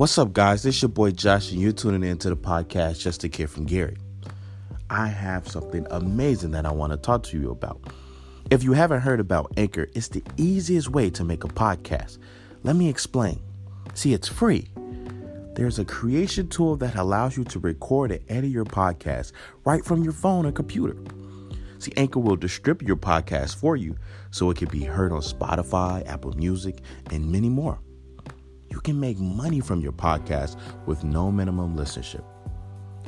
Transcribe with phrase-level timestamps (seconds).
[0.00, 0.62] What's up, guys?
[0.62, 3.50] This is your boy Josh, and you're tuning in to the podcast Just a Kid
[3.50, 3.98] from Gary.
[4.88, 7.82] I have something amazing that I want to talk to you about.
[8.50, 12.16] If you haven't heard about Anchor, it's the easiest way to make a podcast.
[12.62, 13.42] Let me explain.
[13.92, 14.70] See, it's free.
[15.54, 19.32] There's a creation tool that allows you to record and edit your podcast
[19.66, 20.96] right from your phone or computer.
[21.78, 23.96] See, Anchor will distribute your podcast for you
[24.30, 27.78] so it can be heard on Spotify, Apple Music, and many more.
[28.70, 30.56] You can make money from your podcast
[30.86, 32.24] with no minimum listenership.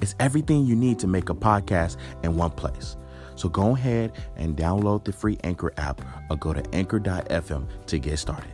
[0.01, 2.97] It's everything you need to make a podcast in one place.
[3.37, 8.19] So go ahead and download the free Anchor app or go to anchor.fm to get
[8.19, 8.53] started.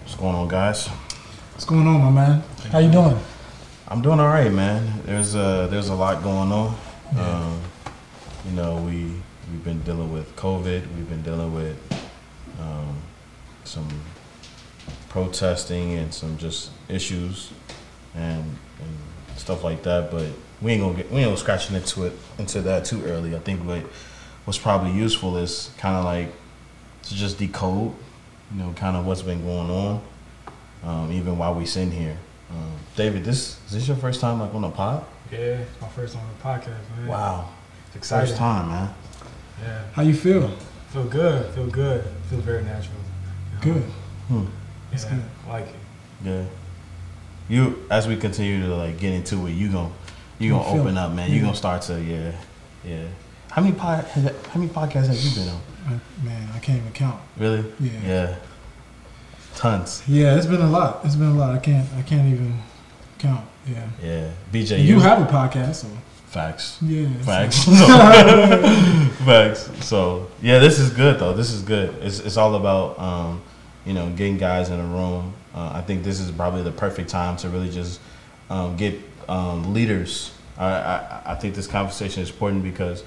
[0.00, 0.86] What's going on, guys?
[0.86, 2.42] What's going on, my man?
[2.70, 3.18] How you doing?
[3.88, 5.02] I'm doing all right, man.
[5.04, 6.76] There's a there's a lot going on.
[7.16, 7.60] Um,
[8.46, 9.12] you know, we
[9.50, 10.82] we've been dealing with COVID.
[10.96, 11.76] We've been dealing with
[12.60, 12.96] um,
[13.64, 13.88] some
[15.08, 17.50] protesting and some just issues
[18.14, 18.98] and, and
[19.36, 20.10] stuff like that.
[20.10, 20.26] But
[20.60, 23.34] we ain't gonna get we ain't gonna scratching into it into that too early.
[23.36, 23.82] I think what
[24.44, 26.32] what's probably useful is kind of like
[27.04, 27.92] to just decode,
[28.52, 30.02] you know, kind of what's been going on,
[30.84, 32.16] um, even while we sitting here.
[32.50, 35.04] Um, David, this is this your first time like on a pod?
[35.30, 37.06] Yeah, it's my first on the podcast, man.
[37.06, 37.50] Wow,
[37.88, 38.26] It's exciting.
[38.28, 38.94] first time, man.
[39.62, 40.48] Yeah, How you feel?
[40.92, 41.54] feel good.
[41.54, 42.04] Feel good.
[42.30, 42.96] Feel very natural.
[43.64, 43.74] you know?
[43.80, 43.82] Good.
[44.28, 44.44] Hmm.
[44.92, 45.24] It's yeah, good.
[45.46, 45.74] I like it.
[46.24, 46.44] Yeah.
[47.48, 49.92] You as we continue to like get into it, you gon'
[50.38, 51.00] you You gonna open it.
[51.00, 51.30] up, man.
[51.30, 51.42] You Yeah.
[51.42, 52.32] gonna start to yeah,
[52.84, 53.04] yeah.
[53.50, 56.00] How many pod, how many podcasts have you been on?
[56.22, 57.18] Man, I can't even count.
[57.38, 57.64] Really?
[57.80, 57.90] Yeah.
[58.06, 58.34] Yeah.
[59.56, 60.02] Tons.
[60.06, 61.00] Yeah, it's been a lot.
[61.04, 61.54] It's been a lot.
[61.54, 61.88] I can't.
[61.96, 62.58] I can't even
[63.18, 63.44] count.
[63.66, 63.86] Yeah.
[64.02, 64.30] Yeah.
[64.52, 65.88] BJ, You you, have a podcast, so
[66.28, 66.78] facts.
[66.82, 67.08] yeah.
[67.18, 67.64] so- Facts.
[69.24, 69.70] Facts.
[69.86, 71.32] So yeah, this is good though.
[71.32, 71.94] This is good.
[72.02, 73.42] It's it's all about um,
[73.84, 75.34] you know getting guys in a room.
[75.54, 78.00] Uh, I think this is probably the perfect time to really just
[78.50, 78.98] um, get
[79.28, 80.32] um, leaders.
[80.56, 83.02] I, I I think this conversation is important because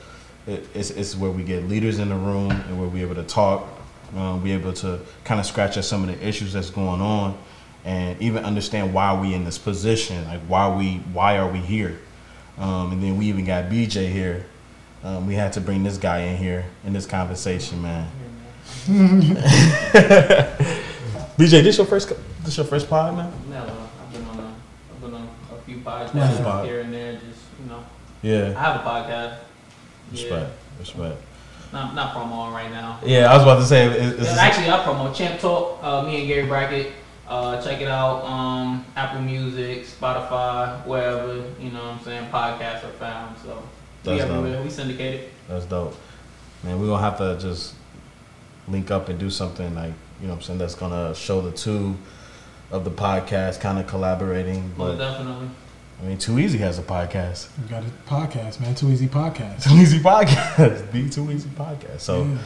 [0.47, 3.23] it, it's it's where we get leaders in the room and where we're able to
[3.23, 3.67] talk.
[4.15, 7.37] Um, be able to kind of scratch at some of the issues that's going on,
[7.85, 10.25] and even understand why we in this position.
[10.25, 11.97] Like why we why are we here?
[12.57, 14.45] Um, and then we even got BJ here.
[15.03, 18.07] Um, we had to bring this guy in here in this conversation, man.
[21.37, 22.11] BJ, this your first
[22.43, 23.31] this your first pod, man?
[23.49, 23.71] Never.
[23.71, 24.53] I've been on a,
[24.93, 26.43] I've been on a few podcasts Yeah.
[26.43, 26.65] Pod.
[26.67, 27.13] here and there.
[27.13, 27.83] Just you know,
[28.21, 28.53] Yeah.
[28.57, 29.37] I have a podcast.
[30.11, 30.51] Respect.
[30.79, 31.17] Respect.
[31.73, 32.99] Not not promoing right now.
[33.03, 33.85] Yeah, I was about to say.
[33.87, 35.79] It, it's, actually, I promote Champ Talk.
[35.81, 36.91] Uh, me and Gary Brackett.
[37.31, 38.25] Uh, check it out.
[38.25, 41.79] Um, Apple Music, Spotify, wherever you know.
[41.85, 43.37] what I'm saying podcasts are found.
[43.37, 43.55] So
[44.03, 44.37] we That's dope.
[44.37, 44.61] everywhere.
[44.61, 45.29] We syndicated.
[45.47, 45.95] That's dope.
[46.63, 47.73] Man, we're gonna have to just
[48.67, 51.51] link up and do something like, you know what I'm saying, that's gonna show the
[51.51, 51.95] two
[52.69, 54.63] of the podcast kind of collaborating.
[54.77, 55.49] Most But definitely.
[56.01, 57.47] I mean Too Easy has a podcast.
[57.61, 58.75] We got a podcast, man.
[58.75, 59.63] Too easy podcast.
[59.69, 60.91] Too Easy Podcast.
[60.91, 62.01] Be Too Easy Podcast.
[62.01, 62.37] So yeah.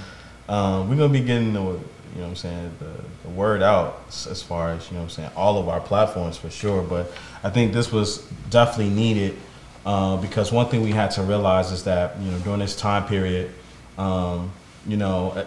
[0.47, 1.79] um, we're gonna be getting the
[2.13, 2.93] you know what I'm saying the,
[3.23, 6.37] the word out as far as you know what I'm saying all of our platforms
[6.37, 7.11] for sure but
[7.43, 9.37] I think this was definitely needed
[9.85, 13.05] uh, because one thing we had to realize is that you know during this time
[13.07, 13.51] period
[13.97, 14.51] um,
[14.87, 15.45] you know uh,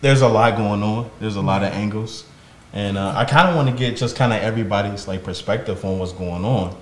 [0.00, 2.24] there's a lot going on there's a lot of angles
[2.72, 5.98] and uh, I kind of want to get just kind of everybody's like perspective on
[5.98, 6.76] what's going on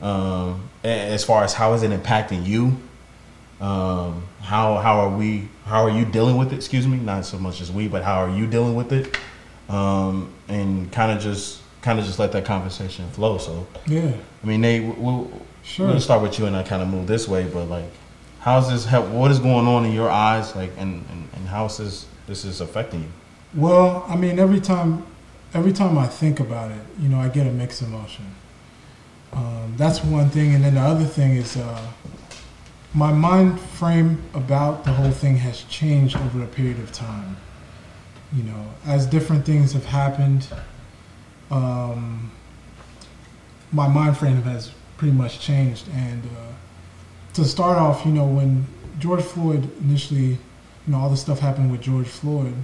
[0.00, 2.76] um, as far as how is it impacting you
[3.60, 7.38] um, how how are we how are you dealing with it excuse me not so
[7.38, 9.16] much as we but how are you dealing with it
[9.68, 14.12] um, and kind of just kind of just let that conversation flow so Yeah.
[14.42, 15.30] i mean they we'll,
[15.62, 15.86] Sure.
[15.88, 17.90] we'll start with you and i kind of move this way but like
[18.40, 21.66] how's this help what is going on in your eyes like and and, and how
[21.66, 23.12] is this this is affecting you
[23.54, 25.02] Well, I mean, every time,
[25.54, 28.26] every time I think about it, you know, I get a mixed emotion.
[29.32, 31.80] Um, that's one thing, and then the other thing is, uh,
[32.94, 37.36] my mind frame about the whole thing has changed over a period of time.
[38.32, 40.48] You know, as different things have happened,
[41.50, 42.30] um,
[43.72, 45.88] my mind frame has pretty much changed.
[45.94, 46.52] And uh,
[47.34, 48.66] to start off, you know, when
[48.98, 50.38] George Floyd initially, you
[50.86, 52.54] know, all the stuff happened with George Floyd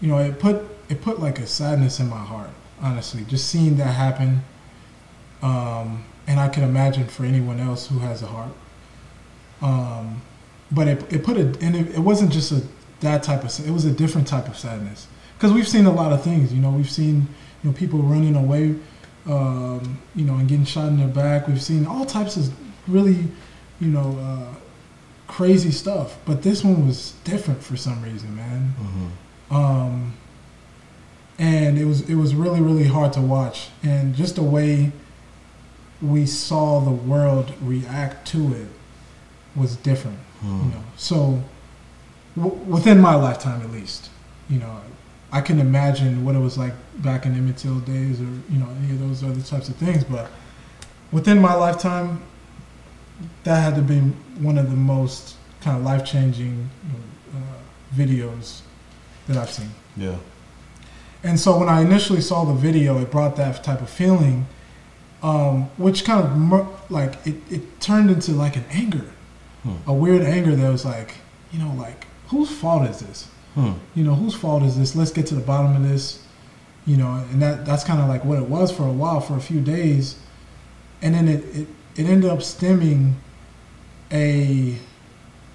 [0.00, 3.76] you know, it put it put like a sadness in my heart, honestly, just seeing
[3.78, 4.42] that happen.
[5.42, 8.52] Um, and I can imagine for anyone else who has a heart.
[9.62, 10.22] Um,
[10.70, 12.62] but it, it put a, and it, it wasn't just a
[13.00, 15.06] that type of, it was a different type of sadness.
[15.36, 17.28] Because we've seen a lot of things, you know, we've seen,
[17.62, 18.74] you know, people running away,
[19.26, 21.46] um, you know, and getting shot in their back.
[21.46, 22.54] We've seen all types of
[22.88, 23.28] really,
[23.80, 24.54] you know, uh,
[25.26, 26.18] crazy stuff.
[26.24, 28.74] But this one was different for some reason, man.
[28.80, 29.54] Mm-hmm.
[29.54, 30.14] um,
[31.38, 34.90] and it was it was really really hard to watch, and just the way
[36.02, 38.68] we saw the world react to it
[39.54, 40.18] was different.
[40.42, 41.42] You know, so
[42.36, 44.10] w- within my lifetime, at least,
[44.48, 44.80] you know,
[45.32, 48.68] I can imagine what it was like back in Emmett Till days, or you know,
[48.82, 50.04] any of those other types of things.
[50.04, 50.30] But
[51.10, 52.22] within my lifetime,
[53.44, 53.98] that had to be
[54.40, 56.68] one of the most kind of life changing
[57.34, 57.38] uh,
[57.94, 58.60] videos
[59.26, 59.70] that I've seen.
[59.96, 60.16] Yeah.
[61.24, 64.46] And so when I initially saw the video, it brought that type of feeling,
[65.22, 69.04] um, which kind of like it, it turned into like an anger,
[69.62, 69.74] Hmm.
[69.86, 71.14] a weird anger that was like,
[71.52, 73.28] you know, like whose fault is this?
[73.54, 73.72] Hmm.
[73.94, 74.94] You know, whose fault is this?
[74.94, 76.22] Let's get to the bottom of this.
[76.86, 79.36] You know, and that that's kind of like what it was for a while, for
[79.36, 80.16] a few days,
[81.02, 83.16] and then it it, it ended up stemming
[84.12, 84.76] a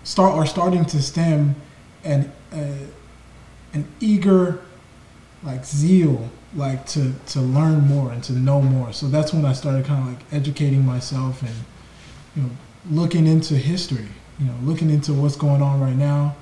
[0.04, 1.56] start or starting to stem
[2.04, 2.86] an uh,
[3.74, 4.60] an eager
[5.44, 8.94] like zeal like to to learn more and to know more.
[8.94, 11.56] So that's when i started kind of like educating myself and
[12.36, 12.50] you know
[12.90, 14.08] looking into history
[14.40, 16.36] you know looking into what's going on right now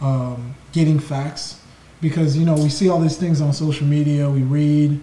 [0.00, 1.56] um, getting facts.
[2.00, 4.98] Because you know we see all these things on social media we read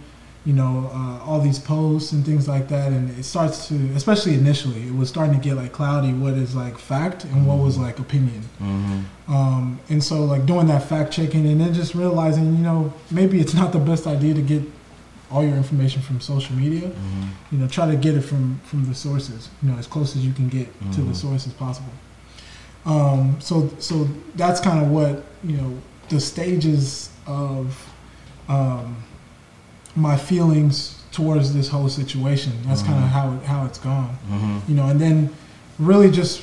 [0.48, 4.34] you know uh, all these posts and things like that and it starts to especially
[4.44, 7.76] initially it was starting to get like cloudy what is like fact and what was
[7.86, 9.00] like opinion Mm-hmm.
[9.38, 12.80] um, and so like doing that fact checking and then just realizing, you know,
[13.20, 14.64] maybe it's not the best idea to get
[15.32, 16.88] all your information from social media.
[16.90, 17.24] Mm-hmm.
[17.52, 19.42] You know, try to get it from from the sources.
[19.62, 21.22] You know, as close as you can get to the Mhm.
[21.24, 21.94] source as possible.
[22.86, 23.96] Um, so so
[24.36, 25.14] that's kind of what
[25.44, 25.72] you know
[26.10, 27.66] the stages of
[28.48, 28.96] um,
[29.98, 30.76] my feelings
[31.12, 32.52] towards this whole situation.
[32.68, 33.06] That's kind Mhm.
[33.06, 34.58] of how how it's gone Mm-hmm.
[34.70, 35.16] you know, and then
[35.80, 36.42] really just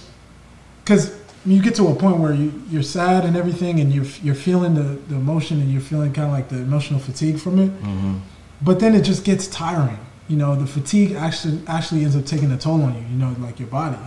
[0.83, 1.03] because
[1.47, 4.73] you get to a point where you, you're sad and everything, and you're you're feeling
[4.81, 7.71] the, the emotion, and you're feeling kind of like the emotional fatigue from it.
[7.83, 8.15] Mm-hmm.
[8.63, 9.99] But then it just gets tiring.
[10.33, 13.05] You know, the fatigue actually actually ends up taking a toll on you.
[13.13, 13.99] You know, like your body.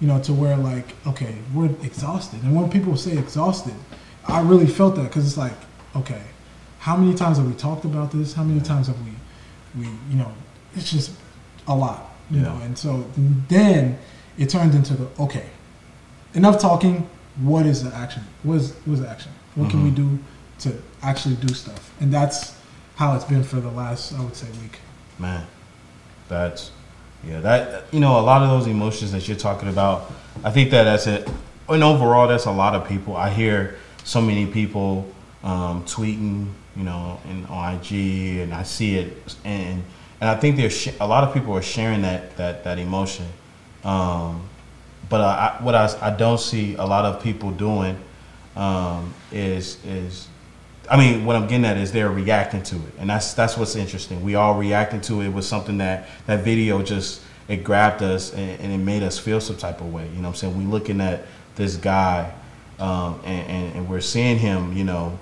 [0.00, 3.74] You know, to where like okay, we're exhausted, and when people say exhausted,
[4.36, 5.58] I really felt that because it's like
[6.00, 6.22] okay,
[6.86, 8.32] how many times have we talked about this?
[8.38, 8.72] How many Yeah.
[8.72, 9.12] times have we
[9.80, 10.30] we you know,
[10.76, 11.10] it's just
[11.66, 12.00] a lot.
[12.30, 12.46] You Yeah.
[12.48, 13.04] know, and so
[13.48, 13.98] then
[14.38, 15.46] it turned into the okay,
[16.34, 16.96] enough talking.
[17.52, 18.22] What is the action?
[18.44, 19.32] What is what is the action?
[19.56, 19.94] What can we Mhm.
[20.02, 20.18] do
[20.60, 20.68] to
[21.02, 21.82] actually do stuff?
[22.00, 22.38] And that's
[23.00, 24.78] how it's been for the last, I would say, week.
[25.18, 25.42] Man,
[26.28, 26.70] that's
[27.28, 27.40] yeah.
[27.40, 29.98] That you know, a lot of those emotions that you're talking about.
[30.44, 31.28] I think that that's it.
[31.68, 33.16] And overall, that's a lot of people.
[33.16, 33.74] I hear
[34.04, 35.04] so many people
[35.44, 39.82] um, tweeting, you know, in on IG, and I see it, and
[40.20, 43.26] and I think there's sh- a lot of people are sharing that that that emotion.
[43.84, 44.48] Um,
[45.08, 47.96] but I, I, what I, I don't see a lot of people doing
[48.56, 50.28] um, is is
[50.90, 53.76] I mean, what I'm getting at is they're reacting to it, and that's that's what's
[53.76, 54.22] interesting.
[54.22, 58.60] We all reacting to it was something that that video just it grabbed us and,
[58.60, 60.04] and it made us feel some type of way.
[60.08, 61.24] You know, what I'm saying we looking at
[61.56, 62.32] this guy,
[62.78, 65.18] um, and, and and we're seeing him, you know,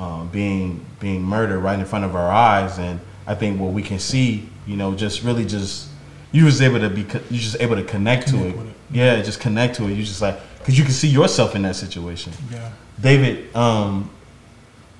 [0.00, 3.82] um, being being murdered right in front of our eyes, and I think what we
[3.82, 5.88] can see, you know, just really just
[6.32, 8.54] you was able to be you just able to connect, to it.
[8.56, 8.74] it.
[8.90, 9.94] Yeah, just connect to it.
[9.94, 12.32] You just like because you can see yourself in that situation.
[12.50, 12.70] Yeah.
[13.00, 14.10] David, um,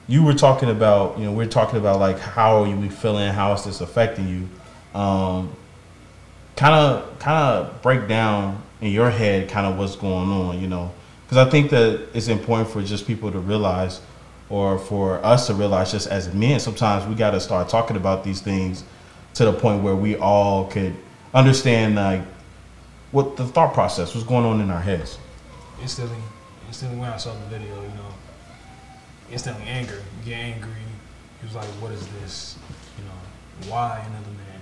[0.08, 3.52] you were talking about, you know, we're talking about like how are you feeling, how
[3.52, 4.98] is this affecting you?
[4.98, 5.54] Um,
[6.56, 10.66] kind of, kind of break down in your head, kind of what's going on, you
[10.66, 10.92] know,
[11.24, 14.00] because I think that it's important for just people to realize,
[14.50, 18.24] or for us to realize, just as men, sometimes we got to start talking about
[18.24, 18.84] these things
[19.34, 20.94] to the point where we all could
[21.32, 22.20] understand like
[23.12, 25.18] what the thought process was going on in our heads.
[25.80, 26.18] instantly,
[26.66, 28.12] instantly when I saw the video, you know,
[29.30, 30.02] instantly anger.
[30.18, 30.70] You get angry.
[31.40, 32.58] He was like, "What is this?
[32.98, 34.60] You know, why another man?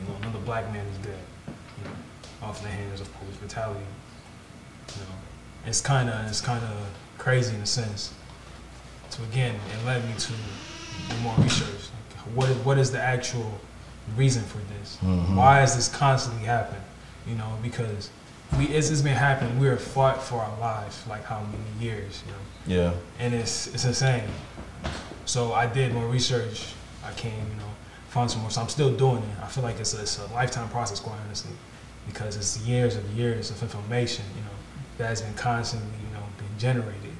[0.00, 1.18] You know, another black man is dead.
[1.48, 1.96] You know,
[2.42, 3.84] off the hands of police brutality.
[4.94, 5.10] You know,
[5.66, 6.76] it's kind of it's kind of
[7.18, 8.12] crazy in a sense.
[9.14, 11.68] So again, it led me to do more research.
[11.70, 13.60] Like, what is what is the actual
[14.16, 14.98] reason for this?
[15.02, 15.36] Mhm.
[15.36, 16.82] Why is this constantly happening?
[17.28, 18.10] You know, because
[18.58, 19.56] we it's, it's been happening.
[19.60, 22.94] We are fought for our lives, like how many years, you know, Yeah.
[23.20, 24.24] and it's it's insane.
[25.26, 26.74] So I did more research.
[27.06, 27.70] I came, you know,
[28.08, 28.50] found some more.
[28.50, 29.38] So I'm still doing it.
[29.44, 31.52] I feel like it's a, it's a lifetime process, quite honestly,
[32.08, 34.56] because it's years of years of information, you know,
[34.98, 37.13] that has been constantly, you know, being generated.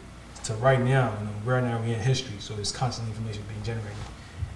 [0.45, 3.63] So right now, you know, right now we're in history, so there's constantly information being
[3.63, 3.97] generated.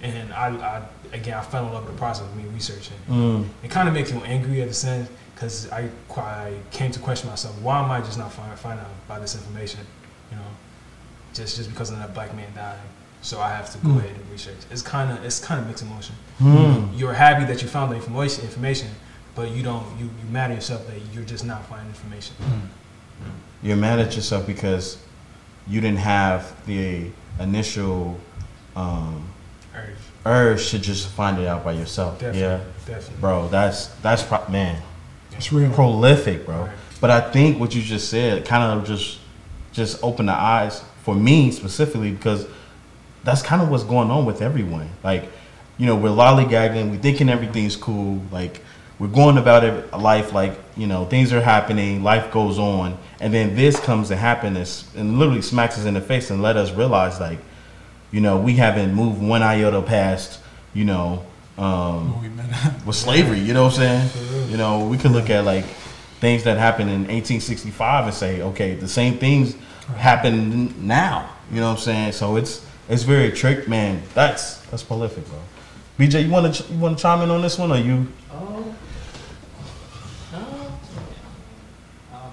[0.03, 0.83] And I, I
[1.17, 3.49] again, I fell in love with the process of me researching Mm.
[3.65, 7.29] it kind of makes you angry at the sense because I, I came to question
[7.31, 9.81] myself why am I just not finding find out about this information
[10.31, 10.43] you know
[11.35, 12.79] just just because of that black man died
[13.23, 13.99] so I have to go Hmm.
[13.99, 14.59] ahead and research.
[14.71, 16.15] It's kind of it's kind of mixed emotion.
[16.39, 16.95] Hmm.
[16.95, 18.89] You're happy that you found the information, information,
[19.35, 22.37] but you don't you you mad at yourself that you're just not finding information.
[23.63, 24.99] You're mad at yourself because
[25.69, 27.11] you didn't have the
[27.41, 28.19] initial
[28.77, 29.25] um,
[29.75, 29.89] Urge,
[30.27, 32.15] urge to just find it out by yourself.
[32.19, 33.21] definitely, Yeah, definitely.
[33.21, 34.83] bro, that's that's pro- man
[35.33, 35.73] It's real.
[35.73, 36.63] prolific, bro.
[36.63, 36.71] Right.
[37.01, 39.19] But I think what you just said kind of just
[39.73, 42.47] just opened the eyes for me specifically because
[43.25, 44.89] that's kind of what's going on with everyone.
[45.05, 45.29] Like,
[45.77, 48.61] you know, we're lollygagging, we're thinking everything's cool, like
[48.99, 53.33] we're going about it life like you know things are happening, life goes on, and
[53.33, 56.71] then this comes to happen and literally smacks us in the face and let us
[56.73, 57.39] realize like,
[58.11, 60.41] you know, we haven't moved one iota past,
[60.75, 61.25] you know.
[61.57, 62.87] Um, What we meant.
[62.87, 63.41] with slavery.
[63.41, 64.49] You know what I'm saying?
[64.51, 65.65] You know, we can look at like
[66.21, 69.57] things that happened in 1865 and say, okay, the same things
[69.97, 71.31] happen now.
[71.53, 72.13] You know what I'm saying?
[72.13, 74.03] So it's it's very trick, man.
[74.15, 75.39] That's that's prolific, bro.
[75.99, 78.07] BJ, you want to ch- you want to chime in on this one, or you?
[78.33, 78.75] Oh.
[80.33, 80.37] Uh,
[82.15, 82.31] uh,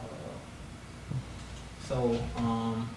[2.13, 2.89] so, um,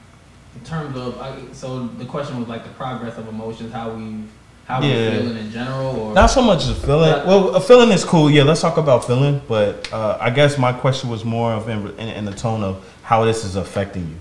[0.55, 4.25] in terms of, I, so the question was like the progress of emotions, how we,
[4.67, 4.89] how Yeah.
[5.11, 7.11] we're feeling in general, or Not so much as feeling.
[7.11, 7.25] Yeah.
[7.25, 8.31] Well, a feeling is cool.
[8.31, 9.41] Yeah, let's talk about feeling.
[9.49, 12.85] But uh, I guess my question was more of in, in, in the tone of
[13.03, 14.17] how this is affecting you.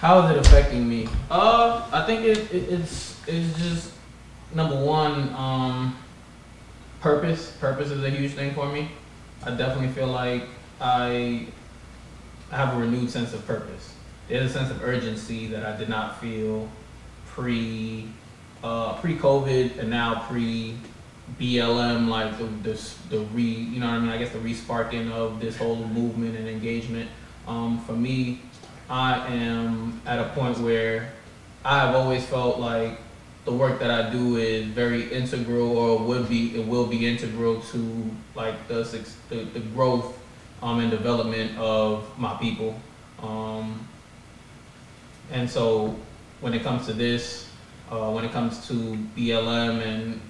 [0.00, 1.08] how is it affecting me?
[1.30, 3.92] Uh, I think it, it it's it's just
[4.54, 5.96] number one, um,
[7.00, 7.52] purpose.
[7.60, 8.90] Purpose is a huge thing for me.
[9.44, 10.44] I definitely feel like
[10.80, 11.46] I
[12.50, 13.94] have a renewed sense of purpose.
[14.28, 16.68] There's a sense of urgency that I did not feel
[17.26, 18.08] pre
[18.62, 20.74] uh, pre COVID and now pre
[21.40, 24.10] BLM, like the, the the re you know what I mean.
[24.10, 27.10] I guess the resparking of this whole movement and engagement.
[27.46, 28.42] Um, for me,
[28.88, 31.12] I am at a point where
[31.64, 32.98] I've always felt like
[33.44, 37.60] the work that I do is very integral, or would be it will be integral
[37.60, 38.82] to like the
[39.28, 40.15] the, the growth
[40.62, 42.80] um, and development of my people.
[43.22, 43.86] Um,
[45.30, 45.96] and so
[46.40, 47.50] when it comes to this,
[47.90, 48.74] uh, when it comes to
[49.16, 50.20] BLM and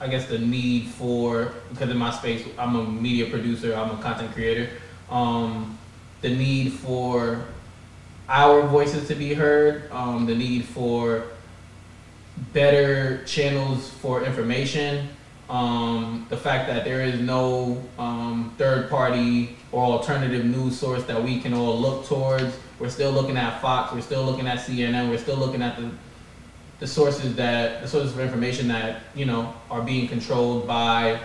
[0.00, 4.02] I guess the need for because in my space I'm a media producer, I'm a
[4.02, 4.70] content creator.
[5.10, 5.78] Um,
[6.20, 7.44] the need for
[8.28, 11.24] our voices to be heard, um, the need for
[12.52, 15.08] better channels for information,
[15.48, 21.22] um, the fact that there is no um, third party or alternative news source that
[21.22, 22.56] we can all look towards.
[22.78, 25.90] We're still looking at Fox, we're still looking at CNN, we're still looking at the
[26.78, 31.18] the sources that the sources of information that you know are being controlled by,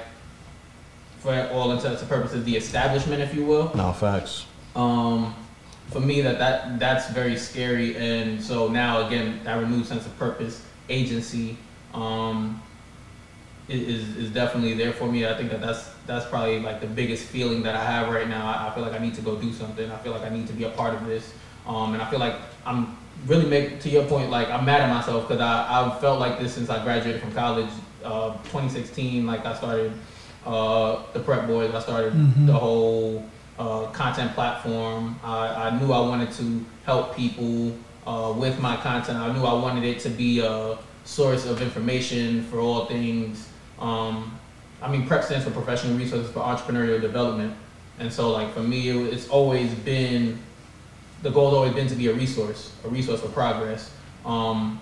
[1.20, 4.46] for all intents and purposes, the establishment, if you will No facts.
[4.78, 5.36] um,
[5.90, 10.18] for me that, that that's very scary and so now again that renewed sense of
[10.18, 11.58] purpose agency
[11.94, 12.62] um,
[13.72, 17.24] is, is definitely there for me i think that that's that's probably like the biggest
[17.26, 19.52] feeling that i have right now i, I feel like i need to go do
[19.54, 21.34] something i feel like i need to be a part of this
[21.68, 22.36] um, and i feel like
[22.66, 22.98] i'm
[23.28, 25.54] really make to your point like i'm mad at myself because I,
[25.86, 27.70] i've felt like this since i graduated from college
[28.04, 29.92] uh, 2016 like i started
[30.46, 32.46] uh, the prep boys i started Mhm.
[32.48, 33.24] the whole
[33.60, 35.20] uh, content platform.
[35.24, 39.20] I, I knew I wanted to help people uh, with my content.
[39.20, 43.48] I knew I wanted it to be a source of information for all things.
[43.82, 44.40] Um,
[44.82, 47.54] I mean, PrEP stands for Professional Resources for Entrepreneurial Development.
[48.00, 50.40] And so, like, for me, it, it's always been
[51.22, 53.92] the goal's always been to be a resource, a resource for progress.
[54.26, 54.80] Um,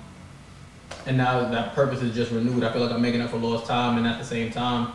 [1.05, 2.63] and now that purpose is just renewed.
[2.63, 4.93] I feel like I'm making up for lost time, and at the same time,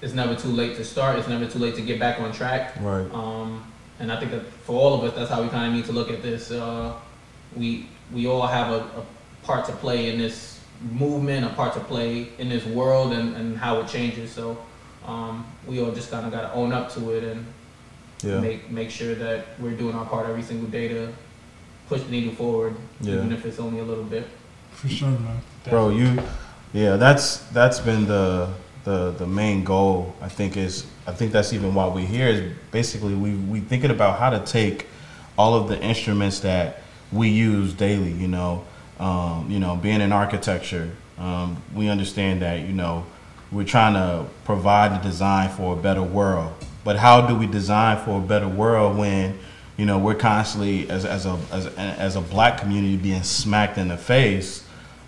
[0.00, 1.18] it's never too late to start.
[1.18, 2.74] It's never too late to get back on track.
[2.80, 3.10] Right.
[3.12, 3.64] Um,
[3.98, 5.92] and I think that for all of us, that's how we kind of need to
[5.92, 6.50] look at this.
[6.50, 6.94] Uh,
[7.56, 9.06] we we all have a, a
[9.42, 13.56] part to play in this movement, a part to play in this world, and, and
[13.56, 14.30] how it changes.
[14.30, 14.56] So
[15.06, 17.44] um, we all just kind of got to own up to it and
[18.22, 18.40] Yeah.
[18.40, 21.08] make make sure that we're doing our part every single day to
[21.88, 23.14] push the needle forward, Yeah.
[23.14, 24.26] even if it's only a little bit.
[24.72, 25.40] For sure, man.
[25.68, 26.22] bro you
[26.72, 28.48] yeah that's that's been the
[28.84, 32.52] the the main goal i think is i think that's even why we're here is
[32.70, 34.86] basically we we thinking about how to take
[35.36, 38.62] all of the instruments that we use daily you know
[38.98, 43.04] um, you know being in architecture um, we understand that you know
[43.50, 46.52] we're trying to provide the design for a better world
[46.84, 49.38] but how do we design for a better world when
[49.76, 53.88] you know we're constantly as, as a as, as a black community being smacked in
[53.88, 54.64] the face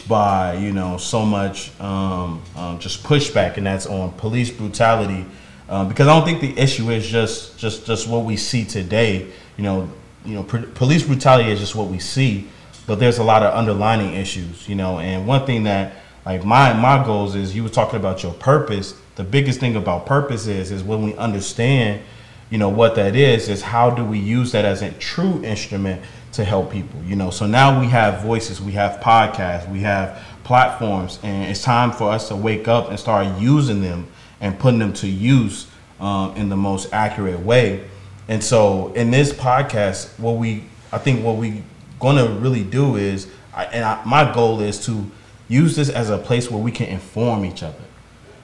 [0.09, 5.27] by you know so much um, um, just pushback, and that's on police brutality.
[5.69, 9.29] Uh, because I don't think the issue is just just just what we see today.
[9.57, 9.91] You know,
[10.25, 12.49] you know, police brutality is just what we see.
[12.91, 14.99] But there's a lot of underlining issues, you know.
[14.99, 15.93] And one thing that
[16.27, 19.01] like my my goals is you were talking about your purpose.
[19.15, 22.03] The biggest thing about purpose is is when we understand,
[22.51, 26.03] you know, what that is, is how do we use that as a true instrument
[26.33, 27.31] to help people, you know.
[27.31, 32.11] So now we have voices, we have podcasts, we have platforms, and it's time for
[32.11, 34.09] us to wake up and start using them
[34.41, 35.69] and putting them to use
[36.01, 37.89] um, in the most accurate way.
[38.27, 41.63] And so in this podcast, what we I think what we
[42.01, 45.11] gonna really do is, I, and I, my goal is to
[45.49, 47.85] use this as a place where we can inform each other.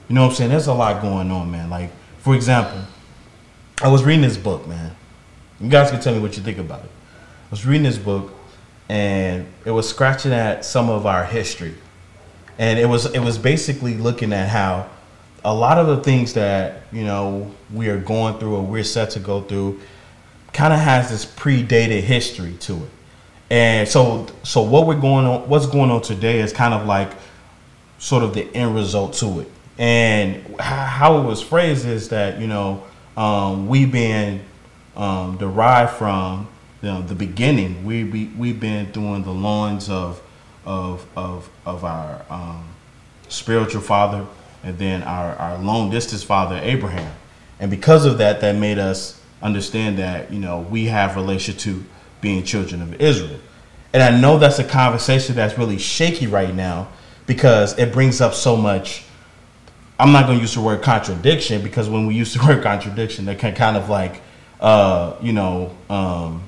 [0.09, 0.51] You know what I'm saying?
[0.51, 1.71] There's a lot going on, man.
[1.71, 2.83] Like for example,
[3.83, 4.95] I was reading this book, man.
[5.61, 6.91] You guys can tell me what you think about it.
[6.91, 8.33] I was reading this book,
[8.89, 11.75] and it was scratching at some of our history,
[12.59, 14.89] and it was it was basically looking at how
[15.45, 19.11] a lot of the things that you know we are going through or we're set
[19.11, 19.81] to go through
[20.53, 22.91] kind of has this predated history to it
[23.51, 27.11] and so so what we're going on what's going on today is kind of like
[27.99, 32.47] sort of the end result to it and how it was phrased is that you
[32.47, 32.83] know
[33.17, 34.43] um, we've been
[34.97, 36.49] um, derived from
[36.83, 40.21] you know, the beginning we, we we've been doing the loins of
[40.65, 42.67] of of of our um,
[43.29, 44.27] spiritual father
[44.67, 47.15] and then our, our long distance father Abraham.
[47.61, 51.85] And because of that, that made us understand that, you know, we have relation to
[52.27, 53.39] being children of Israel.
[53.93, 56.89] And I know that's a conversation that's really shaky right now
[57.25, 59.05] because it brings up so much.
[59.97, 63.27] I'm not going to use the word contradiction because when we use the word contradiction,
[63.27, 64.23] that can kind of like,
[64.61, 66.43] uh, you know, um,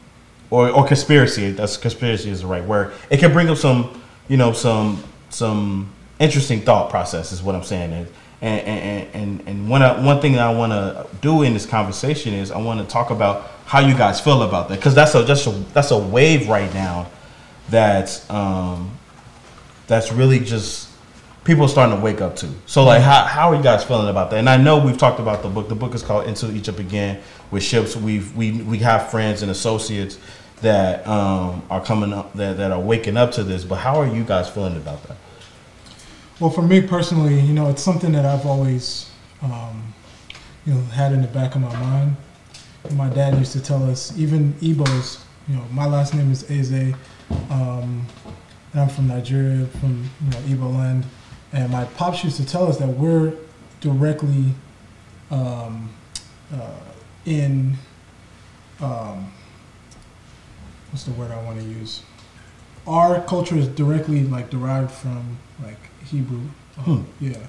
[0.50, 1.52] or, or conspiracy.
[1.52, 2.92] That's conspiracy is the right word.
[3.08, 7.62] It can bring up some, you know, some some interesting thought process is what I'm
[7.62, 8.08] saying.
[8.40, 11.66] And and and and one uh, one thing that I want to do in this
[11.66, 15.14] conversation is I want to talk about how you guys feel about that because that's
[15.14, 17.10] a just a that's a wave right now
[17.68, 18.90] that's um
[19.86, 20.88] that's really just
[21.44, 22.48] people starting to wake up to.
[22.66, 24.38] So like how how are you guys feeling about that?
[24.38, 25.68] And I know we've talked about the book.
[25.68, 27.96] The book is called Into Egypt Again with ships.
[27.96, 30.18] We've we we have friends and associates
[30.60, 33.64] that um, are coming up that, that are waking up to this.
[33.64, 35.16] But how are you guys feeling about that?
[36.40, 39.10] Well, for me personally, you know, it's something that I've always,
[39.42, 39.92] um,
[40.64, 42.16] you know, had in the back of my mind.
[42.92, 46.94] My dad used to tell us, even Igbos, you know, my last name is Eze,
[47.50, 48.06] um,
[48.72, 51.06] I'm from Nigeria, from you know Igbo land,
[51.52, 53.32] and my pops used to tell us that we're
[53.80, 54.54] directly
[55.32, 55.90] um,
[56.54, 56.70] uh,
[57.26, 57.76] in
[58.80, 59.32] um,
[60.92, 62.02] what's the word I want to use?
[62.86, 66.42] Our culture is directly like derived from like Hebrew.
[66.78, 67.24] Um, hmm.
[67.24, 67.46] Yeah.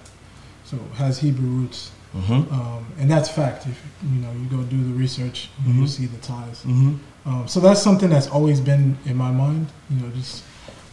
[0.66, 1.92] So has Hebrew roots.
[2.16, 2.54] Mm-hmm.
[2.54, 3.68] Um, and that's fact.
[3.68, 5.82] If you know, you go do the research, mm-hmm.
[5.82, 6.64] you see the ties.
[6.64, 6.96] Mm-hmm.
[7.30, 9.68] Um, so that's something that's always been in my mind.
[9.90, 10.44] You know, just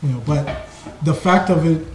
[0.02, 0.44] you know, but
[1.04, 1.86] the fact of it,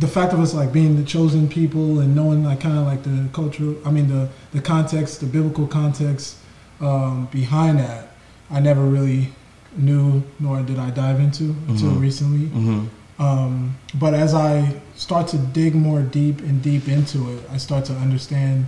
[0.00, 3.02] the fact of us like being the chosen people and knowing like kind of like
[3.02, 6.36] the cultural, I mean the the context, the biblical context
[6.80, 8.12] um, behind that,
[8.50, 9.32] I never really
[9.76, 12.00] knew nor did I dive into until mm-hmm.
[12.00, 12.88] recently.
[13.18, 17.84] Um, but as I start to dig more deep and deep into it, I start
[17.86, 18.66] to understand,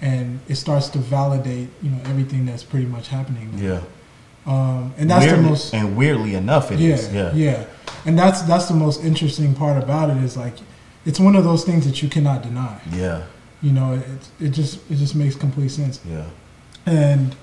[0.00, 3.50] and it starts to validate, you know, everything that's pretty much happening.
[3.56, 3.62] Now.
[3.62, 3.82] Yeah.
[4.46, 5.74] Um, and that's weirdly, the most.
[5.74, 7.12] And weirdly enough, it yeah, is.
[7.12, 7.64] yeah, Yeah.
[8.06, 10.54] And that's that's the most interesting part about it is like,
[11.04, 12.80] it's one of those things that you cannot deny.
[12.92, 13.24] Yeah.
[13.60, 16.00] You know, it it just it just makes complete sense.
[16.08, 16.24] Yeah.
[16.86, 17.36] And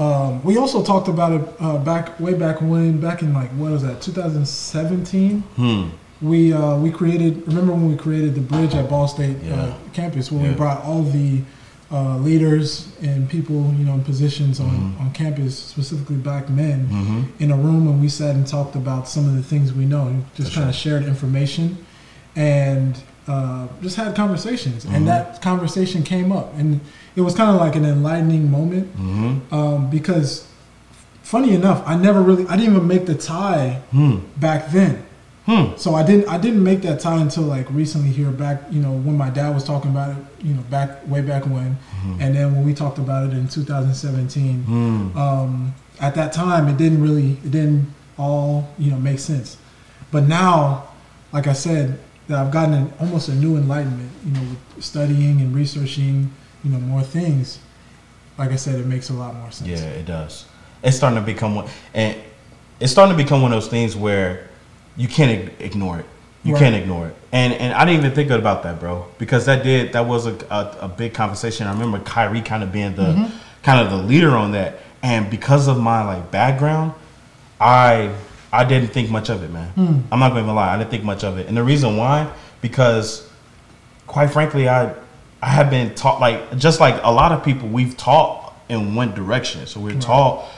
[0.00, 3.70] um, we also talked about it uh, back way back when, back in like what
[3.70, 5.40] was that, 2017?
[5.40, 5.88] Hmm.
[6.22, 7.46] We uh, we created.
[7.46, 9.62] Remember when we created the bridge at Ball State uh, yeah.
[9.62, 10.50] uh, campus, where yeah.
[10.50, 11.42] we brought all the
[11.90, 15.02] uh, leaders and people, you know, in positions on, mm-hmm.
[15.02, 17.42] on campus, specifically black men, mm-hmm.
[17.42, 20.24] in a room, and we sat and talked about some of the things we know,
[20.34, 21.84] just kind of shared information,
[22.36, 24.94] and uh, just had conversations, mm-hmm.
[24.96, 26.80] and that conversation came up, and
[27.14, 29.54] it was kind of like an enlightening moment mm-hmm.
[29.54, 30.48] um, because,
[31.22, 34.18] funny enough, I never really, I didn't even make the tie hmm.
[34.36, 35.06] back then.
[35.46, 35.76] Hmm.
[35.76, 38.92] So I didn't, I didn't make that tie until like recently here back, you know,
[38.92, 42.20] when my dad was talking about it, you know, back way back when, mm-hmm.
[42.20, 44.62] and then when we talked about it in 2017.
[44.64, 45.16] Hmm.
[45.16, 49.56] Um, at that time, it didn't really, it didn't all, you know, make sense.
[50.10, 50.88] But now,
[51.32, 51.98] like I said,
[52.30, 56.30] that I've gotten an, almost a new enlightenment, you know, with studying and researching
[56.62, 57.58] you know more things,
[58.38, 59.68] like I said, it makes a lot more sense.
[59.68, 60.46] Yeah, it does.
[60.82, 62.16] It's starting to become one, and
[62.78, 64.48] it's starting to become one of those things where
[64.96, 66.06] you can't ignore it.
[66.42, 66.60] You right.
[66.60, 67.16] can't ignore it.
[67.32, 70.34] And and I didn't even think about that, bro, because that did that was a
[70.50, 71.66] a, a big conversation.
[71.66, 73.36] I remember Kyrie kind of being the mm-hmm.
[73.62, 76.92] kind of the leader on that, and because of my like background,
[77.60, 78.14] I
[78.52, 79.68] I didn't think much of it, man.
[79.70, 80.00] Hmm.
[80.10, 80.74] I'm not going to lie.
[80.74, 83.28] I didn't think much of it, and the reason why, because,
[84.06, 84.94] quite frankly, I
[85.42, 89.14] I have been taught like just like a lot of people we've taught in one
[89.14, 89.66] direction.
[89.66, 90.48] So we're taught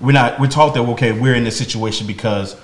[0.00, 2.56] we're not we're taught that okay we're in this situation because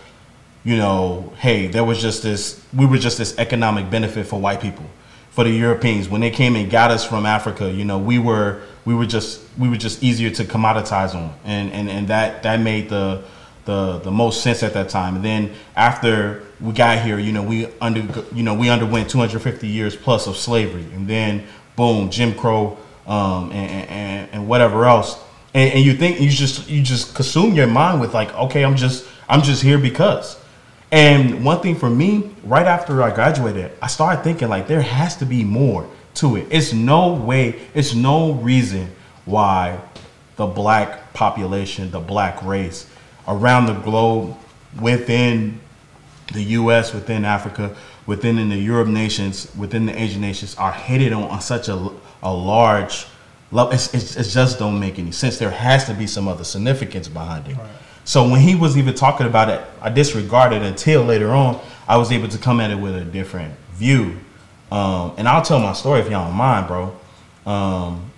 [0.65, 4.61] you know hey there was just this we were just this economic benefit for white
[4.61, 4.85] people
[5.31, 8.61] for the Europeans when they came and got us from Africa you know we were
[8.85, 12.61] we were just we were just easier to commoditize on and and and that that
[12.61, 13.23] made the
[13.65, 15.17] the the most sense at that time.
[15.17, 18.01] And then after we got here you know we under
[18.35, 20.87] you know we underwent 250 years plus of slavery.
[20.95, 21.45] And then
[21.77, 25.23] boom Jim Crow um, and, and and whatever else.
[25.55, 28.77] And, and you think you just you just consume your mind with like okay i'm
[28.77, 30.39] just i'm just here because.
[30.93, 35.17] And one thing for me right after i graduated i started thinking like there has
[35.19, 36.47] to be more to it.
[36.51, 38.91] It's no way it's no reason
[39.25, 39.79] why
[40.37, 42.91] the black population the black race
[43.31, 44.37] around the globe
[44.81, 45.59] within
[46.35, 47.75] the us within africa
[48.07, 51.91] within in the europe nations within the asian nations are hated on, on such a,
[52.23, 53.07] a large
[53.53, 53.73] level.
[53.73, 55.39] It's, it's, it just don't make any sense.
[55.39, 57.57] There has to be some other significance behind it.
[58.05, 62.11] So when he was even talking about it i disregarded until later on i was
[62.11, 64.19] able to come at it with a different view.
[64.73, 66.97] Um, and i'll tell my story if y'all don't mind bro.
[67.47, 68.10] Um,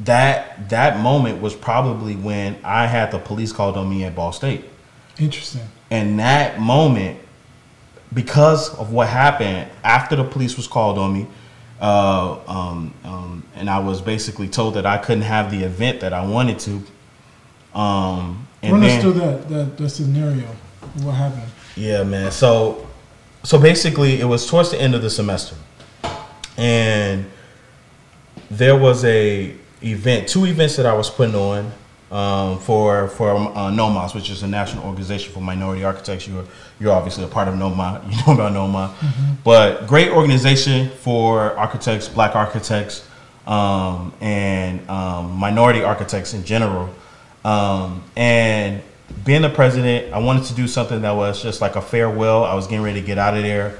[0.00, 4.32] that that moment was probably when i had the police called on me at ball
[4.32, 4.64] state
[5.18, 5.62] Interesting.
[5.90, 7.20] and that moment,
[8.12, 11.26] because of what happened after the police was called on me,
[11.80, 16.12] uh, um, um, and I was basically told that I couldn't have the event that
[16.12, 16.82] I wanted to.
[17.78, 20.46] Um, and Run us through that, that that scenario.
[21.02, 21.50] What happened?
[21.76, 22.30] yeah, man.
[22.30, 22.86] So,
[23.42, 25.56] so basically, it was towards the end of the semester,
[26.56, 27.30] and
[28.50, 31.72] there was a event, two events that I was putting on
[32.10, 36.28] um, for for uh, NOMAS, which is a national organization for minority architects.
[36.28, 36.44] You're
[36.78, 38.02] you're obviously a part of NOMA.
[38.10, 38.94] You know about NOMA,
[39.42, 43.06] but great organization for architects, black architects,
[43.46, 46.88] um, and um, minority architects in general.
[47.44, 48.80] Um, and
[49.24, 52.44] being the president, I wanted to do something that was just like a farewell.
[52.44, 53.78] I was getting ready to get out of there,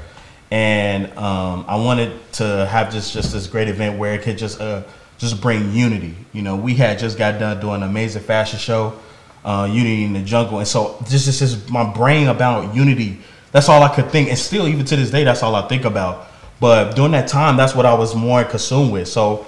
[0.50, 4.60] and um, I wanted to have just just this great event where it could just
[4.60, 4.82] uh,
[5.24, 6.14] just bring unity.
[6.32, 8.98] You know, we had just got done doing an amazing fashion show,
[9.44, 13.20] uh, Unity in the Jungle, and so this is just my brain about unity.
[13.52, 15.84] That's all I could think, and still even to this day, that's all I think
[15.84, 16.28] about.
[16.60, 19.08] But during that time, that's what I was more consumed with.
[19.08, 19.46] So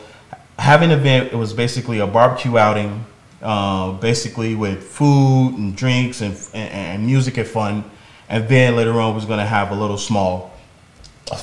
[0.59, 3.05] having an event, it was basically a barbecue outing,
[3.43, 7.85] uh, basically with food and drinks and, and, and music and fun.
[8.29, 10.53] And then later on, was going to have a little small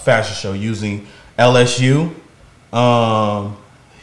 [0.03, 2.13] fashion show using LSU,
[2.73, 3.57] um,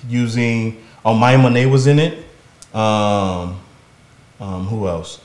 [0.09, 2.19] using oh Maya Monet was in it.
[2.75, 3.61] Um,
[4.39, 5.21] um, who else?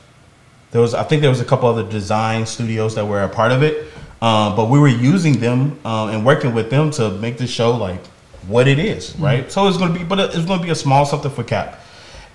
[0.72, 3.52] There was I think there was a couple other design studios that were a part
[3.52, 3.88] of it,
[4.22, 7.72] um, but we were using them um, and working with them to make the show
[7.72, 8.06] like
[8.48, 9.52] what it is, right?
[9.52, 11.82] So it's gonna be, but it's gonna be a small something for Cap.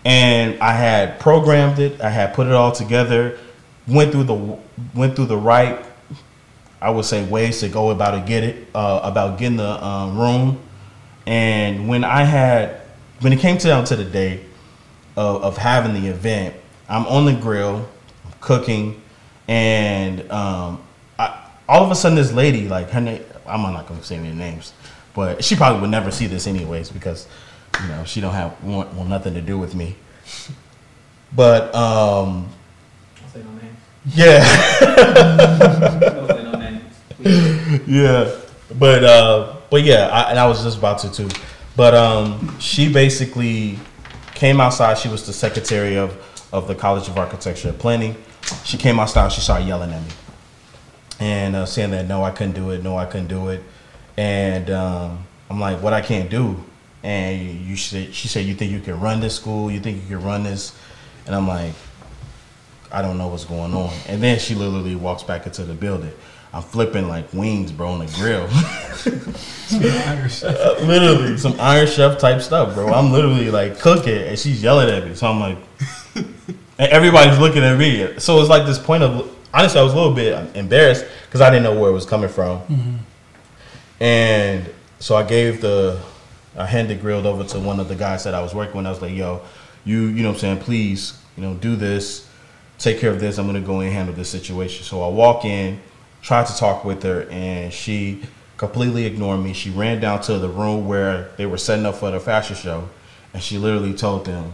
[0.05, 3.39] And I had programmed it, I had put it all together,
[3.87, 4.59] went through the
[4.95, 5.85] went through the right
[6.81, 10.19] I would say ways to go about it, get it, uh, about getting the um,
[10.19, 10.61] room.
[11.27, 12.81] And when I had,
[13.21, 14.45] when it came down to the day
[15.17, 16.55] of, of having the event,
[16.89, 17.89] I'm on the grill,
[18.25, 19.01] I'm cooking,
[19.47, 20.83] and um,
[21.19, 24.33] I, all of a sudden this lady, like her name, I'm not gonna say any
[24.33, 24.73] names,
[25.15, 27.27] but she probably would never see this anyways because,
[27.83, 29.97] you know, she don't have want, want nothing to do with me.
[31.35, 32.49] But um,
[33.33, 33.77] say no names.
[34.15, 34.45] yeah.
[36.43, 37.81] No names.
[37.87, 38.41] Yeah
[38.79, 41.29] but uh but yeah I, and i was just about to too.
[41.77, 43.79] But um she basically
[44.35, 44.99] came outside.
[44.99, 46.17] She was the secretary of
[46.53, 48.17] of the college of architecture and planning.
[48.65, 50.09] She came outside she started yelling at me.
[51.21, 52.83] And uh, saying that no i couldn't do it.
[52.83, 53.63] No i couldn't do it.
[54.17, 56.63] And um i'm like what i can't do?
[57.03, 59.71] And you said she said you think you can run this school?
[59.71, 60.77] You think you can run this?
[61.27, 61.73] And i'm like
[62.93, 63.95] I don't know what's going on.
[64.09, 66.13] And then she literally walks back into the building.
[66.53, 68.49] I'm flipping like wings, bro, on the grill.
[69.73, 72.89] Uh, literally, some Iron Chef type stuff, bro.
[72.93, 75.15] I'm literally like cooking, and she's yelling at me.
[75.15, 75.59] So I'm like,
[76.17, 78.19] and everybody's looking at me.
[78.19, 81.51] So it's like this point of, honestly, I was a little bit embarrassed because I
[81.51, 82.99] didn't know where it was coming from.
[84.01, 86.03] And so I gave the,
[86.57, 88.87] I handed grilled over to one of the guys that I was working with.
[88.87, 89.41] I was like, yo,
[89.85, 90.59] you, you know what I'm saying?
[90.59, 92.29] Please, you know, do this
[92.81, 93.39] take care of this.
[93.39, 94.85] I'm gonna go and handle this situation.
[94.85, 95.81] So I walk in,
[96.23, 98.23] tried to talk with her, and she
[98.57, 99.53] completely ignored me.
[99.53, 102.89] She ran down to the room where they were setting up for the fashion show,
[103.33, 104.53] and she literally told them,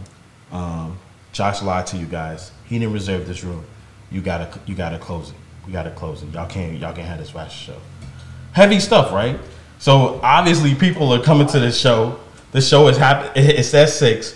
[0.51, 0.97] um,
[1.33, 2.51] "Josh lied to you guys.
[2.65, 3.65] He didn't reserve this room.
[4.09, 5.35] you gotta you gotta close it.
[5.65, 6.29] You gotta close it.
[6.33, 7.81] Y'all can't y'all can't have this fashion show.
[8.53, 9.37] Heavy stuff, right?
[9.79, 12.17] So obviously people are coming to this show.
[12.53, 13.31] The show is happening.
[13.35, 14.33] It's at six.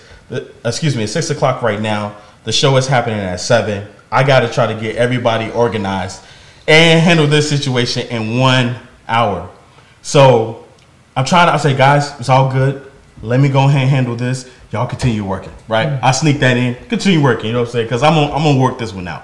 [0.65, 2.15] Excuse me, it's six o'clock right now.
[2.43, 3.87] The show is happening at seven.
[4.11, 6.21] I got to try to get everybody organized
[6.71, 8.75] and handle this situation in one
[9.07, 9.49] hour.
[10.01, 10.65] So
[11.15, 11.53] I'm trying to.
[11.53, 12.89] I say, guys, it's all good.
[13.21, 14.49] Let me go ahead and handle this.
[14.71, 15.87] Y'all continue working, right?
[15.89, 15.99] Mm.
[16.01, 16.75] I sneak that in.
[16.87, 17.47] Continue working.
[17.47, 17.85] You know what I'm saying?
[17.87, 19.23] Because I'm gonna, I'm gonna work this one out.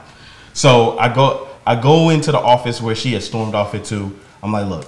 [0.54, 4.14] So I go I go into the office where she had stormed off into.
[4.44, 4.86] I'm like, look,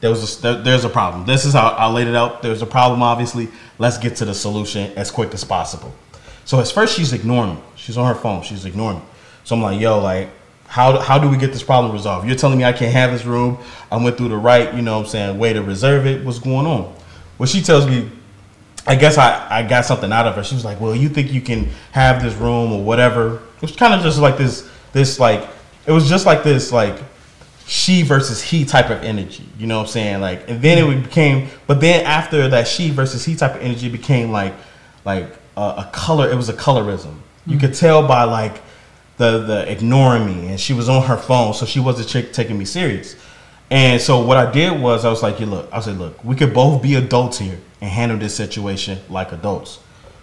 [0.00, 1.24] there was a, there, there's a problem.
[1.24, 2.42] This is how I laid it out.
[2.42, 3.48] There's a problem, obviously.
[3.78, 5.92] Let's get to the solution as quick as possible.
[6.44, 7.60] So at first she's ignoring me.
[7.76, 8.42] She's on her phone.
[8.42, 9.04] She's ignoring me.
[9.44, 10.28] So I'm like, yo, like,
[10.74, 12.26] how how do we get this problem resolved?
[12.26, 13.58] You're telling me I can't have this room.
[13.92, 16.24] I went through the right, you know what I'm saying, way to reserve it.
[16.24, 16.92] What's going on?
[17.38, 18.10] Well, she tells me,
[18.84, 20.42] I guess I, I got something out of her.
[20.42, 23.36] She was like, well, you think you can have this room or whatever.
[23.36, 25.48] It was kind of just like this, this like,
[25.86, 26.98] it was just like this, like,
[27.68, 29.46] she versus he type of energy.
[29.56, 30.20] You know what I'm saying?
[30.22, 33.88] Like, and then it became, but then after that she versus he type of energy
[33.88, 34.54] became like,
[35.04, 36.28] like a, a color.
[36.28, 37.14] It was a colorism.
[37.46, 38.60] You could tell by like
[39.16, 42.58] the the ignoring me, and she was on her phone, so she wasn't chick taking
[42.58, 43.16] me serious.
[43.70, 46.36] And so what I did was I was like, you look, I said, look, we
[46.36, 49.80] could both be adults here and handle this situation like adults.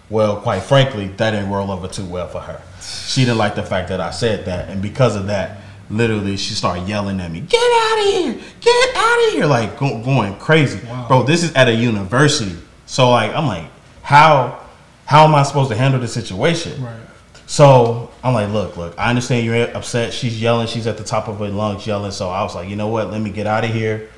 [0.08, 2.62] Well, quite frankly, that didn't roll over too well for her.
[2.80, 5.58] She didn't like the fact that I said that, and because of that,
[5.90, 8.34] literally, she started yelling at me, "Get out of here!
[8.60, 11.06] Get out of here!" Like go, going crazy, Wow.
[11.08, 11.22] bro.
[11.22, 13.64] This is at a university, so like I'm like,
[14.02, 14.60] how
[15.06, 16.82] how am I supposed to handle this situation?
[16.84, 16.94] Right.
[17.46, 20.12] So I'm like, look, look, I understand you're upset.
[20.12, 20.66] She's yelling.
[20.66, 22.12] She's at the top of her lungs yelling.
[22.12, 23.10] So I was like, you know what?
[23.10, 24.08] Let me get out of here.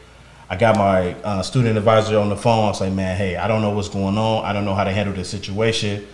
[0.48, 2.66] I got my uh, student advisor on the phone.
[2.66, 4.44] I was like, man, hey, I don't know what's going on.
[4.44, 6.06] I don't know how to handle this situation.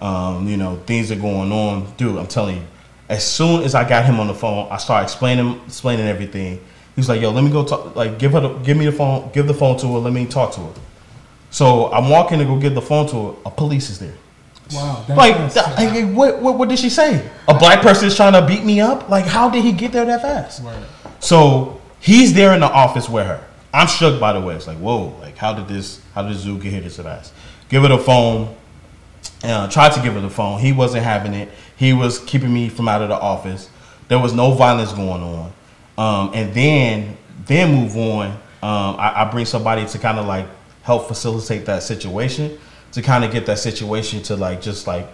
[0.00, 1.92] Um, you know, things are going on.
[1.96, 2.62] Dude, I'm telling you,
[3.08, 6.64] as soon as I got him on the phone, I started explaining explaining everything.
[6.96, 7.94] He's like, yo, let me go talk.
[7.94, 9.98] Like, give her, the, give me the phone, give the phone to her.
[9.98, 10.72] Let me talk to her.
[11.50, 13.36] So I'm walking to go give the phone to her.
[13.46, 14.14] A police is there.
[14.72, 15.04] Wow.
[15.08, 17.28] Like, that's- th- like, what, what, what did she say?
[17.48, 19.08] A black person is trying to beat me up?
[19.08, 20.62] Like, how did he get there that fast?
[20.62, 20.84] Right.
[21.20, 23.44] So he's there in the office with her.
[23.72, 24.54] I'm shook by the way.
[24.56, 27.32] It's like, whoa, like, how did this, how did Zoo get here this fast?
[27.68, 28.56] Give her the phone.
[29.44, 30.60] Uh, tried to give her the phone.
[30.60, 31.48] He wasn't having it.
[31.76, 33.70] He was keeping me from out of the office.
[34.08, 35.52] There was no violence going on.
[35.96, 38.30] Um, and then, then move on.
[38.62, 40.46] Um, I, I bring somebody to kind of like
[40.82, 42.58] help facilitate that situation,
[42.92, 45.06] to kind of get that situation to like just like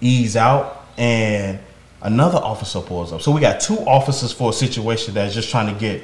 [0.00, 0.86] ease out.
[0.98, 1.58] And
[2.02, 3.22] another officer pulls up.
[3.22, 6.02] So we got two officers for a situation that's just trying to get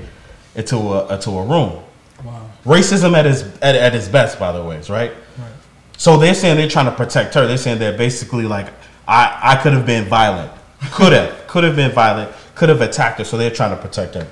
[0.55, 1.83] into a into a room.
[2.25, 2.51] Wow.
[2.65, 5.11] Racism at its at, at its best, by the way, right?
[5.11, 5.53] Right.
[5.97, 7.47] So they're saying they're trying to protect her.
[7.47, 8.69] They're saying that basically like
[9.07, 10.51] I I could have been violent,
[10.91, 13.25] could have could have been violent, could have attacked her.
[13.25, 14.27] So they're trying to protect her.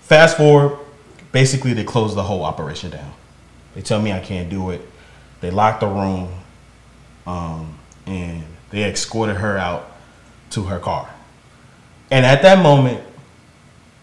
[0.00, 0.78] Fast forward,
[1.32, 3.12] basically they close the whole operation down.
[3.74, 4.80] They tell me I can't do it.
[5.44, 6.30] They locked the room,
[7.26, 9.92] um, and they escorted her out
[10.52, 11.10] to her car.
[12.10, 13.02] And at that moment,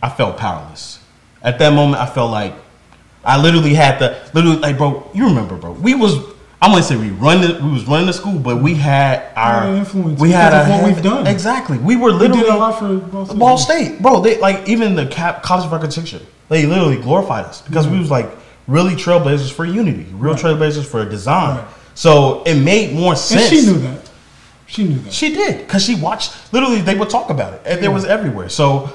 [0.03, 0.99] I felt powerless.
[1.41, 2.53] At that moment, I felt like
[3.25, 5.09] I literally had to literally like, bro.
[5.15, 5.71] You remember, bro?
[5.71, 6.13] We was
[6.61, 9.63] I'm gonna say we run the, we was running the school, but we had our
[9.63, 11.25] Our influence We had our of what we've done.
[11.25, 11.79] exactly.
[11.79, 13.39] We were We literally did a lot for Ball State.
[13.39, 14.21] Ball State, bro.
[14.21, 16.21] They like even the cap, college of architecture.
[16.49, 18.29] They literally glorified us because we was like
[18.67, 20.41] really trailblazers for unity, real Right.
[20.41, 21.57] trailblazers for design.
[21.57, 21.65] Right.
[21.93, 23.49] So it made more And sense.
[23.49, 23.99] she knew that.
[24.67, 25.11] She knew that.
[25.13, 26.31] She did because she watched.
[26.53, 28.47] Literally, they would talk about it, and it was everywhere.
[28.49, 28.91] So,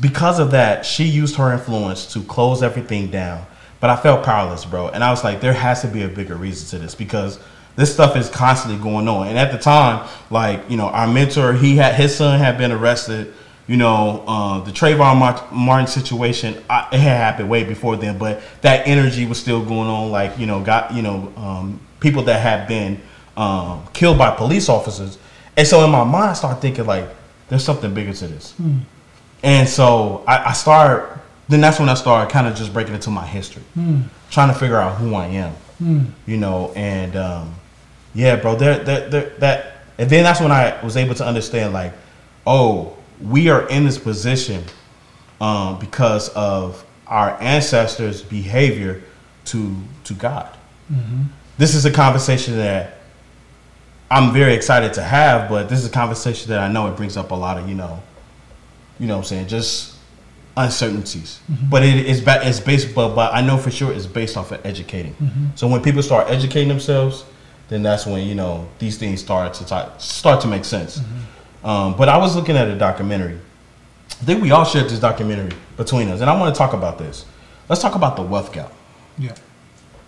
[0.00, 3.46] because of that, she used her influence to close everything down.
[3.80, 6.34] But I felt powerless, bro, and I was like, there has to be a bigger
[6.36, 7.38] reason to this because
[7.76, 9.28] this stuff is constantly going on.
[9.28, 12.72] And at the time, like you know, our mentor, he had his son had been
[12.72, 13.32] arrested.
[13.66, 15.18] You know, uh, the Trayvon
[15.52, 19.88] Martin situation, I, it had happened way before then, but that energy was still going
[19.88, 20.10] on.
[20.10, 23.00] Like you know, got you know, um, people that had been
[23.36, 25.18] um, killed by police officers.
[25.56, 27.08] And so in my mind, I started thinking like,
[27.48, 28.54] there's something bigger to this.
[29.42, 31.20] And so I, I started.
[31.48, 33.62] Then that's when I started kind of just breaking into my history,
[34.30, 35.54] trying to figure out who I am.
[36.26, 37.54] You know, and um,
[38.14, 41.72] yeah, bro, there, there, there, that, and then that's when I was able to understand
[41.74, 41.92] like,
[42.46, 44.64] oh, we are in this position
[45.40, 49.02] um, because of our ancestors' behavior
[49.46, 50.56] to to God.
[50.92, 51.22] Mm-hmm.
[51.58, 52.98] This is a conversation that
[54.10, 57.16] I'm very excited to have, but this is a conversation that I know it brings
[57.16, 58.02] up a lot of you know,
[58.98, 59.94] you know, what I'm saying just
[60.56, 61.40] uncertainties.
[61.50, 61.70] Mm-hmm.
[61.70, 64.52] But it is ba- it's based, but but I know for sure it's based off
[64.52, 65.14] of educating.
[65.14, 65.46] Mm-hmm.
[65.56, 67.24] So when people start educating themselves,
[67.68, 71.00] then that's when you know these things start to ti- start to make sense.
[71.64, 73.38] Um, but I was looking at a documentary.
[74.10, 76.98] I think we all shared this documentary between us, and I want to talk about
[76.98, 77.24] this.
[77.68, 78.72] Let's talk about the wealth gap.
[79.18, 79.34] Yeah.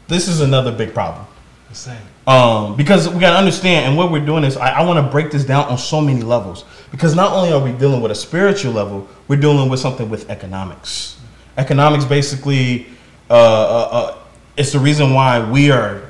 [0.06, 1.26] This is another big problem.
[1.70, 1.96] The same.
[2.26, 5.30] Um, because we gotta understand, and what we're doing is, I, I want to break
[5.30, 6.64] this down on so many levels.
[6.90, 10.28] Because not only are we dealing with a spiritual level, we're dealing with something with
[10.30, 11.18] economics.
[11.56, 12.86] Economics, basically,
[13.30, 14.18] uh, uh, uh,
[14.56, 16.02] it's the reason why we are,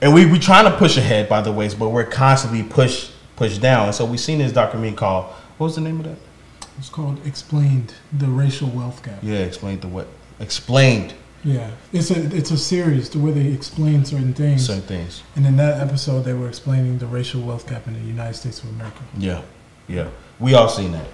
[0.00, 3.60] and we we trying to push ahead, by the ways, but we're constantly pushed pushed
[3.60, 3.86] down.
[3.86, 5.26] And so we've seen this documentary called,
[5.58, 6.16] what was the name of that?
[6.78, 9.18] It's called Explained the Racial Wealth Gap.
[9.22, 10.08] Yeah, explained the what?
[10.40, 11.70] Explained Yeah.
[11.92, 14.66] It's a it's a series to where they explain certain things.
[14.66, 15.22] certain things.
[15.36, 18.62] And in that episode they were explaining the racial wealth gap in the United States
[18.62, 19.00] of America.
[19.16, 19.42] Yeah,
[19.88, 20.08] yeah.
[20.38, 21.06] We all seen that.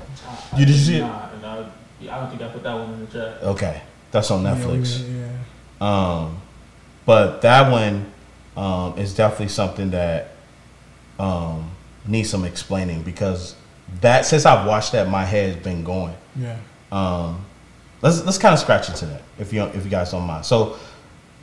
[0.56, 1.00] You did you see it?
[1.00, 1.70] Nah, and I,
[2.10, 3.42] I don't think I put that one in the chat.
[3.42, 5.08] Okay, that's on Yeah, Netflix.
[5.08, 5.28] Yeah.
[5.80, 6.40] Um,
[7.04, 8.10] but that one
[8.56, 10.30] um, is definitely something that
[11.18, 11.71] um,
[12.06, 13.54] needs some explaining because
[14.00, 16.14] that since I've watched that, my head's been going.
[16.36, 16.56] Yeah.
[16.90, 17.44] Um,
[18.00, 20.44] let's let's kind of scratch into that if you if you guys don't mind.
[20.44, 20.76] So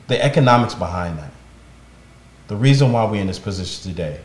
[0.08, 1.32] the economics behind that,
[2.48, 4.20] the reason why we're in this position today,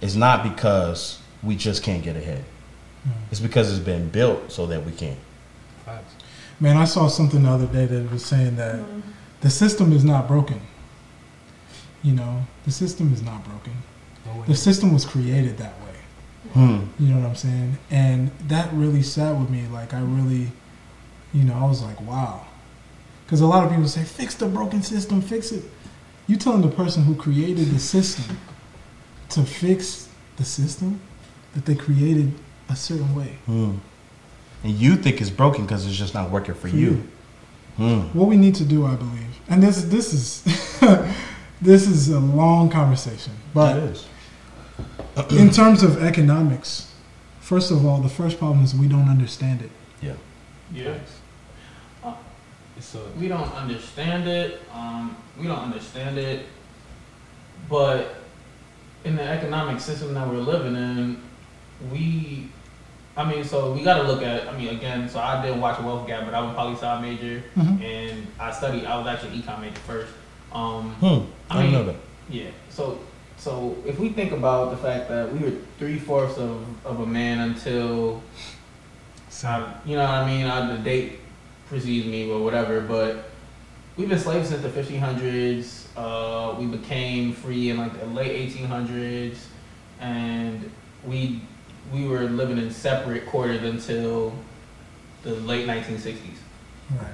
[0.00, 2.44] is not because we just can't get ahead.
[3.30, 5.16] It's because it's been built so that we can.
[5.84, 6.14] Facts.
[6.58, 8.80] Man, I saw something the other day that was saying that
[9.40, 10.60] the system is not broken.
[12.02, 13.72] You know, the system is not broken.
[14.40, 14.46] Way.
[14.46, 16.52] The system was created that way.
[16.52, 16.84] Hmm.
[16.98, 17.78] You know what I'm saying?
[17.90, 19.66] And that really sat with me.
[19.72, 20.48] Like, I really,
[21.32, 22.46] you know, I was like, wow.
[23.24, 25.64] Because a lot of people say, fix the broken system, fix it.
[26.26, 28.38] You telling the person who created the system
[29.30, 31.00] to fix the system
[31.54, 32.32] that they created
[32.68, 33.38] a certain way.
[33.46, 33.76] Hmm.
[34.62, 36.90] And you think it's broken because it's just not working for, For you.
[36.90, 37.08] you.
[37.76, 38.18] Hmm.
[38.18, 40.42] What we need to do, I believe, and this this is
[41.60, 44.06] this is a long conversation, but is.
[45.30, 46.92] in terms of economics,
[47.40, 49.70] first of all, the first problem is we don't understand it.
[50.02, 50.14] Yeah.
[50.72, 50.94] Yeah.
[52.76, 54.60] It's a We don't understand it.
[54.72, 56.46] Um, we don't understand it.
[57.68, 58.16] But
[59.04, 61.22] in the economic system that we're living in,
[61.92, 62.48] we,
[63.16, 64.48] I mean, so we got to look at.
[64.48, 67.00] I mean, again, so I didn't watch Wealth Gap, but I was a poli sci
[67.00, 67.80] major, Mhm.
[67.82, 68.84] and I studied.
[68.86, 70.12] I was actually econ major first.
[70.52, 71.06] Um, Hmm.
[71.06, 71.96] I I didn't mean- know that.
[72.28, 72.50] yeah.
[72.70, 72.98] So,
[73.38, 77.06] so if we think about the fact that we were three fourths of, of a
[77.06, 78.22] man until
[79.84, 80.46] you know what I mean?
[80.46, 81.18] Uh, the date
[81.66, 83.30] precedes me or whatever, but
[83.96, 85.86] we've been slaves since the 1500s.
[85.96, 89.36] Uh, we became free in like the late 1800s,
[90.00, 90.70] and
[91.04, 91.42] we
[91.92, 94.32] we were living in separate quarters until
[95.22, 96.16] the late 1960s.
[96.90, 97.12] Right.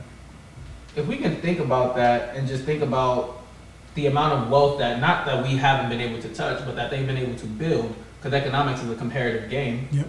[0.95, 3.40] If we can think about that and just think about
[3.95, 6.91] the amount of wealth that not that we haven't been able to touch, but that
[6.91, 10.07] they've been able to build, because economics is a comparative game Yep.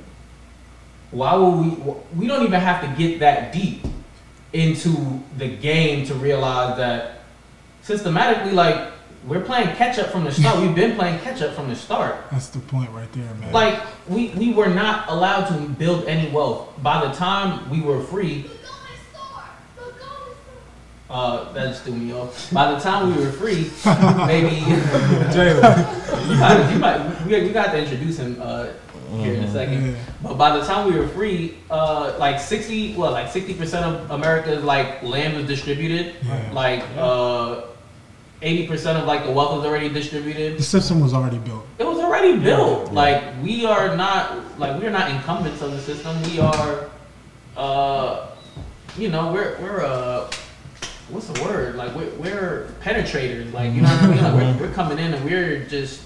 [1.11, 1.69] why will we
[2.15, 3.83] we don't even have to get that deep
[4.53, 7.21] into the game to realize that
[7.81, 8.91] systematically like
[9.27, 12.15] we're playing catch up from the start we've been playing catch up from the start
[12.31, 13.51] That's the point right there, man.
[13.53, 18.01] like we we were not allowed to build any wealth by the time we were
[18.01, 18.49] free
[21.11, 22.51] uh, that just threw me off.
[22.53, 23.69] By the time we were free,
[24.25, 24.77] maybe you
[26.39, 28.69] might, you might, we, we got to introduce him uh,
[29.17, 29.97] here in a second.
[30.23, 34.09] But by the time we were free, uh, like sixty, well, like sixty percent of
[34.11, 36.15] America's like land was distributed.
[36.23, 36.51] Yeah.
[36.53, 37.63] Like uh,
[38.41, 40.57] eighty percent of like the wealth was already distributed.
[40.57, 41.67] The system was already built.
[41.77, 42.87] It was already built.
[42.87, 42.93] Yeah.
[42.93, 46.15] Like we are not, like we are not incumbents of the system.
[46.23, 46.89] We are,
[47.57, 48.27] uh,
[48.97, 50.31] you know, we're we're uh,
[51.11, 51.75] what's the word?
[51.75, 53.51] Like we're, we're penetrators.
[53.53, 54.23] Like you know what I mean?
[54.23, 56.01] Like we're, we're coming in and we're just.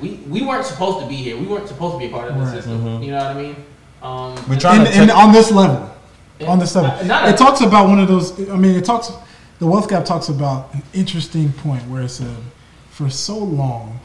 [0.00, 1.36] We, we weren't supposed to be here.
[1.36, 2.54] We weren't supposed to be a part of the Right.
[2.54, 2.80] system.
[2.84, 3.04] Mhm.
[3.04, 3.56] You know what I mean?
[4.02, 5.90] Um, We're trying And, to and on this level,
[6.40, 8.32] and- on this level, uh, not it a- talks about one of those.
[8.50, 9.12] I mean, it talks.
[9.60, 12.36] The wealth gap talks about an interesting point where it said,
[12.90, 14.00] for so long,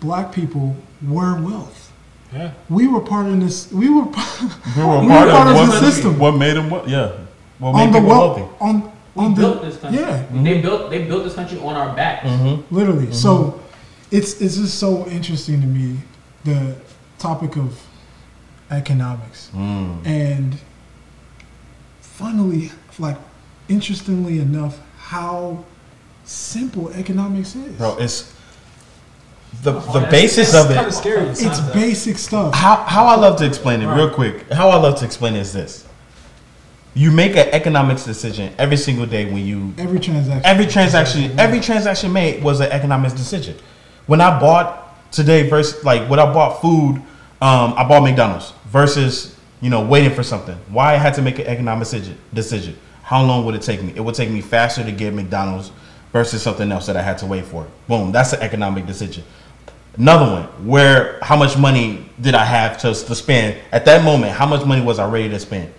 [0.00, 0.74] black people
[1.06, 1.92] were wealth.
[2.32, 2.52] Yeah.
[2.70, 3.70] We were part of this.
[3.72, 4.02] We were.
[4.04, 6.18] We were We part, were part of of the system.
[6.18, 6.70] What made them?
[6.70, 6.88] What?
[6.88, 7.12] Yeah.
[7.58, 8.38] What made on the wealth.
[8.38, 8.54] wealthy?
[8.60, 10.00] On we on built the this country.
[10.00, 10.26] yeah.
[10.32, 12.26] They built they built this country on our backs.
[12.28, 12.74] Mm-hmm.
[12.74, 13.12] literally.
[13.12, 13.60] So
[14.10, 15.98] it's it's just so interesting to me
[16.44, 16.76] the
[17.18, 17.78] topic of
[18.70, 20.06] economics Mm.
[20.06, 20.56] and
[22.00, 23.16] funnily like
[23.68, 25.64] interestingly enough how
[26.24, 27.76] simple economics is.
[27.76, 28.32] Bro, it's
[29.62, 30.96] the Oh, the that's- basis That's of kind of it.
[30.96, 31.28] scary.
[31.28, 32.54] It's basic stuff.
[32.54, 34.50] How how I love to explain it real quick.
[34.50, 35.84] How I love to explain it is this:
[36.94, 40.44] you make an economics decision every single day when you Every transaction.
[40.44, 43.56] every transaction every transaction made was an economics decision.
[44.06, 46.96] When I bought today versus like when I bought food
[47.40, 50.56] um, I bought McDonald's versus you know waiting for something.
[50.68, 52.16] Why I had to make an economic decision.
[52.34, 52.76] Decision.
[53.02, 53.92] How long would it take me?
[53.96, 55.72] It would take me faster to get McDonald's
[56.12, 57.66] versus something else that I had to wait for.
[57.88, 58.12] Boom.
[58.12, 59.24] That's an economic decision.
[59.96, 64.32] Another one where how much money did I have to, to spend at that moment?
[64.32, 65.72] How much money was I ready to spend?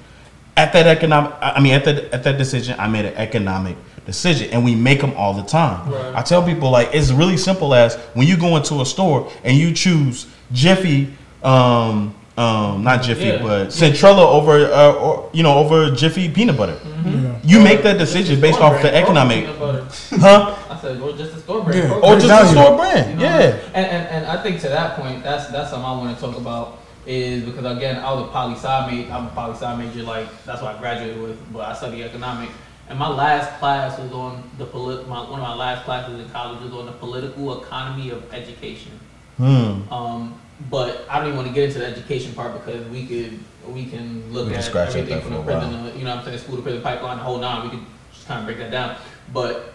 [0.56, 3.76] At that economic, I mean, at that at that decision, I made an economic
[4.06, 5.91] decision, and we make them all the time.
[5.91, 6.14] Right.
[6.16, 9.58] I tell people like it's really simple as when you go into a store and
[9.58, 11.12] you choose Jiffy,
[11.43, 13.41] um, um, not Jiffy, Yeah.
[13.41, 16.78] but Centrella over, uh, or, you know, over Jiffy peanut butter.
[17.04, 17.39] Yeah.
[17.43, 20.56] You make that decision based off the economic, huh?
[20.70, 21.80] I said, or just a store brand.
[21.80, 21.88] Yeah.
[21.88, 23.24] Pro- Or just a store brand, You know?
[23.39, 23.58] yeah.
[23.74, 26.38] And, and and I think to that point, that's that's something I want to talk
[26.38, 29.12] about is because again, I was a poli sci major.
[29.12, 30.04] I'm a poli sci major.
[30.04, 31.54] Like that's what I graduated with.
[31.54, 32.54] But I study economics.
[32.89, 35.08] And my last class was on the polit.
[35.08, 38.91] My, one of my last classes in college was on the political economy of education.
[39.38, 39.91] Hmm.
[39.91, 40.39] Um,
[40.70, 43.86] but I don't even want to get into the education part because we could we
[43.86, 45.68] can look We at scratch everything from the for a while.
[45.68, 47.64] prison, to, you know, what I'm saying school to prison pipeline, the whole nine.
[47.64, 48.97] We could just kind of break that down.
[49.32, 49.74] But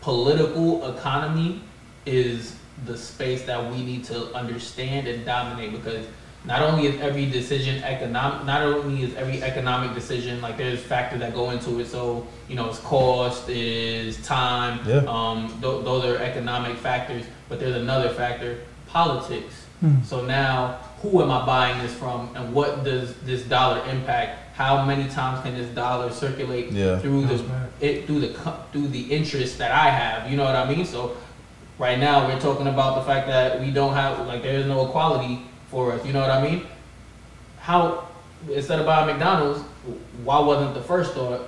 [0.00, 1.62] political economy
[2.06, 2.56] is
[2.86, 6.06] the space that we need to understand and dominate because
[6.48, 11.20] not only is every decision economic, not only is every economic decision like there's factors
[11.20, 11.86] that go into it.
[11.86, 14.80] So you know, it's cost, is time.
[14.86, 15.04] Yeah.
[15.06, 17.24] Um, th- those are economic factors.
[17.50, 19.54] But there's another factor, politics.
[19.80, 20.02] Hmm.
[20.02, 24.56] So now, who am I buying this from, and what does this dollar impact?
[24.56, 26.98] How many times can this dollar circulate Yeah.
[26.98, 28.28] through the That's it through the
[28.72, 30.30] through the interest that I have?
[30.30, 30.86] You know what I mean?
[30.86, 31.14] So
[31.78, 34.86] right now we're talking about the fact that we don't have like there is no
[34.88, 36.04] equality for us.
[36.04, 36.66] You know what I mean?
[37.60, 38.08] How
[38.52, 39.60] instead of buying McDonald's,
[40.24, 41.42] why wasn't the first thought?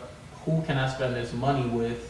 [0.45, 2.07] Who can I spend this money with?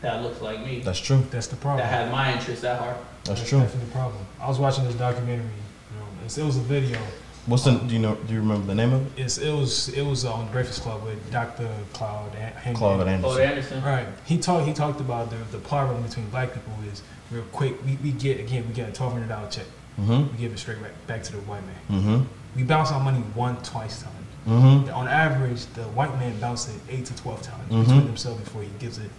[0.00, 0.80] That looks like me.
[0.80, 1.24] That's true.
[1.30, 1.78] That's the problem.
[1.78, 2.96] That has my interests at heart.
[3.24, 3.60] That's true.
[3.60, 4.26] definitely the problem.
[4.40, 5.44] I was watching this documentary.
[5.44, 6.98] You know, it was a video.
[7.46, 7.72] What's the?
[7.72, 8.14] Do you know?
[8.14, 9.22] Do you remember the name of it?
[9.22, 11.68] It's, it was it was on Breakfast Club with Dr.
[11.92, 12.76] Claude An- Henry.
[12.76, 13.40] Claude Claude Anderson.
[13.42, 13.82] Anderson.
[13.82, 14.06] Right.
[14.24, 14.66] He talked.
[14.66, 17.82] He talked about the the problem between black people is real quick.
[17.84, 18.66] We, we get again.
[18.66, 19.66] We get a twelve hundred dollar check.
[20.00, 20.32] Mm-hmm.
[20.32, 22.00] We give it straight back, back to the white man.
[22.00, 22.24] Mm-hmm.
[22.56, 24.14] We bounce our money one twice times.
[24.48, 24.92] Mm-hmm.
[24.92, 27.80] On average, the white man bounces it eight to twelve times Mhm.
[27.84, 29.10] between himself before he gives it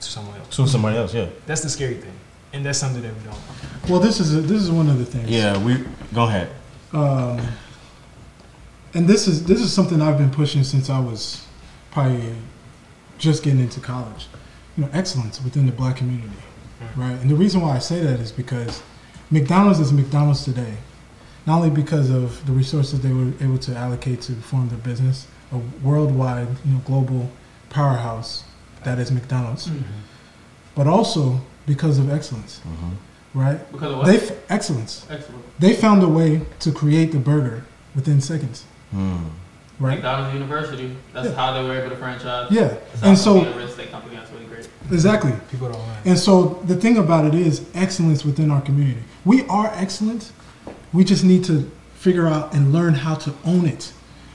[0.00, 0.56] to someone else.
[0.56, 1.26] To somebody else, yeah.
[1.46, 2.12] That's the scary thing,
[2.52, 3.90] and that's something that we don't.
[3.90, 5.30] Well, this is a, this is one of the things.
[5.30, 6.50] Yeah, we go ahead.
[6.92, 7.40] Um,
[8.94, 11.44] and this is this is something I've been pushing since I was
[11.90, 12.34] probably
[13.18, 14.26] just getting into college.
[14.76, 16.28] You know, excellence within the black community,
[16.96, 17.12] right?
[17.20, 18.82] And the reason why I say that is because
[19.34, 20.74] McDonald's is McDonald's today,
[21.46, 25.26] not only because of the resources they were able to allocate to form their business,
[25.52, 27.30] a worldwide, you know, global
[27.68, 28.44] powerhouse
[28.84, 29.68] that is McDonald's,
[30.74, 33.38] but also because of excellence, Mm-hmm.
[33.44, 33.72] right?
[33.72, 34.06] Because of what?
[34.06, 35.04] They f- excellence.
[35.10, 35.42] Excellent.
[35.58, 37.64] They found a way to create the burger
[37.94, 38.64] within seconds,
[38.94, 39.30] Mm.
[39.80, 39.94] Right?
[39.94, 40.96] McDonald's University.
[41.12, 41.34] That's Yeah.
[41.34, 42.48] how they were able to franchise.
[42.50, 44.16] Yeah, That's and so, so a real estate company.
[44.16, 44.68] That's really great.
[44.90, 45.32] exactly.
[45.50, 45.96] People don't learn.
[46.04, 49.02] And so the thing about it is excellence within our community.
[49.24, 50.32] We are excellent.
[50.92, 53.92] We just need to figure out and learn how to own it.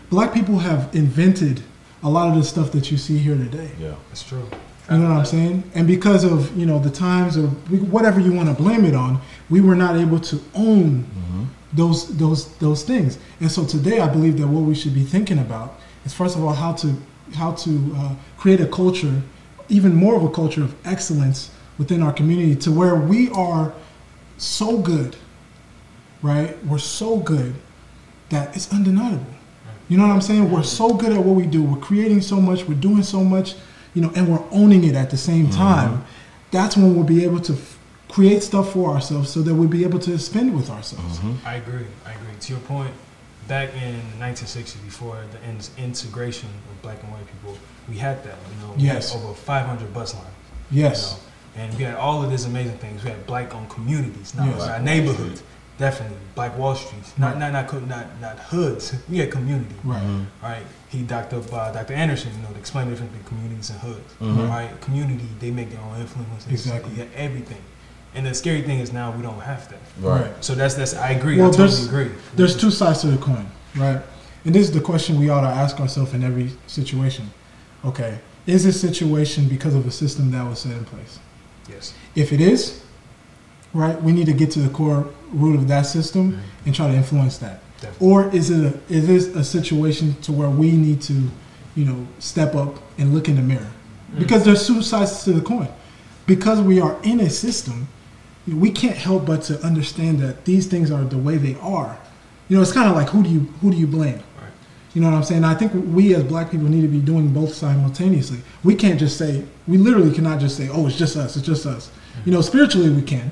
[0.09, 1.61] Black people have invented
[2.01, 3.71] a lot of the stuff that you see here today.
[3.79, 3.91] Yeah.
[4.09, 4.43] that's true.
[4.91, 5.63] You know what I'm saying?
[5.75, 7.43] And because of you know the times or
[7.93, 11.43] whatever you want to blame it on, we were not able to own Mm-hmm.
[11.73, 13.19] Those those those things.
[13.39, 16.43] And so today, I believe that what we should be thinking about is first of
[16.43, 16.95] all how to
[17.35, 19.21] how to uh, create a culture,
[19.69, 23.73] even more of a culture of excellence within our community, to where we are
[24.37, 25.15] so good,
[26.21, 26.63] right?
[26.65, 27.55] We're so good
[28.29, 29.25] that it's undeniable.
[29.87, 30.51] You know what I'm saying?
[30.51, 31.63] We're so good at what we do.
[31.63, 32.67] We're creating so much.
[32.67, 33.55] We're doing so much,
[33.95, 36.05] you know, and we're owning it at the same time.
[36.51, 37.57] That's when we'll be able to
[38.09, 41.19] create stuff for ourselves, so that we'd be able to spend with ourselves.
[41.19, 41.47] Mm-hmm.
[41.47, 41.85] I agree.
[42.05, 42.27] I agree.
[42.39, 42.91] To your point,
[43.47, 47.57] back in the 1960s, before the in- integration of black and white people,
[47.87, 48.35] we had that.
[48.51, 49.13] You know, we Yes.
[49.13, 50.27] had over 500 bus lines.
[50.71, 50.99] Yes.
[51.55, 53.03] You know, and we had all of these amazing things.
[53.03, 54.61] We had black-owned communities, not Yes.
[54.67, 55.43] our neighborhoods.
[55.77, 57.13] Definitely, black Wall Streets.
[57.17, 57.51] Not, Right.
[57.53, 58.93] not, not, not, not hoods.
[59.09, 59.75] We had community.
[59.83, 60.25] Right.
[60.43, 60.63] Right.
[60.89, 61.93] He docked up uh, Dr.
[61.93, 64.13] Anderson, you know, to explain the difference between communities and hoods.
[64.19, 64.49] Mhm.
[64.49, 64.81] Right.
[64.81, 66.45] Community, they make their own influence.
[66.49, 66.91] Exactly.
[66.95, 67.61] You everything.
[68.15, 69.79] And the scary thing is now we don't have that.
[69.99, 70.43] Right.
[70.43, 71.37] So that's that's I agree.
[71.37, 72.11] Well, I totally there's- agree.
[72.35, 73.45] There's two sides to the coin,
[73.75, 74.01] right?
[74.45, 77.29] And this is the question we ought to ask ourselves in every situation.
[77.85, 81.19] Okay, is this situation because of a system that was set in place?
[81.69, 81.93] Yes.
[82.15, 82.83] If it is,
[83.73, 86.41] right, we need to get to the core root of that system mm-hmm.
[86.65, 87.61] and try to influence that.
[87.79, 88.07] Definitely.
[88.07, 91.29] Or is it a, is this a situation to where we need to,
[91.75, 93.71] you know, step up and look in the mirror?
[94.13, 94.19] Mm.
[94.19, 95.69] Because there's two sides to the coin.
[96.25, 97.87] Because we are in a system, you know,
[98.53, 101.97] we can't help but to understand that these things are the way they are.
[102.47, 104.15] You know, it's kind of like who do you who do you blame?
[104.41, 104.51] Right.
[104.93, 105.43] You know what I'm saying?
[105.43, 108.39] I think we as black people need to be doing both simultaneously.
[108.63, 111.37] We can't just say we literally cannot just say, "Oh, it's just us.
[111.37, 111.91] It's just us."
[112.25, 113.31] You know, spiritually we can.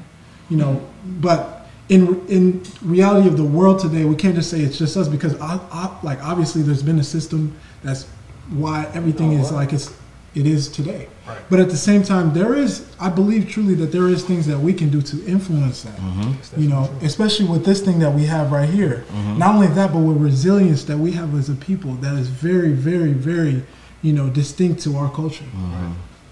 [0.50, 0.88] You know,
[1.20, 5.08] but in in reality of the world today, we can't just say it's just us
[5.08, 8.06] because I, I, like obviously there's been a system that's
[8.50, 9.94] why everything is like it's
[10.38, 11.08] it is today.
[11.28, 11.40] Right.
[11.50, 14.60] But at the same time, there is I believe truly that there is things that
[14.60, 15.98] we can do to influence that.
[15.98, 16.62] Mm-hmm.
[16.62, 19.04] You know, especially with this thing that we have right here.
[19.38, 22.72] Not only that, but with resilience that we have as a people that is very,
[22.72, 23.64] very, very,
[24.02, 25.46] you know, distinct to our culture.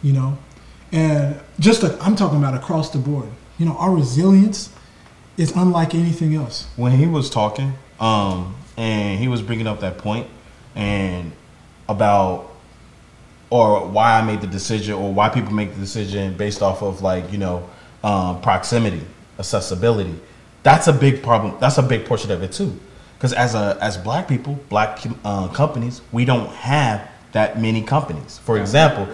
[0.04, 0.38] You know,
[0.92, 3.30] and just like I'm talking about across the board.
[3.58, 4.70] You know, our resilience
[5.38, 6.68] is unlike anything else.
[6.76, 10.28] when he was talking, um, and he was bringing up that point,
[10.76, 11.32] and
[11.88, 12.55] about
[13.56, 17.02] or why I made the decision, or why people make the decision based off of
[17.02, 17.58] like you know
[18.04, 19.02] um, proximity,
[19.40, 20.16] accessibility.
[20.64, 21.56] That's a big problem.
[21.60, 22.72] That's a big portion of it too,
[23.18, 24.92] because as a as black people, black
[25.24, 26.98] uh, companies, we don't have
[27.34, 28.38] that many companies.
[28.40, 29.06] For example,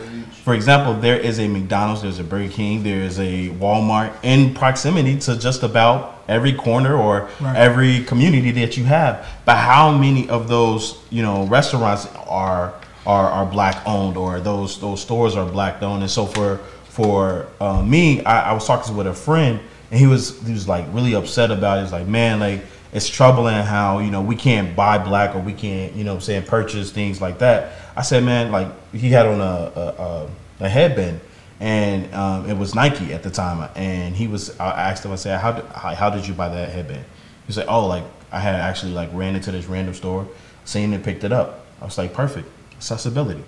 [0.46, 4.54] for example, there is a McDonald's, there's a Burger King, there is a Walmart in
[4.54, 7.56] proximity to just about every corner or Right.
[7.68, 9.26] every community that you have.
[9.46, 12.74] But how many of those, you know, restaurants are
[13.06, 16.04] are, are black owned or those those stores are black owned?
[16.04, 20.08] And so for for uh, me, I, I was talking with a friend and he
[20.08, 21.84] was he was like really upset about it.
[21.84, 25.54] He's like, man, like it's troubling how you know we can't buy black or we
[25.54, 27.74] can't you know I'm saying purchase things like that.
[27.96, 30.30] I said, man, like he had on a a,
[30.60, 31.22] a, headband
[31.60, 33.70] and um, it was Nike at the time.
[33.76, 36.70] And he was I asked him, I said, how how, how did you buy that
[36.70, 37.06] headband?
[37.48, 40.28] He said, oh, like I had actually like ran into this random store,
[40.66, 41.66] seen it, picked it up.
[41.82, 42.48] I was like, perfect
[42.82, 43.44] accessibility.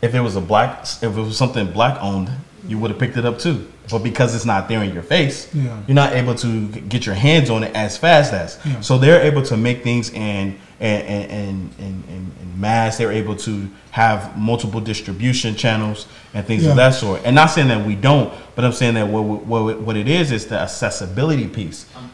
[0.00, 2.30] If it was a black, if it was something black owned,
[2.68, 3.66] you would have picked it up too.
[3.90, 5.78] But because it's not there in your face, Yeah.
[5.86, 8.58] you're not able to get your hands on it as fast as.
[8.64, 8.80] Yeah.
[8.80, 12.96] So they're able to make things in and and and and, and, and mass.
[12.98, 16.70] They're able to have multiple distribution channels and things Yeah.
[16.70, 17.22] of that sort.
[17.24, 20.30] And not saying that we don't, but I'm saying that what what what it is
[20.30, 21.86] is the accessibility piece.
[21.96, 22.10] Um,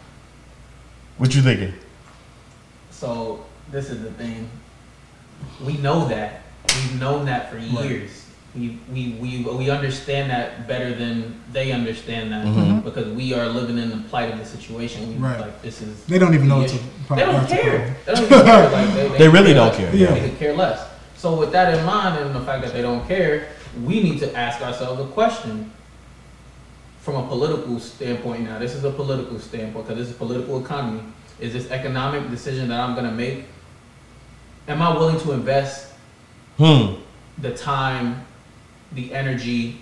[1.18, 1.74] What you thinking?
[2.90, 4.48] So this is the thing.
[5.64, 6.42] We know that.
[6.68, 8.26] We've known that for years.
[8.54, 12.82] We, we, we, we understand that better than they understand that Mhm.
[12.82, 15.08] because we are living in the plight of the situation.
[15.08, 15.38] We Right.
[15.40, 16.02] like this is.
[16.04, 16.84] They don't even know the it's a issue.
[17.06, 17.96] pro- They don't that's a care.
[18.06, 18.70] They don't even care.
[18.70, 19.76] Like they, They really could don't less.
[19.76, 19.94] care.
[19.94, 20.14] Yeah.
[20.14, 20.80] They could care less.
[21.16, 23.48] So with that in mind, and the fact that they don't care,
[23.84, 25.70] we need to ask ourselves a question
[27.02, 28.44] from a political standpoint.
[28.44, 31.02] Now, this is a political standpoint because this is political economy.
[31.38, 33.44] Is this economic decision that I'm going to make?
[34.68, 35.88] Am I willing to invest
[36.58, 36.94] Hmm.
[37.38, 38.24] the time,
[38.92, 39.80] the energy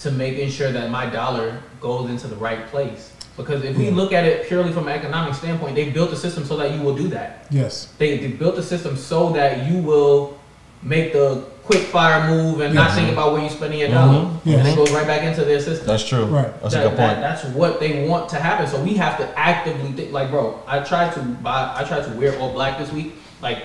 [0.00, 3.10] to making sure that my dollar goes into the right place?
[3.36, 6.44] Because if we look at it purely from an economic standpoint, they built a system
[6.44, 7.46] so that you will do that.
[7.50, 7.88] Yes.
[7.98, 10.38] They, they built a system so that you will
[10.82, 14.28] make the quick fire move and not think about where you're spending your dollar.
[14.44, 14.58] Yes.
[14.60, 15.86] And it goes right back into their system.
[15.86, 16.24] That's true.
[16.26, 16.60] Right.
[16.60, 17.20] That's That- a good that- point.
[17.20, 18.66] that's what they want to happen.
[18.66, 20.12] So we have to actively think.
[20.12, 21.72] Like, bro, I tried to buy.
[21.74, 23.14] I tried to wear all black this week.
[23.40, 23.58] Like,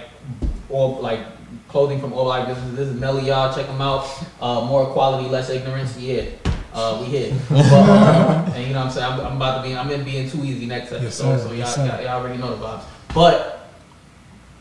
[0.70, 1.20] all like
[1.68, 2.48] clothing from all black.
[2.48, 3.54] This is this is Melly, y'all.
[3.54, 4.08] Check them out.
[4.42, 5.98] Uh, more quality, less ignorance.
[5.98, 6.26] Yeah.
[6.74, 7.34] Uh, we hit.
[7.50, 9.12] But, uh, and you know what I'm saying?
[9.14, 11.04] I'm, I'm about to be, I'm in being too easy next episode.
[11.04, 11.38] Yes, sir.
[11.40, 12.84] So y'all, Yes, y'all, y'all already know the vibes.
[13.16, 13.68] But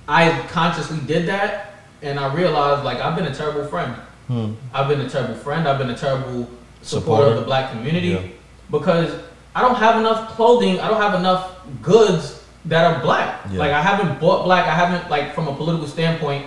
[0.09, 3.95] I consciously did that and I realized like I've been a terrible friend.
[4.29, 4.53] Hmm.
[4.73, 5.69] I've been a terrible friend.
[5.69, 6.45] I've been a terrible
[6.83, 7.27] supporter, Supporter.
[7.33, 8.23] of the black community Yeah.
[8.71, 9.13] because
[9.55, 10.81] I don't have enough clothing.
[10.81, 13.41] I don't have enough goods that are black.
[13.51, 13.59] Yeah.
[13.59, 14.67] Like I haven't bought black.
[14.67, 16.47] I haven't like from a political standpoint.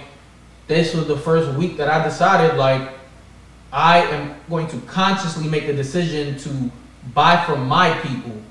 [0.68, 2.92] This was the first week that I decided like
[3.72, 6.72] I am going to consciously make the decision to
[7.14, 8.42] buy from my people.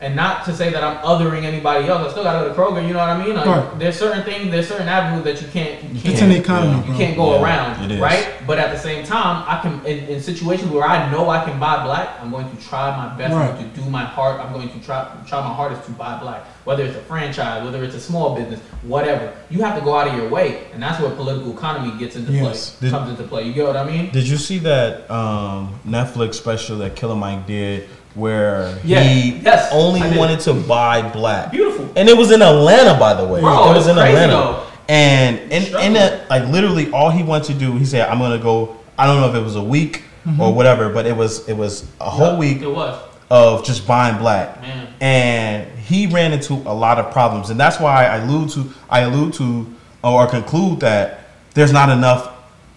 [0.00, 2.06] And not to say that I'm othering anybody else.
[2.06, 3.34] I still gotta go to Kroger, you know what I mean?
[3.34, 3.78] Like, Right.
[3.80, 6.82] There's certain things, there's certain avenues that you can't, you can't It's an economy, Yeah.
[6.82, 6.92] bro.
[6.92, 8.00] you can't go Yeah, around, it is.
[8.00, 8.28] right?
[8.46, 11.58] But at the same time, I can in, in situations where I know I can
[11.58, 13.58] buy black, I'm going to try my best Right.
[13.74, 14.40] to do my heart.
[14.40, 17.82] I'm going to try try my hardest to buy black, whether it's a franchise, whether
[17.82, 19.32] it's a small business, whatever.
[19.50, 22.30] You have to go out of your way, and that's where political economy gets into
[22.30, 22.76] Yes.
[22.78, 23.42] play, Did- comes into play.
[23.42, 24.10] You get what I mean?
[24.12, 29.00] Did you see that um, Netflix special that Killer Mike did where Yeah.
[29.00, 31.50] he Yes, only wanted to buy black?
[31.50, 31.88] Beautiful.
[31.96, 33.40] And it was in Atlanta, by the way.
[33.40, 34.32] Bro, it was in Atlanta.
[34.32, 34.62] though.
[34.88, 38.38] And in, in that, like literally, all he wanted to do, he said, "I'm gonna
[38.38, 40.40] go." I don't know if it was a week mm-hmm.
[40.40, 42.98] or whatever, but it was it was a whole Yeah, week It was
[43.30, 44.60] of just buying black.
[44.62, 44.88] man.
[45.00, 49.00] and he ran into a lot of problems and that's why i allude to i
[49.00, 49.66] allude to
[50.02, 52.30] or conclude that there's not enough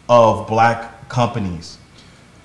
[0.10, 1.78] of black companies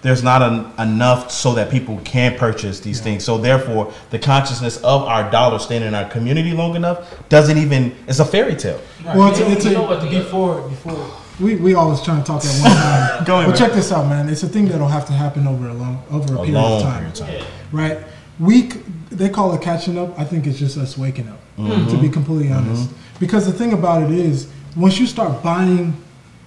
[0.03, 3.05] there's not an, enough so that people can purchase these Yeah.
[3.05, 3.24] things.
[3.24, 7.92] So therefore, the consciousness of our dollar staying in our community long enough doesn't even.
[8.07, 8.78] It's a fairy tale.
[9.05, 10.99] Well, it's a- You it's a- know what the- before before
[11.38, 13.24] We we always trying to talk at one time.
[13.26, 13.68] Go ahead, But man.
[13.68, 14.28] check this out, man.
[14.30, 16.72] It's a thing that'll have to happen over a long over a, A period long
[16.78, 17.34] of time, period of time.
[17.34, 17.42] Yeah.
[17.72, 17.99] right?
[18.38, 18.70] We
[19.11, 20.18] they call it catching up.
[20.18, 21.38] I think it's just us waking up.
[21.59, 21.90] Mm-hmm.
[21.90, 22.88] To be completely honest,
[23.18, 25.94] because the thing about it is, once you start buying,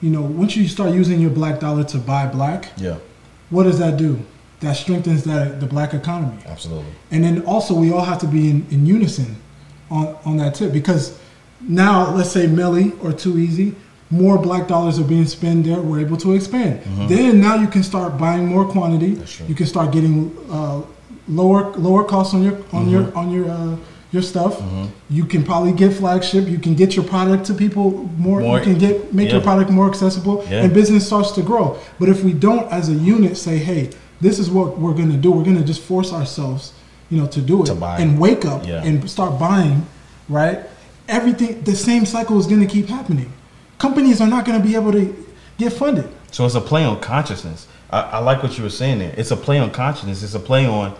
[0.01, 2.95] you know, once you start using your black dollar to buy black, Yeah,
[3.49, 4.19] what does that do?
[4.59, 6.41] That strengthens that the black economy.
[6.45, 6.91] absolutely.
[7.11, 9.37] And then also we all have to be in, in unison
[9.89, 11.17] on, on that tip because
[11.61, 13.75] now let's say Melly or Too Easy,
[14.09, 15.79] more black dollars are being spent there.
[15.79, 16.81] We're able to expand.
[17.09, 19.21] Then now you can start buying more quantity.
[19.47, 20.81] You can start getting uh,
[21.27, 23.75] lower lower costs on your on your on your uh,
[24.11, 24.57] your stuff.
[24.57, 24.85] Mm-hmm.
[25.09, 26.47] You can probably get flagship.
[26.47, 28.41] You can get your product to people more.
[28.41, 30.63] More- you can get make your product more accessible, Yeah.
[30.63, 31.77] and business starts to grow.
[31.99, 33.91] But if we don't, as a unit, say, hey,
[34.21, 35.31] this is what we're going to do.
[35.31, 36.73] We're going to just force ourselves,
[37.09, 37.99] you know, to do it To buy.
[37.99, 38.83] and wake up Yeah.
[38.83, 39.85] and start buying,
[40.27, 40.59] right?
[41.07, 43.31] Everything, the same cycle is going to keep happening.
[43.77, 45.15] Companies are not going to be able to
[45.57, 46.07] get funded.
[46.31, 47.67] So it's a play on consciousness.
[47.89, 49.13] I, I like what you were saying there.
[49.17, 50.21] It's a play on consciousness.
[50.23, 50.95] It's a play on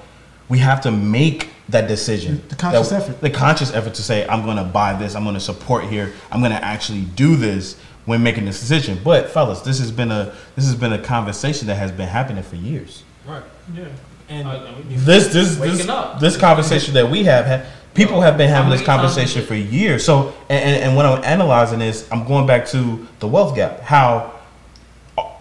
[0.47, 2.41] we have to make that decision.
[2.49, 3.22] The conscious That- effort.
[3.22, 5.15] The conscious effort to say, I'm going to buy this.
[5.15, 6.13] I'm going to support here.
[6.32, 8.99] I'm going to actually do this when making this decision.
[9.03, 12.43] But fellas, this has been a this has been a conversation that has been happening
[12.43, 13.03] for years.
[13.28, 13.43] right
[13.76, 13.86] yeah
[14.30, 16.20] and Uh, I mean, This this this, up.
[16.20, 17.65] this conversation that we have had.
[17.95, 20.05] People have been having this conversation for years.
[20.05, 23.82] So, and, and, and what I'm analyzing is, I'm going back to the wealth gap.
[23.82, 24.34] How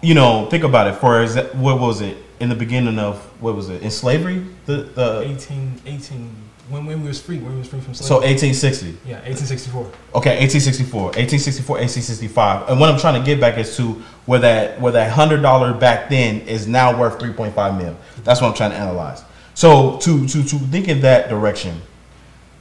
[0.01, 0.95] you know, think about it.
[0.95, 4.45] For exa- what was it in the beginning of what was it in slavery?
[4.65, 6.35] The the 18 18
[6.69, 8.07] when when we was free when we was free from slavery.
[8.07, 8.97] so 1860.
[9.09, 9.81] yeah 1864
[10.15, 12.69] Okay, 1864, 1864, 1865.
[12.69, 13.93] And what I'm trying to get back is to
[14.25, 17.97] where that where that hundred dollar back then is now worth 3.5 mil.
[18.23, 19.23] That's what I'm trying to analyze.
[19.55, 21.81] So to to to think in that direction,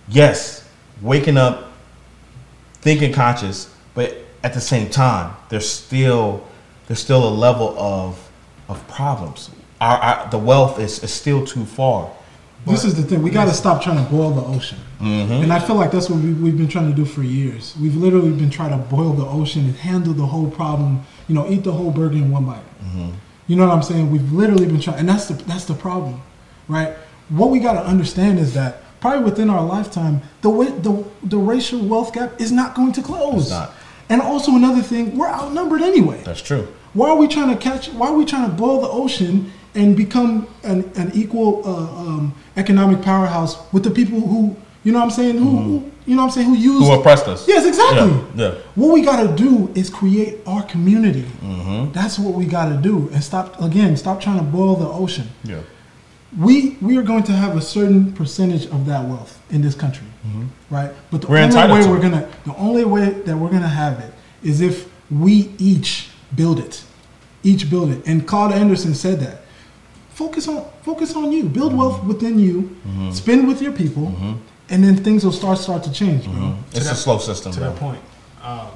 [0.08, 0.68] yes,
[1.02, 1.70] waking up,
[2.80, 6.46] thinking conscious, but at the same time, there's still
[6.86, 8.28] there's still a level of
[8.68, 9.50] of problems.
[9.80, 12.10] Our, our the wealth is, is still too far.
[12.66, 13.22] this is the thing.
[13.22, 14.78] We got to stop trying to boil the ocean.
[15.00, 15.44] Mm-hmm.
[15.44, 17.76] And I feel like that's what we, we've been trying to do for years.
[17.80, 21.04] We've literally been trying to boil the ocean and handle the whole problem.
[21.28, 22.62] You know, eat the whole burger in one bite.
[23.46, 24.10] You know what I'm saying?
[24.10, 26.20] We've literally been trying, and that's the that's the problem,
[26.68, 26.94] right?
[27.30, 31.38] What we got to understand is that probably within our lifetime, the way, the the
[31.38, 33.42] racial wealth gap is not going to close.
[33.42, 33.72] It's not.
[34.10, 36.22] And also another thing, we're outnumbered anyway.
[36.24, 36.68] That's true.
[36.94, 37.88] Why are we trying to catch?
[37.88, 42.34] Why are we trying to boil the ocean and become an, an equal uh, um,
[42.56, 46.22] economic powerhouse with the people who, you know what I'm saying, who, who you know
[46.22, 47.46] what I'm saying, who use Who oppressed us?
[47.46, 48.10] Yes, exactly.
[48.34, 48.58] Yeah, yeah.
[48.74, 51.22] What we got to do is create our community.
[51.22, 51.92] Mm-hmm.
[51.92, 53.96] That's what we got to do, and stop again.
[53.96, 55.28] Stop trying to boil the ocean.
[55.44, 55.60] Yeah.
[56.38, 60.06] We we are going to have a certain percentage of that wealth in this country,
[60.70, 60.90] right?
[61.10, 61.54] But the Mm-hmm.
[61.54, 64.12] We're only way we're gonna the only way that we're gonna have it
[64.42, 66.82] is if we each build it,
[67.42, 68.06] each build it.
[68.06, 69.42] And Claude Anderson said that.
[70.18, 71.44] Focus on focus on you.
[71.44, 71.78] Build Mm-hmm.
[71.80, 72.54] wealth within you.
[73.12, 74.06] Spend with your people,
[74.72, 76.56] and then things will start start to change, bro.
[76.72, 77.68] It's that- a slow system, to bro.
[77.70, 78.02] that point
[78.42, 78.68] um,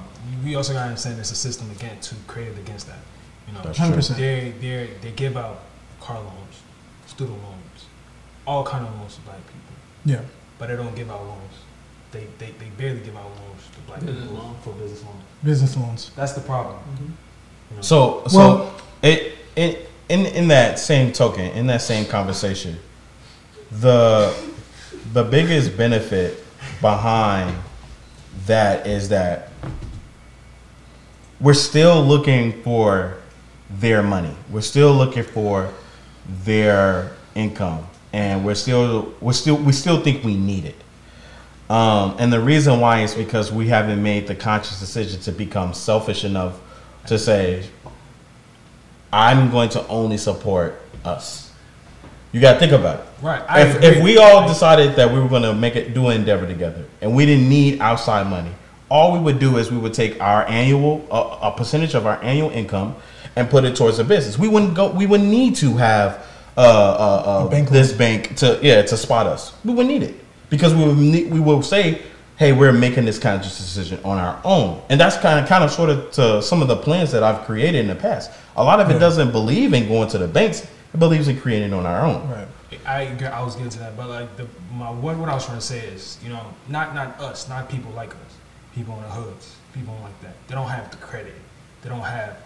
[0.44, 2.98] we also got to understand there's a system again to created against that
[3.46, 4.16] you know 100%.
[4.16, 5.56] they they they give out
[6.00, 6.56] car loans
[7.14, 7.78] student loans
[8.46, 9.74] all kind of loans to black people
[10.12, 10.20] Yeah.
[10.58, 11.54] but they don't give out loans
[12.14, 14.54] they they, they barely give out loans to black Business people loan.
[14.64, 16.10] for business loans Business loans.
[16.18, 16.76] that's the problem
[17.70, 17.82] you know?
[17.82, 18.74] So, so Well-
[19.10, 19.18] it,
[19.56, 19.72] it
[20.12, 22.78] in in that same token, in that same conversation,
[23.70, 24.34] the
[25.14, 26.44] the biggest benefit
[26.82, 27.56] behind
[28.46, 29.48] that is that
[31.40, 33.16] we're still looking for
[33.70, 34.36] their money.
[34.50, 35.72] We're still looking for
[36.44, 40.76] their income, and we're still we're still we still think we need it.
[41.70, 45.72] Um, and the reason why is because we haven't made the conscious decision to become
[45.72, 46.60] selfish enough
[47.06, 47.64] to say,
[49.12, 51.52] I'm going to only support us.
[52.32, 53.06] You got to think about it.
[53.20, 53.88] right I If, agree.
[53.88, 56.84] if we all decided that we were going to make it do an endeavor together
[57.02, 58.50] and we didn't need outside money,
[58.90, 62.22] all we would do is we would take our annual a, a percentage of our
[62.22, 62.94] annual income
[63.36, 64.38] and put it towards the business.
[64.38, 64.90] We wouldn't go.
[64.90, 68.96] We wouldn't need to have uh, uh, uh, A bank this bank to yeah to
[68.96, 69.54] spot us.
[69.64, 70.14] We wouldn't need it
[70.50, 72.02] because we would need, we will say,
[72.42, 75.70] hey, we're making this conscious decision on our own, and that's kind of kind of
[75.70, 78.32] sort of to some of the plans that I've created in the past.
[78.56, 78.98] A lot of it Yeah.
[78.98, 80.66] doesn't believe in going to the banks.
[80.92, 82.28] It believes in creating it on our own.
[82.28, 82.48] Right.
[82.84, 85.58] I I was getting to that, but like the my what what I was trying
[85.58, 88.32] to say is, you know, not not us, not people like us,
[88.74, 90.34] people in the hoods, people like that.
[90.48, 91.34] They don't have the credit,
[91.82, 92.38] they don't have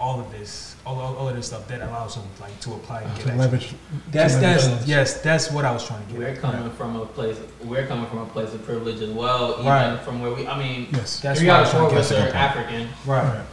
[0.00, 3.02] all of this, all, all, all of this stuff that allows them like to apply
[3.02, 3.74] and get To leverage.
[4.12, 4.86] That's to that's leverage.
[4.88, 6.18] yes, that's what I was trying to get.
[6.18, 6.38] We're at.
[6.38, 7.36] coming from a place.
[7.64, 9.54] We're coming from a place of privilege as well.
[9.54, 10.00] Even Right.
[10.04, 10.46] from where we.
[10.46, 11.20] I mean, Yes.
[11.20, 12.34] That's three what I out was of four trying of to us get.
[12.34, 12.88] are African.
[13.06, 13.24] Right.
[13.38, 13.44] Right.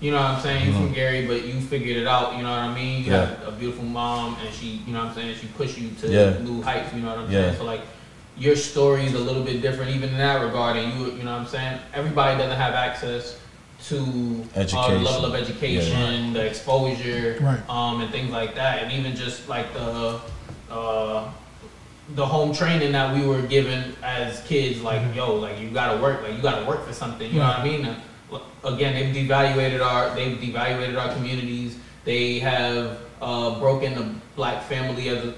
[0.00, 0.66] You know what I'm saying?
[0.66, 0.76] You Mhm.
[0.86, 2.36] from Gary, but you figured it out.
[2.36, 3.04] You know what I mean?
[3.04, 3.26] You Yeah.
[3.26, 5.36] have a beautiful mom, and she, you know what I'm saying?
[5.40, 6.38] She pushed you to Yeah.
[6.42, 6.92] new heights.
[6.92, 7.42] You know what I'm Yeah.
[7.42, 7.56] saying?
[7.58, 7.82] So like,
[8.36, 10.76] your story is a little bit different even in that regard.
[10.76, 11.78] And you, you know what I'm saying?
[11.94, 13.36] Everybody doesn't have access
[13.88, 17.60] to uh, the level of education, the exposure, Right.
[17.68, 20.20] um, and things like that, and even just like the.
[20.70, 21.28] Uh,
[22.16, 25.14] the home training that we were given as kids, like Mhm.
[25.14, 27.30] yo, like you gotta work, like you gotta work for something.
[27.32, 27.96] You know what I mean?
[28.64, 31.76] Again, they've devaluated our, they've devaluated our communities.
[32.04, 34.06] They have uh, broken the
[34.36, 35.34] black family as a,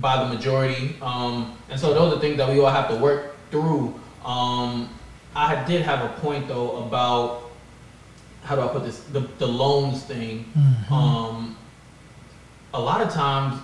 [0.00, 3.34] by the majority, um, and so those are things that we all have to work
[3.50, 3.98] through.
[4.24, 4.90] Um,
[5.34, 7.49] I did have a point though about
[8.50, 8.98] how do I put this?
[9.12, 10.44] The the loans thing.
[10.58, 10.90] Mhm.
[10.90, 11.56] Um,
[12.74, 13.60] a lot of times,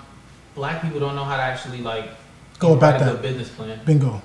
[0.55, 2.09] black people don't know how to actually like
[2.61, 3.21] Go about that.
[3.21, 3.81] business plan.
[3.85, 4.23] Bingo.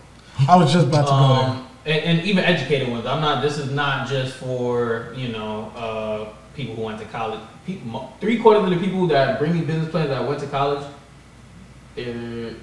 [0.47, 1.49] I was just about to go there.
[1.49, 3.07] Um, and, and even educated ones.
[3.07, 3.41] I'm not.
[3.41, 7.41] This is not just for you know uh, people who went to college.
[7.65, 10.83] People, three quarters of the people that bring me business plans that went to college,
[11.95, 12.53] they're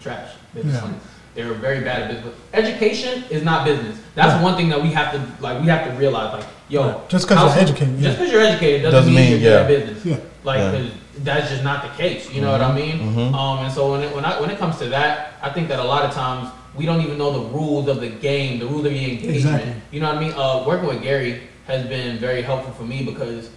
[0.00, 0.80] trash business Yeah.
[0.80, 1.02] plans.
[1.34, 2.34] They're very bad at business.
[2.52, 3.98] Education is not business.
[4.14, 4.42] That's Right.
[4.42, 5.60] one thing that we have to like.
[5.60, 7.08] We have to realize like, yo, Right.
[7.08, 8.02] Just 'cause how- you're educated, yeah.
[8.08, 10.04] Just because you're educated doesn't, Doesn't mean, mean, you're good at business.
[10.04, 10.16] Yeah.
[10.44, 10.70] Like, Yeah.
[10.72, 10.86] 'cause
[11.24, 12.30] that's just not the case.
[12.30, 12.98] You know what I mean?
[13.14, 13.34] Mhm.
[13.34, 15.78] Um, and so when it, when I, when it comes to that, I think that
[15.78, 18.84] a lot of times we don't even know the rules of the game, the rules
[18.84, 19.36] of the engagement.
[19.36, 19.72] Exactly.
[19.90, 20.32] You know what I mean?
[20.36, 23.48] Uh, working with Gary has been very helpful for me because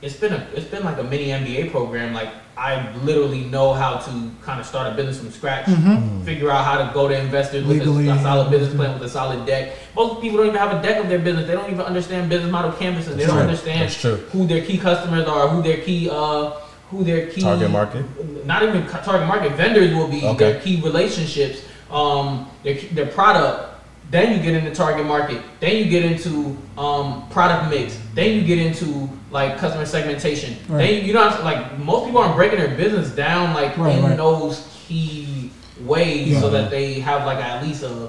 [0.00, 2.14] it's been a it's been like a mini MBA program.
[2.14, 4.10] Like I literally know how to
[4.42, 6.24] kind of start a business from scratch, Mm-hmm.
[6.24, 9.08] figure out how to go to investors with a, a solid business plan with a
[9.08, 9.74] solid deck.
[9.94, 11.46] Most people don't even have a deck of their business.
[11.46, 13.16] They don't even understand business model canvases.
[13.16, 13.42] They don't true.
[13.42, 13.90] understand
[14.32, 16.50] who their key customers are, who their key uh
[16.90, 18.04] who their key Target market.
[18.46, 20.52] not even target market vendors will be Okay.
[20.52, 23.67] their key relationships, um, their their product.
[24.10, 25.42] Then you get into target market.
[25.60, 27.98] Then you get into um, product mix.
[28.14, 30.56] Then you get into like customer segmentation.
[30.68, 30.78] Right.
[30.78, 34.02] Then you, you know like most people aren't breaking their business down like Right, in
[34.04, 34.16] right.
[34.16, 35.50] those key
[35.82, 36.40] ways Yeah.
[36.40, 38.08] so that they have like at least a,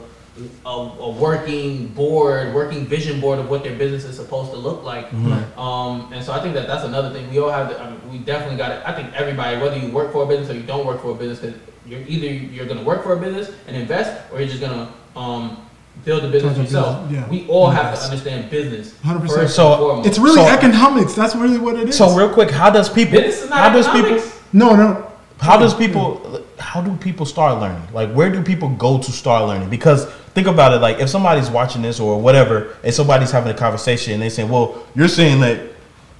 [0.65, 4.85] a a working board, working vision board of what their business is supposed to look
[4.85, 5.09] like.
[5.11, 5.29] Mhm.
[5.31, 5.57] Right.
[5.57, 7.69] Um, and so I think that that's another thing we all have.
[7.71, 8.81] To, I mean, we definitely got it.
[8.85, 11.15] I think everybody, whether you work for a business or you don't work for a
[11.15, 14.47] business, because you're either you're going to work for a business and invest, or you're
[14.47, 15.65] just going to um,
[16.05, 17.09] build a business Build yourself.
[17.09, 17.29] business, yeah.
[17.29, 18.93] We all have to understand business.
[19.03, 19.27] 100%.
[19.27, 20.07] first So, foremost.
[20.07, 21.13] It's really So- economics.
[21.13, 21.97] That's really what it is.
[21.97, 23.19] So real quick, how does people?
[23.19, 24.21] business is not How does people?
[24.53, 25.05] no, no.
[25.39, 26.41] How does people?
[26.57, 27.81] How do people start learning?
[27.93, 29.69] Like, where do people go to start learning?
[29.69, 30.81] Because think about it.
[30.81, 34.43] Like, if somebody's watching this or whatever, and somebody's having a conversation, and they say,
[34.43, 35.59] "Well, you're saying that."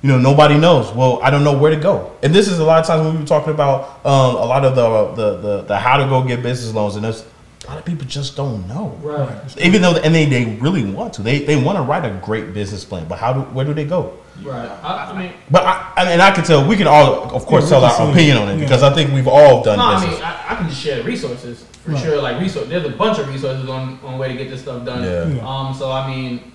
[0.01, 0.93] You know, nobody knows.
[0.95, 2.11] Well, I don't know where to go.
[2.23, 4.63] And this is a lot of times when we were talking about um, a lot
[4.63, 7.25] of the, the the the how to go get business loans, and there's
[7.69, 8.97] a lot of people just don't know.
[9.03, 9.57] Right.
[9.59, 11.21] Even though, and they, they really want to.
[11.21, 13.85] They they want to write a great business plan, but how do where do they
[13.85, 14.17] go?
[14.41, 14.67] Right.
[14.81, 17.65] I, I mean, But I, I mean, I can tell we can all, of course,
[17.65, 18.09] we tell our see it.
[18.11, 18.59] opinion on it Yeah.
[18.63, 21.03] because I think we've all done no, I mean, I, I can just share the
[21.03, 22.01] resources for Right.
[22.03, 22.21] sure.
[22.21, 25.03] Like resource, there's a bunch of resources on on way to get this stuff done.
[25.03, 25.27] Yeah.
[25.27, 25.47] Yeah.
[25.47, 25.73] Um.
[25.75, 26.51] So I mean,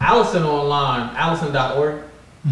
[0.00, 2.02] Alison online, Alison.org.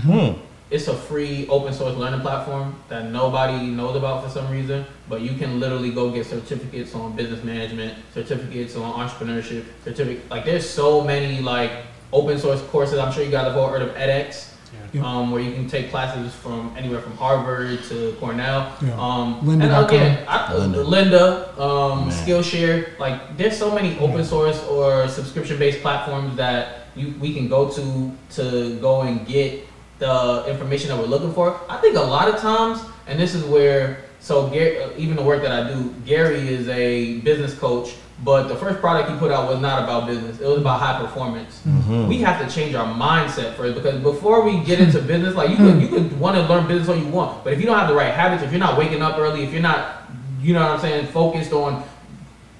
[0.03, 0.33] Hmm.
[0.69, 5.21] It's a free open source learning platform that nobody knows about for some reason, but
[5.21, 10.69] you can literally go get certificates on business management, certificates on entrepreneurship, certificate like there's
[10.69, 11.71] so many like
[12.13, 12.99] open source courses.
[12.99, 14.55] I'm sure you guys have all heard of edX,
[14.93, 15.05] Yeah.
[15.07, 18.73] um, where you can take classes from anywhere from Harvard to Cornell.
[18.83, 18.99] Yeah.
[18.99, 20.85] Um, Lynda and again, I, Lynda.
[20.85, 27.15] Linda, um, Skillshare, like there's so many open source or subscription based platforms that you
[27.21, 29.65] we can go to to go and get
[29.99, 31.59] the information that we're looking for.
[31.69, 35.23] I think a lot of times, and this is where so Gary, uh, even the
[35.23, 37.95] work that I do, Gary is a business coach,
[38.25, 40.41] but the first product he put out was not about business.
[40.41, 41.61] It was about high performance.
[41.67, 42.09] Mhm.
[42.09, 45.57] We have to change our mindset first because before we get into business, like you
[45.57, 47.89] could you could want to learn business all you want, but if you don't have
[47.89, 50.03] the right habits, if you're not waking up early, if you're not,
[50.43, 51.85] you know what I'm saying, focused on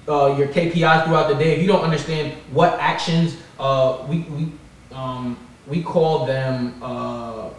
[0.07, 4.51] uh, your KPIs throughout the day, if you don't understand what actions uh, we we
[4.95, 5.35] um,
[5.67, 7.49] we call them uh,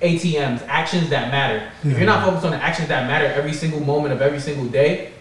[0.00, 1.70] ATMs, actions that matter.
[1.84, 4.66] If you're not focused on the actions that matter every single moment of every single
[4.66, 5.12] day,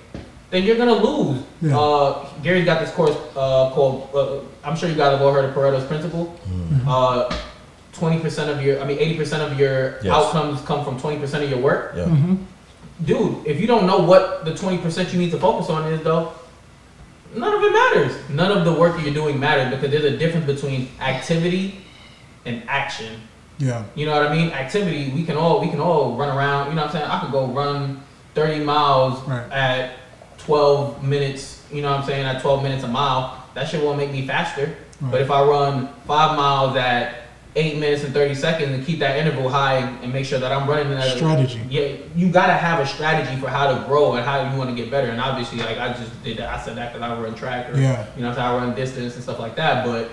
[0.51, 1.43] then you're gonna lose.
[1.61, 1.77] Yeah.
[1.77, 4.09] Uh, Gary's got this course uh, called.
[4.13, 6.37] Uh, I'm sure you guys have all heard of Pareto's principle.
[6.87, 7.29] Uh,
[7.91, 10.05] Twenty percent of your, I mean, eighty percent of your Yes.
[10.07, 11.93] outcomes come from twenty percent of your work.
[11.97, 12.05] Yeah.
[12.05, 12.35] Mm-hmm.
[13.03, 16.01] Dude, if you don't know what the twenty percent you need to focus on is,
[16.01, 16.31] though,
[17.35, 18.29] none of it matters.
[18.29, 21.81] None of the work you're doing matters because there's a difference between activity
[22.45, 23.21] and action.
[23.57, 23.83] Yeah.
[23.95, 24.51] You know what I mean?
[24.51, 25.11] Activity.
[25.13, 26.69] We can all we can all run around.
[26.69, 27.09] You know what I'm saying?
[27.11, 28.01] I could go run
[28.35, 29.51] 30 miles Right.
[29.51, 29.95] at
[30.39, 31.61] 12 minutes.
[31.71, 32.25] You know what I'm saying?
[32.25, 33.43] At 12 minutes a mile.
[33.55, 34.75] That shit won't make me faster.
[35.01, 37.18] But if I run five miles at
[37.55, 40.69] eight minutes and 30 seconds and keep that interval high and make sure that I'm
[40.69, 41.59] running in that Strategy.
[41.69, 44.75] yeah, you gotta have a strategy for how to grow and how you want to
[44.75, 45.09] get better.
[45.09, 46.53] And obviously, like I just did that.
[46.53, 48.05] I said that because I run track or Yeah.
[48.15, 49.83] you know, I run distance and stuff like that.
[49.85, 50.09] But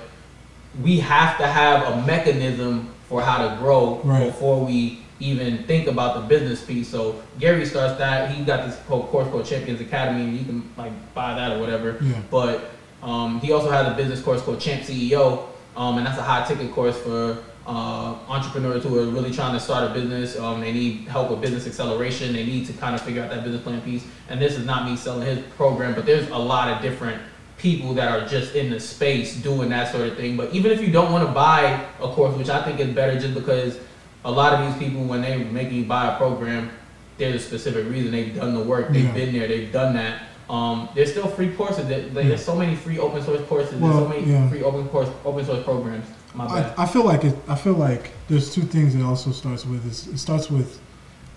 [0.83, 4.27] we have to have a mechanism for how to grow Right.
[4.27, 6.89] before we even think about the business piece.
[6.89, 8.31] So Gary starts that.
[8.31, 11.61] He got this whole course called Champions Academy, and you can like buy that or
[11.61, 11.99] whatever.
[12.01, 12.15] Yeah.
[12.31, 12.71] But
[13.03, 15.45] um, he also has a business course called Champ CEO,
[15.77, 19.61] um, and that's a high ticket course for uh, entrepreneurs who are really trying to
[19.61, 20.39] start a business.
[20.39, 22.33] Um, they need help with business acceleration.
[22.33, 24.05] They need to kind of figure out that business plan piece.
[24.29, 27.21] And this is not me selling his program, but there's a lot of different
[27.59, 30.37] people that are just in the space doing that sort of thing.
[30.37, 33.19] But even if you don't want to buy a course, which I think is better,
[33.19, 33.79] just because
[34.25, 36.71] a lot of these people, when they make you buy a program,
[37.19, 39.13] there's a specific reason they've done the work, they've Yeah.
[39.13, 40.23] been there, they've done that.
[40.49, 41.89] Um, there's still free courses.
[41.89, 43.81] That, like, There's so many free open source courses.
[43.81, 44.49] Well, there's so many yeah.
[44.49, 46.07] free open course open source programs.
[46.35, 46.75] My bad.
[46.79, 47.35] I, I feel like it.
[47.49, 49.85] I feel like there's two things it also starts with.
[49.87, 50.79] Is it starts with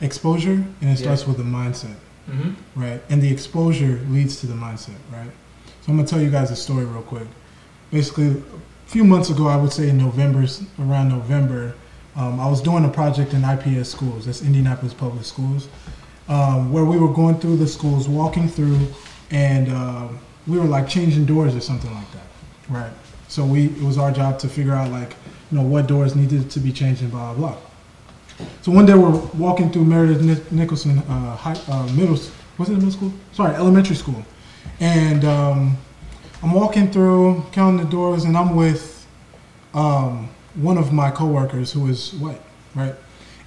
[0.01, 0.95] exposure and it Yeah.
[0.95, 1.95] starts with the mindset,
[2.29, 3.01] hmm right?
[3.09, 5.31] And the exposure leads to the mindset, right?
[5.81, 7.27] So I'm gonna tell you guys a story real quick.
[7.91, 10.45] Basically, a few months ago, I would say in November,
[10.79, 11.73] around November,
[12.15, 14.25] um, I was doing a project in IPS schools.
[14.25, 15.67] That's Indianapolis Public Schools,
[16.29, 18.79] um, where we were going through the schools, walking through,
[19.31, 22.27] and um we were like changing doors or something like that,
[22.69, 22.91] right?
[23.27, 25.15] So we it was our job to figure out like
[25.51, 27.51] you know what doors needed to be changed and blah blah.
[27.51, 28.47] blah.
[28.61, 32.17] So one day we're walking through Meredith Nicholson uh, high, uh, middle
[32.57, 33.13] was it middle school?
[33.33, 34.23] Sorry, elementary school,
[34.79, 35.77] and um,
[36.41, 39.05] I'm walking through counting the doors, and I'm with
[39.73, 42.41] um, one of my coworkers who is white,
[42.75, 42.95] right?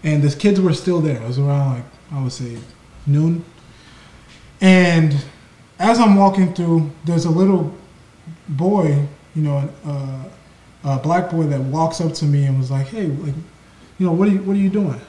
[0.05, 1.17] And the kids were still there.
[1.17, 2.59] It was around like I would say
[3.07, 3.45] noon,
[4.61, 5.17] and
[5.79, 7.75] as I'm walking through, there's a little
[8.49, 10.25] boy, you know, uh,
[10.85, 13.35] a black boy that walks up to me and was like, "Hey, like,
[13.99, 15.01] you know, what are you what are you doing?"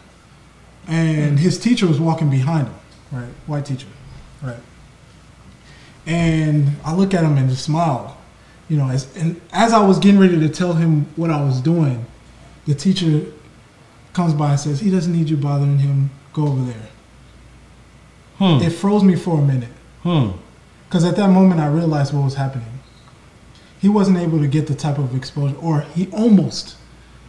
[0.88, 2.76] And his teacher was walking behind him,
[3.12, 3.30] right?
[3.48, 3.88] White teacher,
[4.42, 4.60] right?
[6.06, 8.18] And I look at him and just smile,
[8.70, 8.90] you know.
[8.90, 12.06] As and as I was getting ready to tell him what I was doing,
[12.66, 13.26] the teacher
[14.14, 16.10] comes by and says, "He doesn't need you bothering him.
[16.34, 16.90] Go over there."
[18.44, 18.62] Hmm.
[18.62, 19.70] It froze me for a minute.
[20.02, 20.32] Hmm.
[20.90, 22.68] Because at that moment, I realized what was happening.
[23.80, 26.76] He wasn't able to get the type of exposure, or he almost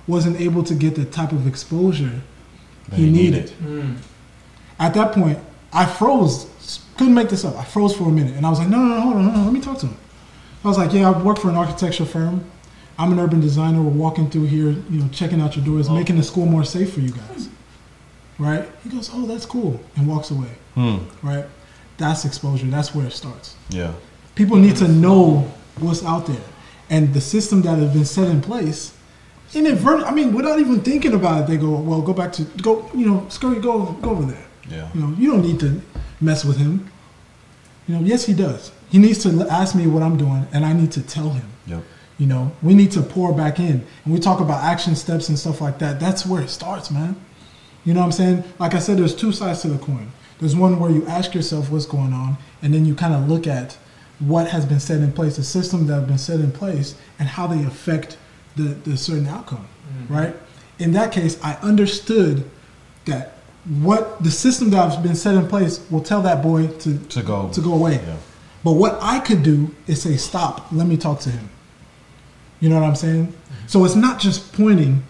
[0.09, 2.21] wasn't able to get the type of exposure
[2.89, 3.53] That he he needed.
[3.63, 3.99] Mm.
[4.81, 5.39] At that point,
[5.73, 6.49] I froze.
[6.97, 7.57] Couldn't make this up.
[7.57, 9.37] I froze for a minute, and I was like, "No, no, no, hold on, hold
[9.37, 9.45] on.
[9.45, 9.97] Let me talk to him."
[10.65, 12.45] I was like, "Yeah, I work for an architecture firm.
[12.99, 13.81] I'm an urban designer.
[13.81, 16.93] We're walking through here, you know, checking out your doors, making the school more safe
[16.93, 17.49] for you guys."
[18.39, 18.69] Right?
[18.83, 20.51] He goes, "Oh, that's cool," and walks away.
[20.75, 20.99] Hmm.
[21.23, 21.45] Right?
[21.99, 22.67] That's exposure.
[22.67, 23.55] That's where it starts.
[23.71, 23.93] Yeah.
[24.35, 26.43] People need to know what's out there,
[26.91, 28.93] and the system that has been set in place.
[29.55, 30.09] Inadvertent.
[30.09, 32.91] I mean, without even thinking about it, they go, "Well, go back to go.
[32.93, 34.89] You know, scurry, go, go over there." Yeah.
[34.95, 35.81] You know, you don't need to
[36.21, 36.91] mess with him.
[37.87, 38.73] You know, yes, he does.
[38.91, 41.47] He needs to ask me what I'm doing, and I need to tell him.
[41.67, 41.83] Yep.
[42.19, 45.39] You know, we need to pour back in, and we talk about action steps and
[45.39, 46.01] stuff like that.
[46.01, 47.17] That's where it starts, man.
[47.85, 48.45] You know what I'm saying?
[48.59, 50.11] Like I said, there's two sides to the coin.
[50.41, 53.47] There's one where you ask yourself what's going on, and then you kind of look
[53.47, 53.77] at
[54.19, 57.29] what has been set in place, the systems that have been set in place, and
[57.29, 58.17] how they affect
[58.57, 60.15] the, the certain outcome, mm-hmm.
[60.15, 60.37] right?
[60.79, 62.49] In that case, I understood
[63.05, 63.35] that
[63.81, 67.23] what the system that has been set in place will tell that boy to To
[67.23, 67.51] go.
[67.51, 67.95] to go away.
[67.95, 68.17] Yeah.
[68.63, 71.49] But what I could do is say, stop, let me talk to him.
[72.61, 73.27] You know what I'm saying?
[73.29, 73.67] Mm-hmm.
[73.67, 75.03] So it's not just pointing,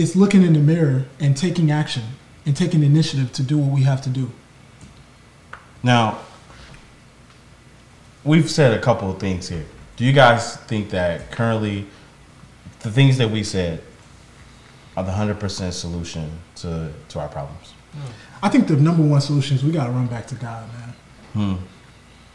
[0.00, 2.02] it's looking in the mirror and taking action
[2.46, 4.30] and taking initiative to do what we have to do.
[5.82, 6.20] Now,
[8.24, 9.66] we've said a couple of things here.
[9.96, 11.86] Do you guys think that currently
[12.80, 13.82] the things that we said
[14.96, 17.74] are the 100% solution to, to our problems?
[18.42, 21.60] I think the number one solution is we got to run back to God, man.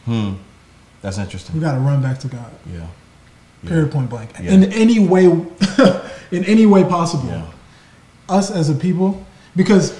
[0.05, 0.11] Hmm.
[0.11, 0.33] Hmm.
[1.01, 1.55] That's interesting.
[1.55, 2.51] We got to run back to God.
[2.71, 2.85] Yeah.
[3.63, 3.69] Yeah.
[3.69, 4.33] Period, point blank.
[4.39, 4.51] Yeah.
[4.51, 5.25] In any way,
[6.31, 7.27] in any way possible.
[7.29, 7.51] Yeah.
[8.29, 9.97] Us as a people, because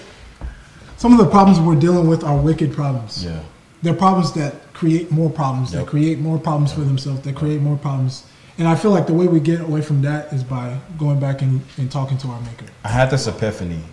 [0.97, 3.23] some of the problems we're dealing with are wicked problems.
[3.23, 3.41] Yeah.
[3.83, 5.83] They're problems that create more problems, Yep.
[5.83, 8.23] that create more problems for themselves, that create more problems.
[8.57, 11.41] And I feel like the way we get away from that is by going back
[11.41, 12.65] and, and talking to our maker.
[12.83, 13.83] I had this epiphany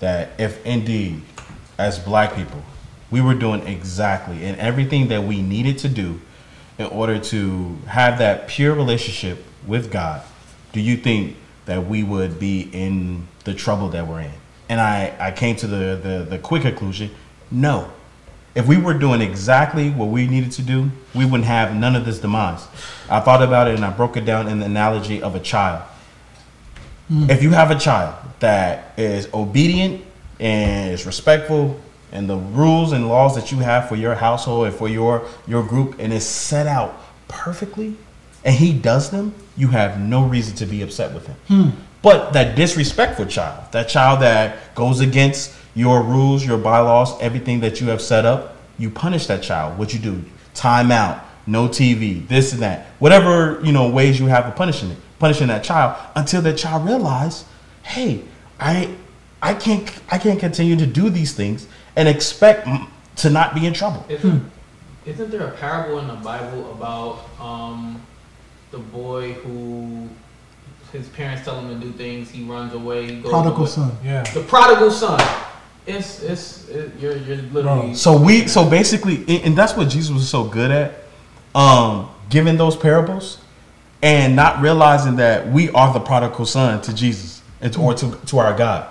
[0.00, 1.22] that if indeed,
[1.78, 2.62] as black people,
[3.10, 6.20] we were doing exactly and everything that we needed to do
[6.78, 10.22] in order to have that pure relationship with God,
[10.72, 11.36] do you think
[11.66, 14.32] that we would be in the trouble that we're in.
[14.68, 17.10] And I, I came to the, the, the quick conclusion
[17.50, 17.92] no.
[18.54, 22.04] If we were doing exactly what we needed to do, we wouldn't have none of
[22.04, 22.66] this demise.
[23.08, 25.82] I thought about it and I broke it down in the analogy of a child.
[27.08, 27.30] Hmm.
[27.30, 30.04] If you have a child that is obedient
[30.40, 34.74] and is respectful and the rules and laws that you have for your household and
[34.74, 36.94] for your your group and is set out
[37.28, 37.96] perfectly
[38.44, 41.72] and he does them, you have no reason to be upset with him.
[42.02, 47.80] But that disrespectful child, that child that goes against your rules, your bylaws, everything that
[47.80, 49.78] you have set up, you punish that child.
[49.78, 50.24] What you do?
[50.54, 52.86] Time out, no TV, this and that.
[52.98, 56.84] Whatever, you know, ways you have of punishing it, punishing that child until that child
[56.84, 57.44] realize,
[57.84, 58.22] hey,
[58.58, 58.94] I
[59.40, 61.66] I can't I can't continue to do these things
[61.96, 62.68] and expect
[63.16, 64.04] to not be in trouble.
[64.08, 64.50] Isn't,
[65.06, 68.02] isn't there a parable in the Bible about um,
[68.72, 70.08] the boy who
[70.92, 73.66] his parents tell him to do things, he runs away, he goes Prodigal away.
[73.68, 73.96] son.
[74.04, 74.22] Yeah.
[74.24, 75.20] The prodigal son.
[75.86, 77.94] It's it's it, you're you're literally.
[77.94, 80.94] So we so basically and and that's what Jesus was so good at
[81.54, 83.38] um giving those parables
[84.02, 88.18] and not realizing that we are the prodigal son to Jesus and to, or to,
[88.26, 88.88] to our God.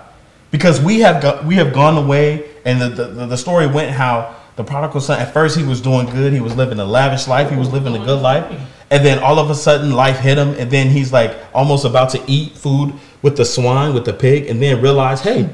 [0.50, 4.36] Because we have got, we have gone away and the, the the story went how
[4.56, 7.50] the prodigal son at first he was doing good, he was living a lavish life,
[7.50, 8.44] he was living a good life.
[8.92, 12.10] And then all of a sudden life hit him and then he's like almost about
[12.10, 15.48] to eat food with the swine, with the pig and then realize, "Hey,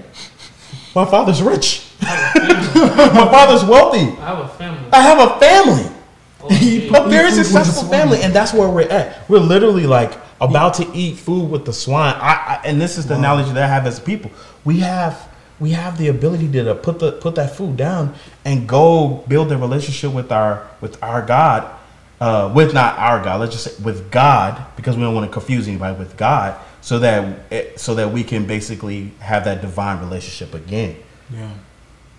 [0.95, 1.87] my father's rich.
[2.03, 4.19] my father's wealthy.
[4.21, 4.89] I have a family.
[4.93, 5.97] I have a family,
[6.41, 9.29] Oh, a very Eat food with successful family, and that's where we're at.
[9.29, 12.15] We're literally like about to eat food with the swine.
[12.17, 14.31] I, I and this is the analogy that I have as people.
[14.65, 15.29] We have
[15.61, 18.15] we have the ability to, to put the put that food down
[18.45, 21.78] and go build a relationship with our with our God,
[22.21, 23.41] uh, with not our God.
[23.41, 26.99] Let's just say with God, because we don't want to confuse anybody with God, so
[27.01, 30.97] that it, so that we can basically have that divine relationship again.
[31.31, 31.51] Yeah.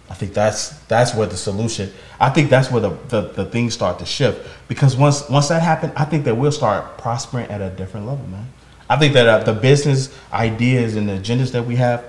[0.09, 1.91] I think that's that's where the solution.
[2.19, 5.61] I think that's where the, the, the things start to shift because once once that
[5.61, 8.47] happens, I think that we'll start prospering at a different level, man.
[8.89, 12.03] I think that uh, the business ideas and the agendas that we have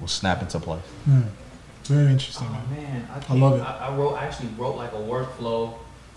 [0.00, 0.82] will snap into place.
[1.04, 1.20] Hmm.
[1.84, 2.82] Very interesting, Oh man.
[2.82, 3.62] man, I, I love it.
[3.62, 5.74] I, I wrote I actually wrote like a workflow.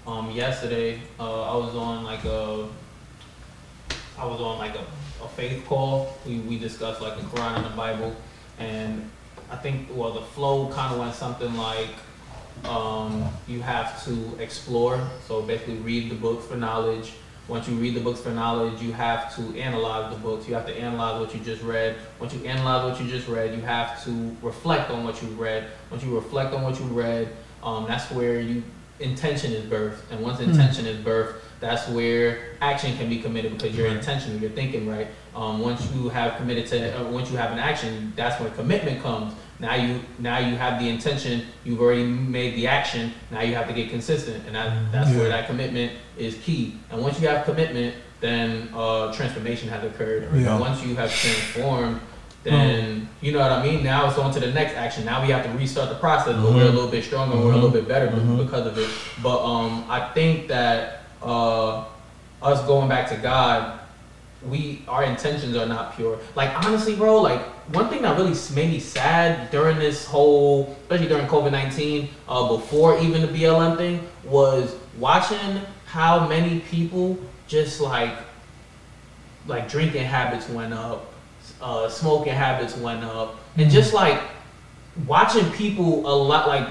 [0.07, 2.65] Um, yesterday, uh, I was on like a,
[4.17, 4.85] I was on like a,
[5.21, 6.17] a faith call.
[6.25, 8.15] We we discussed like the Quran and the Bible,
[8.57, 9.11] and
[9.51, 11.89] I think well the flow kind of went something like,
[12.63, 14.97] um, you have to explore.
[15.27, 17.11] So basically, read the books for knowledge.
[17.49, 20.47] Once you read the books for knowledge, you have to analyze the books.
[20.47, 21.97] You have to analyze what you just read.
[22.17, 25.67] Once you analyze what you just read, you have to reflect on what you read.
[25.91, 27.27] Once you reflect on what you read,
[27.61, 28.63] um, that's where you
[28.99, 29.99] intention is birthed.
[30.11, 34.51] And once intention is birthed, that's where action can be committed because you're intentional, you're
[34.51, 35.07] thinking right.
[35.35, 39.01] Um, once you have committed to, uh, once you have an action, that's when commitment
[39.01, 39.33] comes.
[39.59, 43.11] Now you now you have the intention, you've already made the action.
[43.31, 46.77] Now you have to get consistent, and that, that's where that commitment is key.
[46.91, 50.31] And once you have commitment, then uh, transformation has occurred.
[50.43, 50.59] go.
[50.59, 51.99] Once you have transformed,
[52.51, 53.83] then you know what I mean.
[53.83, 55.05] Now it's on to the next action.
[55.05, 57.55] Now we have to restart the process, but we're a little bit stronger, we're a
[57.55, 58.37] little bit better be- Mhm.
[58.45, 58.89] because of it.
[59.23, 61.83] But um, I think that uh,
[62.41, 63.79] us going back to God,
[64.47, 66.19] we our intentions are not pure.
[66.35, 67.41] Like honestly, bro, like
[67.73, 72.47] one thing that really made me sad during this whole, especially during COVID nineteen, uh,
[72.55, 77.17] before even the BLM thing, was watching how many people
[77.47, 78.13] just like
[79.47, 81.11] like drinking habits went up,
[81.61, 84.21] uh, smoking habits went up, and just like
[85.05, 86.67] watching people a lot like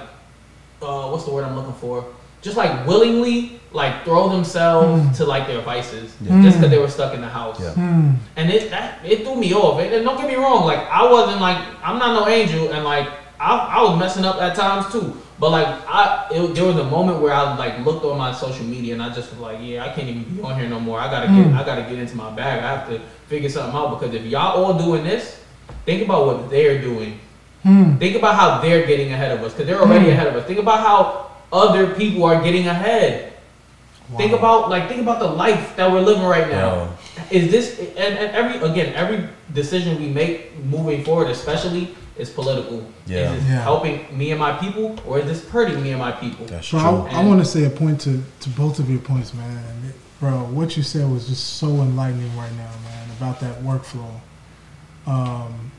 [0.82, 2.04] uh, what's the word I'm looking for?
[2.42, 5.16] Just like willingly like throw themselves Mm.
[5.16, 6.40] to like their vices Yeah.
[6.42, 7.60] just because they were stuck in the house.
[7.60, 7.70] Yeah.
[7.72, 8.10] Hmm.
[8.36, 9.80] And it that it threw me off.
[9.80, 12.84] And, and don't get me wrong, like I wasn't like I'm not no angel, and
[12.84, 13.08] like
[13.40, 15.20] I, I was messing up at times too.
[15.38, 18.64] But like I, it, there was a moment where I like looked on my social
[18.64, 20.98] media and I just was like, yeah, I can't even be on here no more.
[20.98, 21.58] I gotta get, Mm.
[21.58, 22.62] I gotta get into my bag.
[22.62, 25.38] I have to figure something out because if y'all all doing this,
[25.84, 27.20] think about what they're doing.
[27.64, 27.96] Hmm.
[27.96, 30.12] Think about how they're getting ahead of us because they're already Mm.
[30.12, 30.46] ahead of us.
[30.46, 33.32] Think about how other people are getting ahead.
[34.16, 36.88] Think about like think about the life that we're living right now Bro.
[37.30, 42.84] is this and, and every again every decision we make moving forward especially is political
[43.06, 43.32] Yeah.
[43.32, 43.62] is this Yeah.
[43.62, 46.80] helping me and my people or is this hurting me and my people That's Bro,
[46.80, 47.16] true.
[47.16, 49.62] I, I want to say a point to, to both of your points, man.
[50.20, 54.10] Bro, what you said was just so enlightening right now, man, about that workflow.
[55.06, 55.70] Um,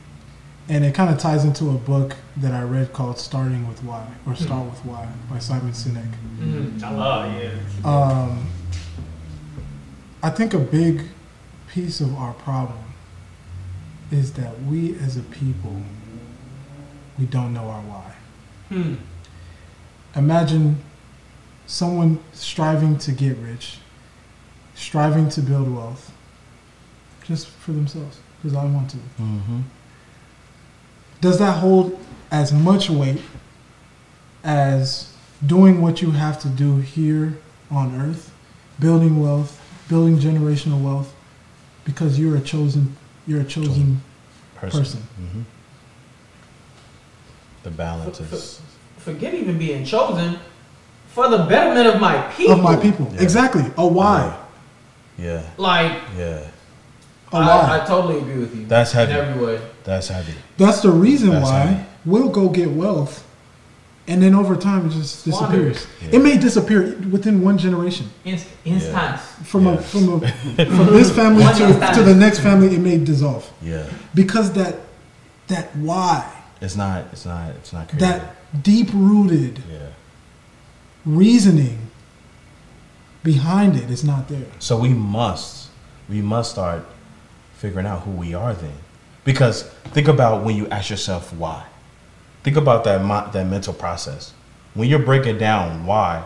[0.68, 4.06] and it kind of ties into a book that I read called Starting with Why,
[4.26, 6.12] or Start with Why, by Simon Sinek.
[6.38, 7.50] mm I love yeah
[7.90, 8.46] Um,
[10.22, 11.02] I think a big
[11.68, 12.78] piece of our problem
[14.10, 15.82] is that we as a people,
[17.18, 18.12] we don't know our why.
[18.68, 18.94] Hmm.
[20.14, 20.78] Imagine
[21.66, 23.78] someone striving to get rich,
[24.74, 26.12] striving to build wealth,
[27.24, 28.96] just for themselves, because I want to.
[29.20, 29.60] Mm-hmm.
[31.20, 31.98] Does that hold
[32.30, 33.20] as much weight
[34.44, 35.12] as
[35.44, 37.38] doing what you have to do here
[37.70, 38.32] on earth,
[38.80, 41.14] building wealth, building generational wealth,
[41.84, 42.96] because you're a chosen,
[43.26, 44.00] you're a chosen
[44.54, 44.80] Person.
[44.80, 45.00] person.
[45.16, 45.42] hmm
[47.68, 48.60] The balance F- is.
[48.98, 50.38] Forget even being chosen
[51.08, 52.54] for the betterment of my people.
[52.54, 53.08] of my people.
[53.12, 53.20] Yeah.
[53.22, 53.64] Exactly.
[53.76, 54.36] A why.
[55.18, 56.46] Yeah, Like, yeah.
[57.32, 57.80] A I, why.
[57.82, 58.64] I totally agree with you.
[58.66, 59.12] That's heavy.
[59.12, 59.60] In every way.
[59.84, 60.32] That's heavy.
[60.56, 61.86] That's the reason That's why heavy.
[62.06, 63.26] we'll go get wealth,
[64.06, 65.86] and then over time it just disappears.
[66.02, 66.14] it.
[66.14, 68.08] It may disappear within one generation.
[68.24, 69.20] Inst- instance.
[69.44, 70.20] From a from a
[70.66, 73.84] from this family to, to the next family, it may dissolve Yeah.
[74.14, 74.76] because that
[75.48, 76.24] that why
[76.60, 77.06] It's not.
[77.12, 77.50] It's not.
[77.50, 78.04] It's not crazy.
[78.04, 79.90] that deep rooted yeah.
[81.04, 81.78] reasoning
[83.22, 84.46] behind it is not there.
[84.58, 85.70] So we must,
[86.08, 86.84] we must start
[87.54, 88.74] figuring out who we are then,
[89.24, 91.64] because think about when you ask yourself why.
[92.42, 94.32] Think about that mo- that mental process.
[94.74, 96.24] When you're breaking down why,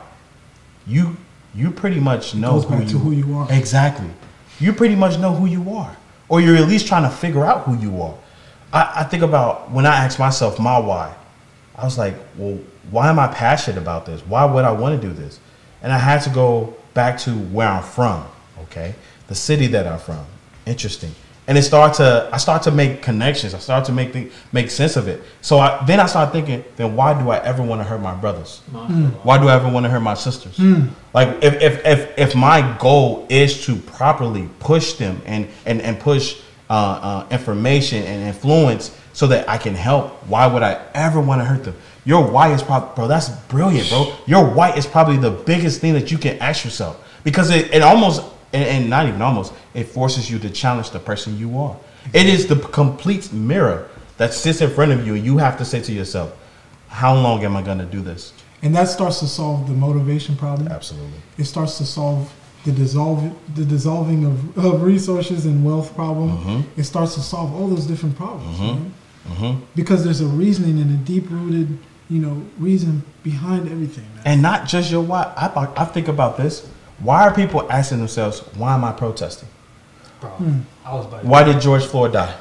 [0.87, 1.17] you
[1.55, 3.47] you pretty much know who you, to who you are.
[3.51, 4.09] Exactly.
[4.61, 5.97] You pretty much know who you are,
[6.29, 8.15] or you're at least trying to figure out who you are.
[8.73, 11.15] I, I think about when I ask myself my why.
[11.77, 12.59] I was like, well,
[12.91, 14.21] why am I passionate about this?
[14.27, 15.41] Why would I want to do this?
[15.83, 18.27] And I had to go back to where I'm from,
[18.65, 18.95] okay?
[19.29, 20.25] The city that I'm from.
[20.67, 21.13] Interesting.
[21.49, 23.53] And it started to, I start to make connections.
[23.53, 25.23] I start to make the, make sense of it.
[25.41, 28.15] So I, then I started thinking, then why do I ever want to hurt my
[28.15, 28.63] brothers?
[28.71, 29.09] Mashallah.
[29.25, 30.57] Why do I ever want to hurt my sisters?
[30.57, 30.89] Hmm.
[31.13, 35.99] Like if, if, if, if my goal is to properly push them and, and, and
[35.99, 36.41] push
[36.73, 41.43] uh, uh, information and influence so that I can help, why would I ever want
[41.43, 41.77] to hurt them?
[42.07, 44.17] Your why is probably, bro, that's brilliant, bro.
[44.27, 47.83] Your why is probably the biggest thing that you can ask yourself because it, it
[47.83, 48.23] almost,
[48.55, 51.77] and, and not even almost, it forces you to challenge the person you are.
[52.15, 55.67] It is the complete mirror that sits in front of you and you have to
[55.67, 56.35] say to yourself,
[56.89, 58.33] how long am I going to do this?
[58.63, 60.69] And that starts to solve the motivation problem.
[60.69, 61.21] Absolutely.
[61.37, 62.33] It starts to solve
[62.65, 66.39] the dissolve the dissolving of, of resources and wealth problem.
[66.39, 66.65] Mhm.
[66.77, 68.59] It starts to solve all those different problems.
[68.59, 68.69] Mhm.
[68.69, 69.37] right?
[69.39, 74.05] hmm Because there's a reasoning and a deep rooted, you know, reason behind everything.
[74.15, 74.23] man.
[74.25, 75.33] And not just your why.
[75.37, 76.63] I, I think about this.
[77.01, 79.49] Why are people asking themselves, why am I protesting?
[80.21, 80.59] Bro, Hmm.
[80.85, 82.33] I was about to Why did George Floyd die?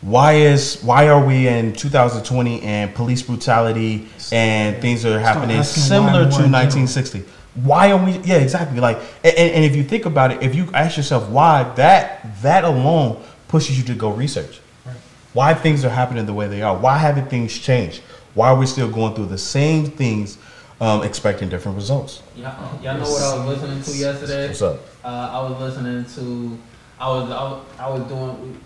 [0.00, 6.20] Why is why are we in 2020 and police brutality and things are happening similar
[6.30, 7.24] to 1960?
[7.62, 8.12] Why are we?
[8.18, 8.80] Yeah, exactly.
[8.80, 12.42] Like, and, and and if you think about it, if you ask yourself why, that
[12.42, 14.60] that alone pushes you to go research.
[14.84, 14.96] Right.
[15.32, 16.76] Why things are happening the way they are?
[16.76, 18.02] Why haven't things changed?
[18.34, 20.38] Why are we still going through the same things,
[20.80, 22.22] um, expecting different results?
[22.36, 22.52] Y'all,
[22.82, 24.46] y'all know what I was listening to yesterday?
[24.46, 24.80] What's up?
[25.02, 26.58] Uh, I was listening to,
[27.00, 28.60] I was, I was, I was doing,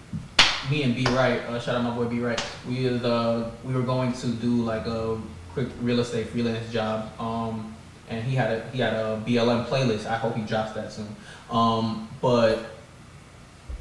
[0.70, 2.44] me and B Right, uh, shout out my boy B Right.
[2.68, 5.18] We was, uh, we were going to do like a
[5.54, 7.10] quick real estate freelance job.
[7.18, 7.71] Um,
[8.12, 10.06] and he had a, he had a BLM playlist.
[10.06, 11.14] I hope he drops that soon.
[11.50, 12.58] Um, but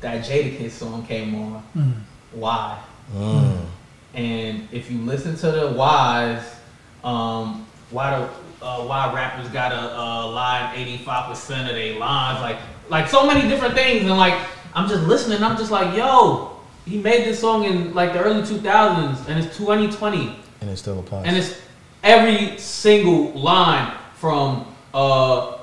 [0.02, 1.64] that Jadakiss song came on.
[1.76, 1.94] Mm.
[2.34, 2.80] Why?
[3.14, 3.66] Mm.
[4.14, 6.56] And if you listen to the whys,
[7.04, 8.30] um, why do
[8.66, 12.58] uh, why rappers gotta uh, lie eighty five percent of their lines, like
[12.90, 14.38] like so many different things, and like
[14.74, 18.46] I'm just listening, I'm just like, yo, he made this song in like the early
[18.46, 21.26] two thousands, and it's twenty twenty, And it still applies.
[21.26, 21.60] and it's
[22.04, 25.58] every single line from uh,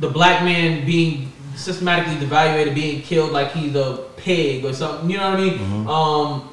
[0.00, 5.08] the black man being systematically devaluated, being killed like he's a pig or something.
[5.08, 5.58] You know what I mean?
[5.58, 5.88] Mhm.
[5.88, 6.48] Um,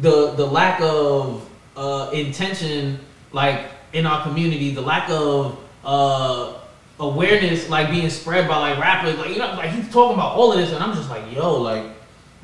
[0.00, 1.46] the the lack of
[1.76, 2.98] uh, intention,
[3.32, 3.60] like
[3.92, 6.54] in our community, the lack of uh,
[6.98, 10.50] awareness, like being spread by like rappers, like you know, like he's talking about all
[10.52, 11.84] of this, and I'm just like, yo, like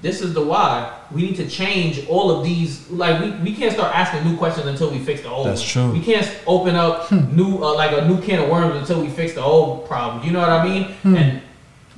[0.03, 0.97] this is the why.
[1.13, 2.89] We need to change all of these.
[2.91, 5.47] Like we, we can't start asking new questions until we fix the old.
[5.47, 5.91] That's true.
[5.93, 9.35] We can't open up new uh, like a new can of worms until we fix
[9.35, 10.25] the old problem.
[10.25, 10.85] You know what I mean?
[11.03, 11.17] Hmm.
[11.17, 11.43] And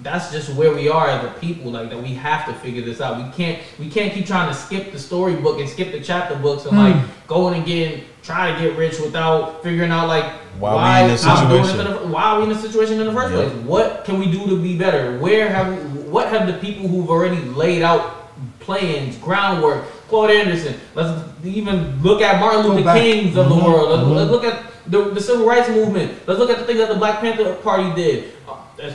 [0.02, 1.70] that's just where we are as a people.
[1.70, 3.18] Like that, we have to figure this out.
[3.24, 6.64] We can't we can't keep trying to skip the storybook and skip the chapter books
[6.66, 6.84] and Hmm.
[6.98, 10.24] like going and getting try to get rich without figuring out like
[10.60, 11.80] Why we in this situation.
[11.80, 13.50] in the, why are we in this situation in the first Yep.
[13.52, 13.64] place?
[13.64, 15.18] What can we do to be better?
[15.18, 18.18] Where have we, what have the people who've already laid out
[18.60, 20.78] plans, groundwork, Claude Anderson.
[20.94, 22.98] Let's even look at Martin Go Luther back.
[23.00, 23.90] Kings of the Mhm, world.
[23.90, 24.14] Let's, mhm.
[24.16, 26.12] let's look at the, the civil rights movement.
[26.26, 28.32] Let's look at the things that the Black Panther Party did.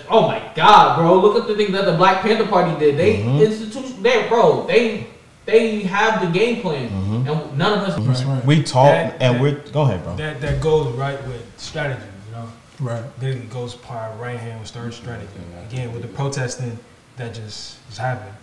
[0.09, 1.17] oh my God, bro!
[1.19, 2.97] Look at the things that the Black Panther Party did.
[2.97, 3.39] They Mhm.
[3.45, 5.07] institution, they bro, they
[5.45, 7.31] they have the game plan, Mhm.
[7.31, 7.95] and none of us.
[8.05, 8.45] That's right.
[8.45, 10.15] We talk That- and that- we're go ahead, bro.
[10.17, 12.47] That that goes right with strategy, you know.
[12.81, 13.03] Right.
[13.21, 15.29] Then it goes part right hand with start strategy.
[15.71, 16.77] Again, with the protesting
[17.17, 18.35] that just just happened.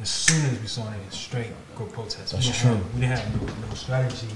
[0.00, 2.32] As soon as we saw it, straight go protest.
[2.32, 2.70] That's we true.
[2.74, 4.26] Have, we didn't have no, no strategy,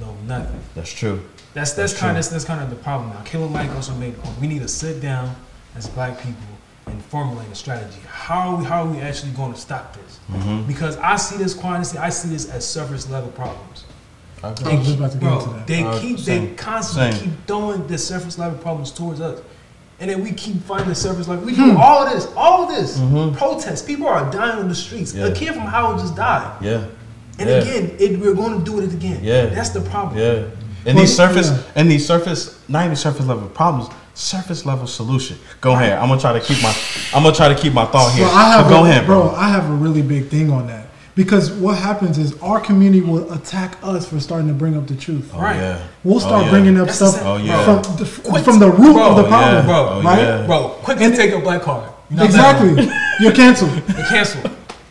[0.00, 0.60] no nothing.
[0.74, 1.22] That's true.
[1.54, 2.20] That's that's, That's kind true.
[2.20, 3.22] of that's kind of the problem now.
[3.22, 4.40] Killer Mike also made the point.
[4.40, 5.34] We need to sit down
[5.76, 6.42] as black people
[6.86, 8.00] and formulate a strategy.
[8.08, 10.18] How are we how are we actually going to stop this?
[10.30, 10.66] Mm-hmm.
[10.66, 13.84] Because I see this quantity, I see this as surface level problems.
[14.42, 15.66] I was just about to get Bro, into that.
[15.66, 16.48] they Uh, keep same.
[16.50, 17.30] they constantly Same.
[17.30, 19.40] keep throwing the surface level problems towards us.
[20.00, 21.44] And then we keep finding the surface level.
[21.44, 22.98] We do all of this, all of this.
[22.98, 23.36] Mhm.
[23.36, 23.82] Protests.
[23.82, 25.12] People are dying on the streets.
[25.12, 25.26] Yeah.
[25.26, 26.52] A kid from Howard just died.
[26.60, 26.82] Yeah.
[27.40, 27.56] And Yeah.
[27.56, 29.18] again, it, we're going to do it again.
[29.22, 29.46] Yeah.
[29.46, 30.16] That's the problem.
[30.18, 30.44] Yeah.
[30.86, 31.56] And Well, these surface yeah.
[31.74, 35.36] and these surface not even surface level problems, surface level solution.
[35.60, 35.98] Go ahead.
[35.98, 36.72] I'm gonna try to keep my
[37.12, 38.24] I'm gonna try to keep my thought here.
[38.26, 39.34] Well, I have But go a, ahead, bro.
[39.36, 40.86] I have a really big thing on that
[41.18, 44.94] because what happens is our community will attack us for starting to bring up the
[44.94, 45.28] truth.
[45.34, 45.56] Oh, Right.
[45.56, 45.78] yeah.
[46.04, 46.50] We'll start Oh, yeah.
[46.52, 47.64] bring up That's stuff Oh, yeah.
[47.64, 50.18] from the, Quick- from the root of the Bro, problem, Bro, Oh, right?
[50.22, 50.46] yeah.
[50.46, 51.90] Bro, quick And- to take a black card.
[52.10, 53.70] You know what I'm Exactly, you're canceled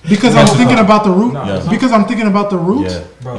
[0.03, 1.33] They because I'm thinking about the root.
[1.33, 2.87] No, Because I'm thinking about the root.
[2.91, 3.37] Yeah, Bro.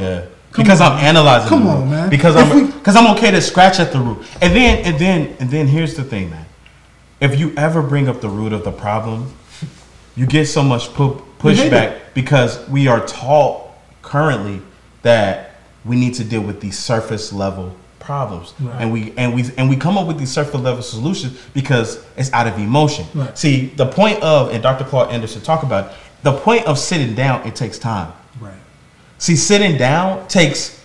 [0.52, 0.92] Come because on.
[0.92, 1.48] I'm analyzing.
[1.48, 2.08] Come the on, man.
[2.08, 5.36] Because If I'm because I'm okay to scratch at the root, and then and then
[5.40, 6.46] and then here's the thing, man.
[7.20, 9.30] If you ever bring up the root of the problem,
[10.16, 13.68] you get so much pu- We hate pushback because we are taught
[14.02, 14.60] currently
[15.02, 15.52] that
[15.84, 18.80] we need to deal with these surface level problems, Right.
[18.80, 22.32] and we and we and we come up with these surface level solutions because it's
[22.32, 23.06] out of emotion.
[23.14, 23.36] Right.
[23.36, 24.84] See, the point of and Dr.
[24.84, 27.46] Claude Anderson talk about it, the point of sitting down.
[27.46, 28.12] It takes time.
[28.40, 28.54] Right.
[29.18, 30.82] See, sitting down takes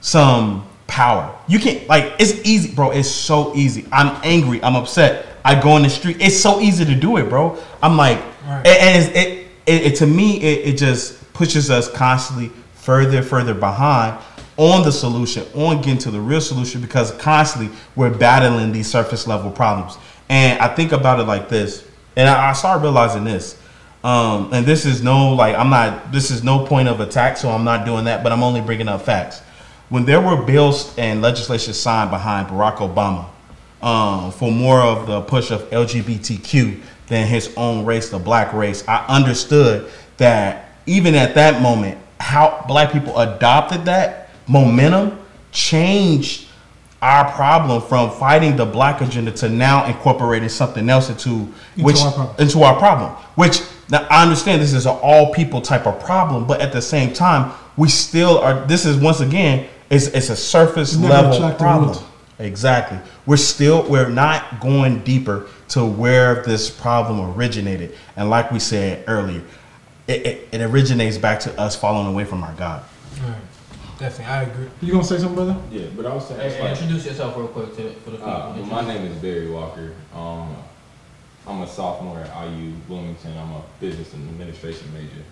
[0.00, 1.34] some power.
[1.48, 2.90] You can't like it's easy, bro.
[2.90, 3.86] It's so easy.
[3.92, 4.62] I'm angry.
[4.62, 5.26] I'm upset.
[5.44, 6.16] I go in the street.
[6.20, 7.56] It's so easy to do it, bro.
[7.82, 8.66] I'm like, Right.
[8.66, 13.18] and, and it's, it, it, it to me it, it just pushes us constantly further,
[13.18, 14.18] and further behind
[14.56, 19.26] on the solution, on getting to the real solution because constantly we're battling these surface
[19.26, 19.98] level problems.
[20.28, 21.86] And I think about it like this,
[22.16, 23.60] and I, I started realizing this.
[24.02, 26.12] Um, and this is no like I'm not.
[26.12, 28.22] This is no point of attack, so I'm not doing that.
[28.22, 29.40] But I'm only bringing up facts.
[29.88, 33.26] When there were bills and legislation signed behind Barack Obama
[33.82, 38.86] um, for more of the push of LGBTQ than his own race, the black race,
[38.88, 45.18] I understood that even at that moment, how black people adopted that momentum
[45.52, 46.46] changed
[47.02, 52.12] our problem from fighting the black agenda to now incorporating something else into, which our
[52.12, 52.36] problem.
[52.38, 53.10] into our problem.
[53.34, 53.60] Which
[53.90, 57.12] now I understand this is an all people type of problem, but at the same
[57.12, 58.66] time, we still are.
[58.66, 61.96] This is once again, it's it's a surface level problem.
[62.38, 62.46] Root.
[62.46, 62.98] Exactly.
[63.26, 69.04] We're still we're not going deeper to where this problem originated, and like we said
[69.08, 69.42] earlier,
[70.06, 72.84] it, it, it originates back to us falling away from our God.
[73.22, 73.34] Right.
[73.98, 74.68] Definitely, I agree.
[74.82, 75.56] You gonna say something, brother?
[75.72, 78.16] Yeah, but I was saying, Hey, it's like, introduce yourself real quick to for the
[78.18, 78.30] people.
[78.30, 79.92] uh, well, my name is Barry Walker.
[80.14, 80.54] Um,
[81.46, 83.36] I'm a sophomore at IU Bloomington.
[83.38, 85.24] I'm a business and administration major.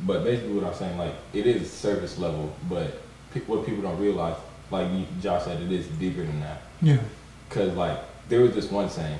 [0.00, 3.02] But basically, what I'm saying, like, it is service level, but
[3.34, 4.36] pe- what people don't realize,
[4.70, 6.62] like you, Josh said, it is deeper than that.
[6.82, 6.98] Yeah.
[7.50, 9.18] Cause like there was this one saying,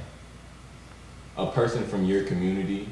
[1.36, 2.88] a person from your community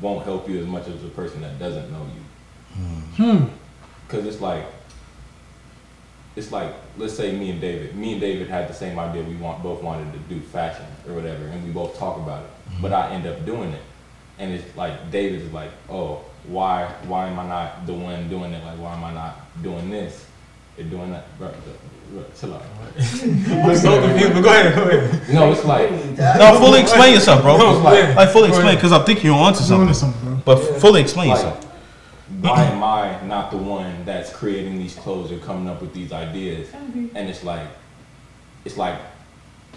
[0.00, 2.84] won't help you as much as a person that doesn't know you.
[3.16, 3.44] Hmm.
[4.08, 4.64] Cause it's like,
[6.36, 9.22] it's like, let's say me and David, me and David had the same idea.
[9.22, 12.50] We want both wanted to do fashion or whatever, and we both talk about it.
[12.80, 13.82] But I end up doing it,
[14.38, 18.52] and it's like David is like, oh, why, why am I not the one doing
[18.52, 18.64] it?
[18.64, 20.24] Like, why am I not doing this?
[20.78, 21.38] Or doing that?
[21.38, 21.52] Bro,
[22.12, 22.62] bro, chill out.
[22.98, 23.02] I'm
[23.76, 25.34] so confused, but go ahead, go ahead.
[25.34, 27.56] No, it's like, No, fully explain yourself, bro.
[27.56, 29.94] No, Like, like fully explain because I think you're onto Doing something.
[29.94, 30.42] something, bro.
[30.44, 31.64] But f- fully explain like, yourself.
[32.40, 36.12] why am I not the one that's creating these clothes or coming up with these
[36.12, 36.68] ideas?
[37.14, 37.66] And it's like,
[38.64, 38.98] it's like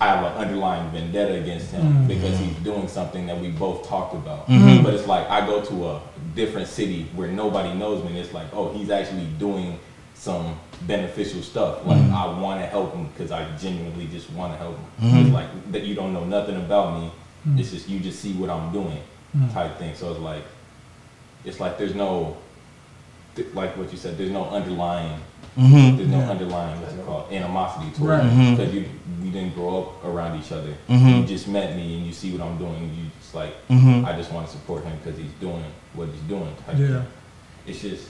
[0.02, 2.08] I have an underlying vendetta against him Mm.
[2.08, 4.48] because he's doing something that we both talked about.
[4.48, 4.84] Mhm.
[4.84, 6.00] But it's like I go to a
[6.36, 9.78] different city where nobody knows me, and it's like, oh, he's actually doing
[10.24, 10.56] some
[10.88, 11.86] beneficial stuff.
[11.86, 12.14] Like Mhm.
[12.14, 15.12] I want to help him because I genuinely just want to help him.
[15.12, 15.22] Mhm.
[15.26, 17.12] It's like that you don't know nothing about me.
[17.46, 17.60] Mm.
[17.60, 19.00] It's just you just see what I'm doing
[19.38, 19.52] Mm.
[19.54, 19.94] type thing.
[19.96, 20.46] So it's like,
[21.44, 22.38] it's like there's no,
[23.36, 25.20] th- like what you said, there's no underlying,
[25.60, 25.98] Mm-hmm.
[25.98, 26.30] there's no Yeah.
[26.32, 28.34] underlying what's it called animosity towards Right.
[28.38, 28.86] me because you
[29.22, 30.74] we didn't grow up around each other.
[30.90, 31.20] Mhm.
[31.22, 32.76] You just met me and you see what I'm doing.
[32.78, 34.06] And you just like, Mm-hmm.
[34.06, 35.64] I just want to support him because he's doing
[35.94, 36.54] what he's doing.
[36.66, 36.88] Type Yeah.
[36.88, 37.08] thing.
[37.68, 38.06] It's just,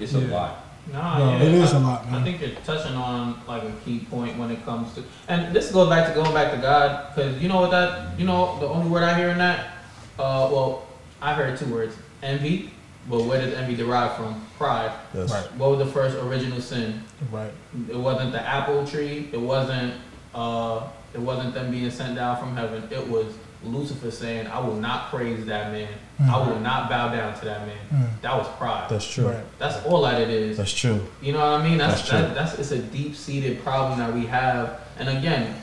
[0.00, 0.64] it's a lot.
[0.92, 2.14] Nah, Bro, yeah, it is I, a lot, man.
[2.14, 5.70] I think you're touching on like a key point when it comes to, and this
[5.70, 8.66] goes back to going back to God, because you know what that, you know, the
[8.66, 9.76] only word I hear in that,
[10.18, 10.86] uh, well,
[11.20, 12.70] I heard two words, envy,
[13.08, 14.44] but where did envy derive from?
[14.56, 14.92] Pride.
[15.14, 15.30] Yes.
[15.30, 15.54] Right.
[15.56, 17.02] What was the first original sin?
[17.30, 17.52] Right.
[17.88, 19.28] It wasn't the apple tree.
[19.32, 19.94] It wasn't.
[20.34, 22.86] Uh, it wasn't them being sent down from heaven.
[22.90, 23.26] It was
[23.64, 25.88] Lucifer saying, "I will not praise that man.
[26.30, 28.20] I will not bow down to that man." Mm.
[28.22, 28.86] That was pride.
[28.88, 29.28] That's true.
[29.28, 29.44] Right.
[29.58, 30.56] That's all that it is.
[30.56, 31.00] That's true.
[31.20, 31.78] You know what I mean?
[31.78, 32.18] That's That's true.
[32.20, 34.80] that, that's it's a deep seated problem that we have.
[34.98, 35.54] And again,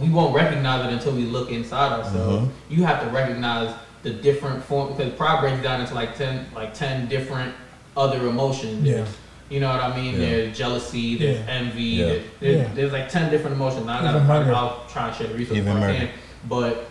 [0.00, 2.46] we won't recognize it until we look inside ourselves.
[2.46, 2.50] Mhm.
[2.68, 6.74] You have to recognize the different form because pride breaks down into like ten like
[6.74, 7.54] ten different
[7.96, 8.84] other emotions.
[8.84, 9.04] Yeah.
[9.48, 10.14] You know what I mean?
[10.14, 10.18] Yeah.
[10.28, 11.52] There's jealousy, there's Yeah.
[11.52, 12.06] envy, Yeah.
[12.06, 12.68] there- there's, Yeah.
[12.74, 13.86] there's like ten different emotions.
[13.86, 14.56] Now I gotta Even find, murder.
[14.56, 16.08] I'll try and share the research Even if I can.
[16.48, 16.88] But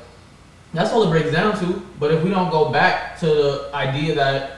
[0.76, 1.81] that's all it breaks down to.
[1.99, 4.57] But if we don't go back to the idea that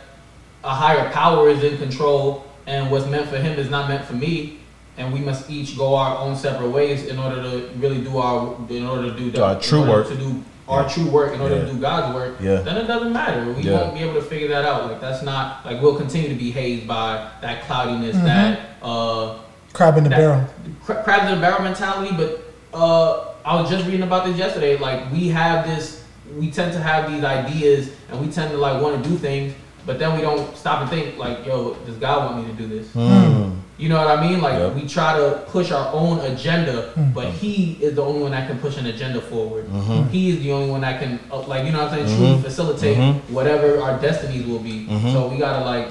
[0.63, 4.13] a higher power is in control and what's meant for him is not meant for
[4.13, 4.59] me,
[4.97, 8.55] and we must each go our own separate ways in order to really do our
[8.69, 10.07] in order to do Do our true work.
[10.07, 10.89] to do our Yeah.
[10.89, 11.65] true work in order Yeah.
[11.65, 12.35] to do God's work.
[12.41, 12.55] Yeah.
[12.57, 13.45] Then it doesn't matter.
[13.53, 13.73] We Yeah.
[13.81, 14.87] won't be able to figure that out.
[14.89, 18.23] Like that's not like we'll continue to be hazed by that cloudiness, Mhm.
[18.25, 19.35] that uh
[19.73, 20.41] Crab in the that- barrel.
[20.83, 22.13] cra- crabs in a barrel mentality.
[22.17, 24.77] But uh, I was just reading about this yesterday.
[24.77, 25.96] Like we have this,
[26.37, 29.53] we tend to have these ideas, and we tend to like want to do things,
[29.85, 32.67] but then we don't stop and think like, yo, does God want me to do
[32.67, 32.87] this?
[32.89, 33.55] Mm.
[33.77, 34.41] You know what I mean?
[34.41, 34.73] Like Yep.
[34.73, 37.13] we try to push our own agenda, Mm.
[37.13, 39.69] but He is the only one that can push an agenda forward.
[39.71, 40.09] Mhm.
[40.09, 42.41] He is the only one that can, uh, like, you know what I'm saying, truly
[42.41, 43.19] facilitate Mhm.
[43.29, 44.87] whatever our destinies will be.
[44.89, 45.13] Mhm.
[45.13, 45.89] So we gotta like,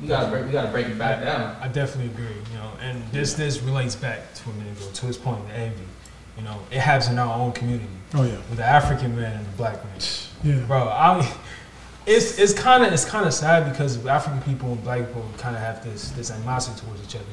[0.00, 1.56] we gotta break, we gotta break it back down.
[1.60, 2.36] I definitely agree.
[2.52, 5.54] You know, and this this relates back to a minute ago to his point, the
[5.58, 5.82] envy.
[6.36, 8.36] You know, it happens in our own community Oh yeah.
[8.48, 9.94] with the African man and the black man.
[10.42, 10.56] Yeah.
[10.66, 11.32] Bro, I
[12.06, 15.56] it's it's kind of it's kind of sad because African people and black people kind
[15.56, 17.24] of have this this animosity towards each other,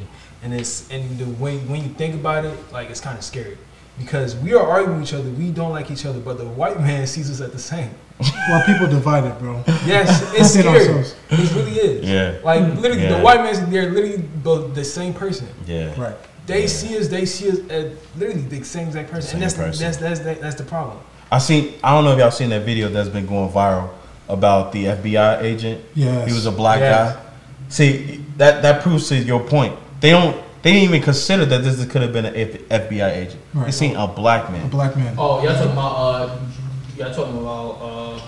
[0.44, 3.57] and it's and the way when you think about it, like it's kind of scary
[3.99, 6.80] because we are arguing with each other, we don't like each other, but the white
[6.80, 7.91] man sees us at the same.
[8.49, 9.64] Well, people divided, bro.
[9.86, 10.68] Yes, it's scary.
[10.80, 11.15] ourselves.
[11.32, 12.07] It really is.
[12.10, 12.38] Yeah.
[12.44, 13.18] Like literally, Yeah.
[13.18, 15.48] the white man's they're literally the, the same person.
[15.65, 15.99] Yeah.
[15.99, 16.15] Right.
[16.47, 16.68] They Yeah.
[16.68, 19.85] see us, they see us as literally the same exact person, Same and that's, person.
[19.85, 20.97] that's that's that's that's the problem.
[21.31, 21.73] I seen.
[21.84, 23.89] I don't know if y'all seen that video that's been going viral
[24.27, 25.81] about the FBI agent.
[25.93, 26.27] Yes.
[26.27, 27.13] He was a black Yes.
[27.15, 27.22] guy.
[27.69, 29.76] See, that that proves to your point.
[30.01, 30.35] They don't.
[30.63, 33.39] They didn't even consider that this could have been an FBI agent.
[33.53, 33.73] They Right.
[33.73, 34.65] seen a black man.
[34.65, 35.15] a black man.
[35.18, 36.30] Oh, y'all talking about, uh,
[36.97, 38.19] y'all talking about, uh,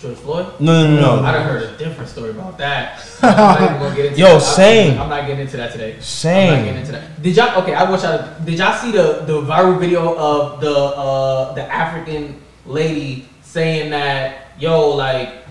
[0.00, 0.60] George Floyd?
[0.60, 1.38] No, no, no, I no.
[1.38, 3.04] done heard a different story about that.
[3.22, 4.40] I'm not even gonna get into Yo, that.
[4.40, 5.00] Same.
[5.00, 5.90] I'm not getting into that today.
[5.90, 6.64] I'm not Same.
[6.64, 7.22] getting into that.
[7.22, 7.62] Did y'all?
[7.62, 8.38] Okay, I wish I.
[8.44, 14.52] Did y'all see the the viral video of the uh the African lady saying that
[14.60, 15.42] yo like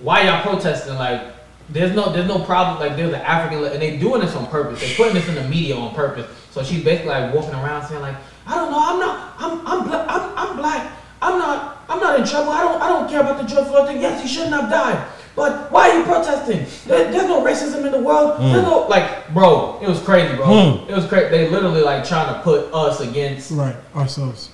[0.00, 1.22] why y'all protesting like
[1.70, 4.80] there's no there's no problem like there's an African and they doing this on purpose.
[4.80, 6.26] They putting this in the media on purpose.
[6.50, 8.16] So she's basically like walking around saying like
[8.46, 12.26] I don't know I'm not I'm I'm I'm, I'm black I'm not I'm not in
[12.26, 14.00] trouble I don't I don't care about the George Floyd thing.
[14.00, 15.06] Yes he shouldn't have died.
[15.36, 16.64] But why are you protesting?
[16.86, 18.40] There, there's no racism in the world.
[18.40, 19.80] There's no like, bro.
[19.82, 20.46] It was crazy, bro.
[20.46, 20.88] Mm.
[20.88, 21.28] It was crazy.
[21.30, 23.50] They literally like trying to put us against.
[23.50, 23.76] Right.
[23.96, 24.50] Ourselves.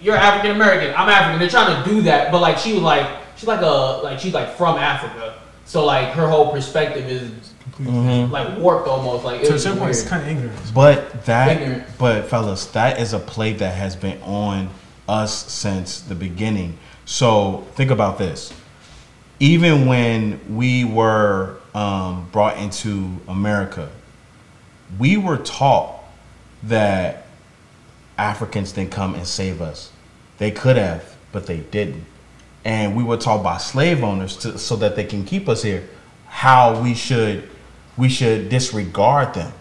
[0.00, 0.94] You're African American.
[0.96, 1.40] I'm African.
[1.40, 4.34] They're trying to do that, but like she was like, she's like a like she's
[4.34, 5.38] like from Africa.
[5.64, 7.94] So like her whole perspective is Completely.
[7.94, 8.30] Mhm.
[8.30, 9.24] like warped almost.
[9.24, 10.70] Like it To a certain point, it's kind of ignorance.
[10.70, 11.84] But that, Ignorant.
[11.98, 14.68] but fellas, that is a play that has been on
[15.08, 16.78] us since the beginning.
[17.04, 18.52] So think about this.
[19.40, 23.90] Even when we were um, brought into America,
[24.98, 26.00] we were taught
[26.64, 27.26] that
[28.18, 29.90] Africans didn't come and save us.
[30.38, 32.04] They could have, but they didn't.
[32.64, 35.88] And we were taught by slave owners to, so that they can keep us here
[36.26, 37.48] how we should
[37.96, 39.52] we should disregard them.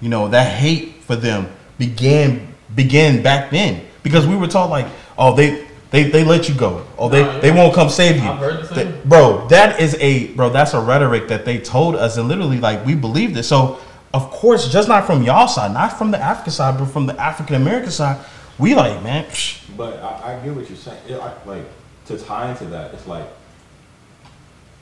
[0.00, 4.86] You know, that hate for them began began back then because we were taught like,
[5.18, 6.84] oh, they they, they let you go.
[6.98, 8.28] Oh, they, Nah, they won't come save you.
[8.28, 9.02] I've heard the same.
[9.04, 10.50] Bro, that is a bro.
[10.50, 13.44] That's a rhetoric that they told us, and literally like we believed it.
[13.44, 13.78] So
[14.14, 17.20] of course, just not from y'all side, not from the African side, but from the
[17.20, 18.24] African American side,
[18.58, 19.24] we like man.
[19.24, 21.00] psh, But I, I get what you're saying.
[21.08, 21.64] It, I, like
[22.06, 23.26] to tie into that, it's like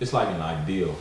[0.00, 0.94] it's like an ideal.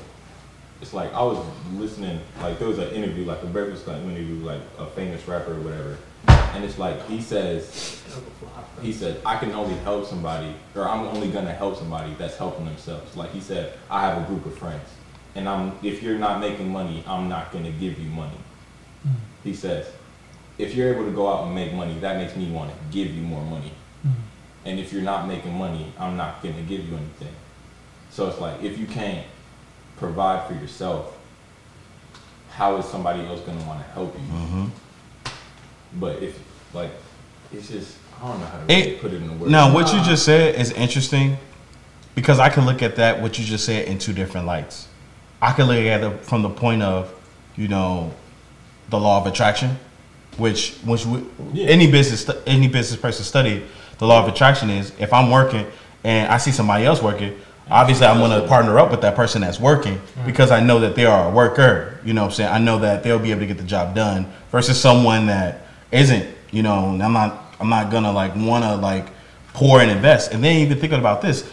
[0.81, 1.43] It's like I was
[1.73, 2.19] listening.
[2.41, 5.61] Like there was an interview, like a Breakfast Club interview, like a famous rapper or
[5.61, 5.97] whatever,
[6.27, 8.01] and it's like he says,
[8.81, 12.65] he said, I can only help somebody, or I'm only gonna help somebody that's helping
[12.65, 13.15] themselves.
[13.15, 14.87] Like he said, I have a group of friends,
[15.35, 18.37] and I'm if you're not making money, I'm not gonna give you money.
[19.43, 19.91] He says,
[20.57, 23.13] if you're able to go out and make money, that makes me want to give
[23.13, 23.73] you more money.
[24.65, 27.33] And if you're not making money, I'm not going to give you anything.
[28.11, 29.25] So it's like if you can't
[29.97, 31.17] provide for yourself,
[32.51, 34.21] how is somebody else gonna want to help you?
[34.21, 34.65] Mm-hmm.
[35.99, 36.37] But if
[36.73, 36.91] like,
[37.53, 39.51] it's just I don't know how to It- put it in the words.
[39.51, 41.37] Now, what you just said is interesting
[42.15, 44.87] because I can look at that what you just said in two different lights.
[45.41, 47.13] I can look at it from the point of,
[47.55, 48.11] you know,
[48.89, 49.77] the law of attraction,
[50.37, 51.67] which which we, Yeah.
[51.67, 53.63] any business any business person study
[53.99, 55.65] the law of attraction is if I'm working
[56.03, 57.35] and I see somebody else working,
[57.69, 60.95] obviously I'm going to partner up with that person that's working because I know that
[60.95, 61.99] they are a worker.
[62.03, 62.49] You know what I'm saying?
[62.51, 65.62] I know that they'll be able to get the job done versus someone that
[65.93, 66.27] isn't.
[66.51, 69.07] You know, and I'm not I'm not gonna like want to like
[69.53, 70.33] pour and invest.
[70.33, 71.49] And then even thinking about this,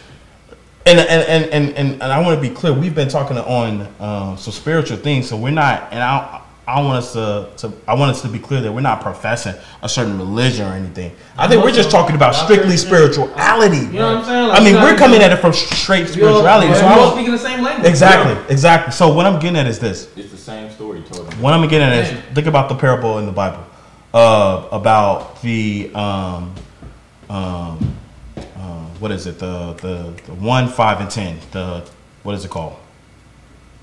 [0.85, 2.73] and and and and, and, and I want to be clear.
[2.73, 5.91] We've been talking on um, some spiritual things, so we're not.
[5.91, 8.81] And I I want us to, to I want us to be clear that we're
[8.81, 11.11] not professing a certain religion or anything.
[11.35, 13.77] I think we're just talking about strictly spirituality.
[13.77, 14.47] You know what I'm saying?
[14.49, 16.73] Like, I mean, we're coming at it from straight we all- spirituality.
[16.75, 17.89] So we I all speaking the same language.
[17.89, 18.91] exactly, exactly.
[18.93, 20.15] So what I'm getting at is this.
[20.15, 21.33] It's the same story told.
[21.39, 23.65] What I'm getting at is think about the parable in the Bible
[24.13, 26.53] uh, about the um,
[27.29, 27.95] um,
[28.37, 31.87] uh, what is it the, the the one five and ten the
[32.23, 32.75] what is it called?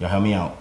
[0.01, 0.57] Y'all help me out.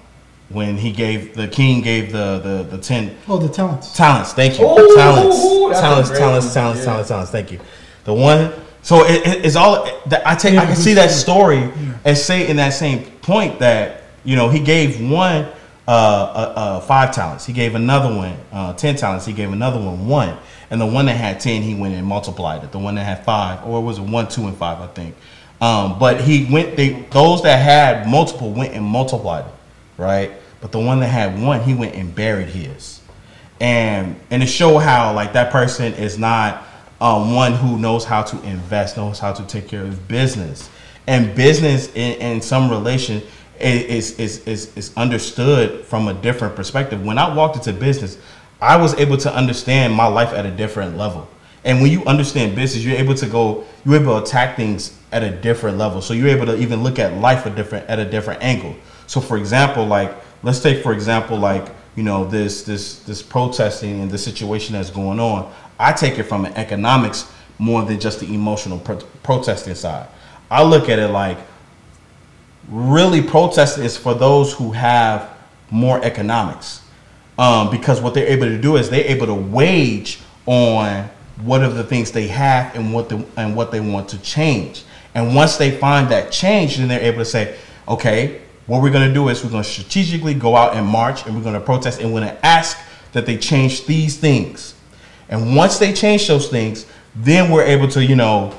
[0.50, 3.92] When he gave the king gave the the the ten Oh, the talents.
[3.96, 4.34] talents.
[4.34, 4.66] Thank you.
[4.66, 5.38] Ooh, talents.
[5.44, 6.10] ooh, talents.
[6.10, 6.46] Talents.
[6.46, 6.54] one.
[6.54, 6.80] Talents.
[6.80, 6.86] Yeah.
[6.86, 7.10] Talents.
[7.10, 7.32] Talents.
[7.32, 7.60] Thank you.
[8.06, 8.54] The one.
[8.82, 9.84] So it, it- it's all.
[10.06, 10.54] that I take.
[10.54, 11.60] Yeah, I can see that story.
[11.70, 15.48] story and say in that same point that you know he gave one
[15.88, 17.46] uh, uh, uh, five talents.
[17.46, 19.26] He gave another one uh, ten talents.
[19.26, 20.38] He gave another one one.
[20.70, 22.72] And the one that had ten, he went and multiplied it.
[22.72, 24.82] The one that had five, or it was one, two, and five?
[24.82, 25.16] I think.
[25.62, 26.76] Um, but he went.
[26.76, 29.54] They those that had multiple went and multiplied it,
[29.98, 30.32] right?
[30.60, 32.98] But the one that had one, he went and buried his
[33.60, 36.64] and and to show how like that person is not
[37.00, 40.70] um, one who knows how to invest, knows how to take care of business,
[41.06, 43.22] and business in, in some relation
[43.60, 47.04] is, is is is understood from a different perspective.
[47.06, 48.18] When I walked into business,
[48.62, 51.28] I was able to understand my life at a different level.
[51.64, 55.24] And when you understand business, you're able to go, you're able to attack things at
[55.24, 56.02] a different level.
[56.02, 58.76] So you're able to even look at life a different at a different angle.
[59.08, 64.02] So for example, like let's take for example like you know this this this protesting
[64.02, 65.52] and the situation that's going on.
[65.80, 70.08] I take it from an economics more than just the emotional pro- protesting side.
[70.50, 71.38] I look at it like
[72.68, 75.30] really protesting is for those who have
[75.70, 76.82] more economics.
[77.38, 81.10] Um, because what they're able to do is they're able to wage on
[81.42, 84.84] what are the things they have and what and what they want to change.
[85.14, 87.58] And once they find that change then they're able to say
[87.88, 91.26] okay what we're going to do is we're going to strategically go out and march
[91.26, 92.78] and we're going to protest and we're going to ask
[93.14, 94.76] that they change these things.
[95.30, 96.86] And once they change those things
[97.16, 98.58] then we're able to you know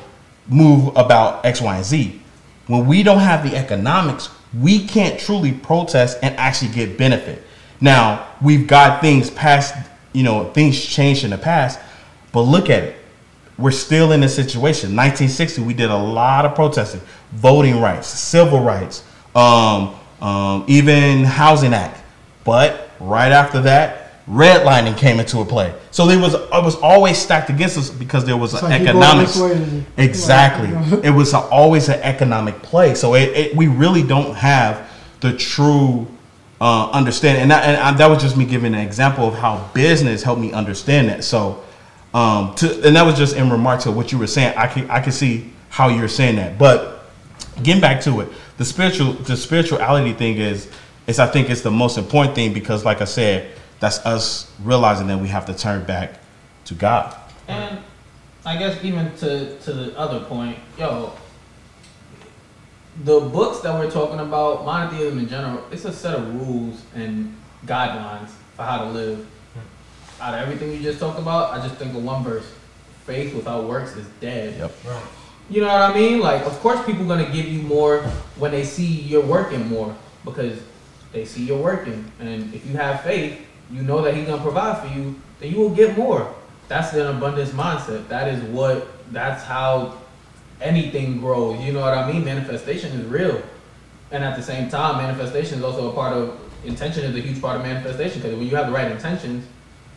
[0.49, 2.21] move about X, Y, and Z.
[2.69, 4.29] When we don't have the economics,
[4.59, 7.43] we can't truly protest and actually get benefit.
[7.81, 9.75] Now, we've got things past,
[10.13, 11.81] you know, things changed in the past,
[12.33, 12.97] but look at it.
[13.57, 14.91] We're still in this situation.
[14.91, 17.01] 1960, we did a lot of protesting,
[17.33, 19.03] voting rights, civil rights,
[19.35, 22.01] um, um, even housing act.
[22.45, 25.73] But right after that, redlining came into a play.
[25.91, 28.83] So there was it was always stacked against us because there was It's an like
[28.83, 29.35] economics.
[29.35, 30.69] this way and- Exactly.
[30.69, 32.95] like, it was a, always an economic play.
[32.95, 34.89] So it, it, we really don't have
[35.21, 36.07] the true
[36.61, 37.43] uh, understanding.
[37.43, 40.41] And that, and I, that was just me giving an example of how business helped
[40.41, 41.25] me understand that.
[41.25, 41.65] So,
[42.15, 44.55] um, to, and that was just in remark to what you were saying.
[44.57, 46.59] I can I can see how you're saying that.
[46.59, 47.05] But
[47.63, 50.69] getting back to it, the spiritual the spirituality thing is
[51.07, 55.07] is I think it's the most important thing because, like I said, that's us realizing
[55.09, 56.21] that we have to turn back
[56.67, 57.17] to God.
[57.47, 57.79] And
[58.45, 61.13] I guess even to to the other point, yo,
[63.05, 67.37] the books that we're talking about, monotheism in general, it's a set of rules and
[67.67, 69.19] guidelines for how to live.
[69.19, 70.23] Hmm.
[70.23, 72.47] Out of everything you just talked about, I just think of one verse:
[73.07, 74.59] faith without works is dead.
[74.59, 74.73] Yep.
[74.87, 75.03] Right.
[75.51, 76.21] You know what I mean?
[76.21, 78.03] Like, of course, people gonna give you more
[78.37, 80.61] when they see you're working more because
[81.13, 84.79] they see you're working, and if you have faith, you know that He's gonna provide
[84.81, 86.35] for you, then you will get more.
[86.69, 88.09] That's an abundance mindset.
[88.09, 88.89] That is what.
[89.13, 89.97] That's how
[90.61, 91.61] anything grows.
[91.65, 92.25] You know what I mean?
[92.25, 93.43] Manifestation is real,
[94.11, 97.05] and at the same time, manifestation is also a part of intention.
[97.05, 99.47] Is a huge part of manifestation because when you have the right intentions,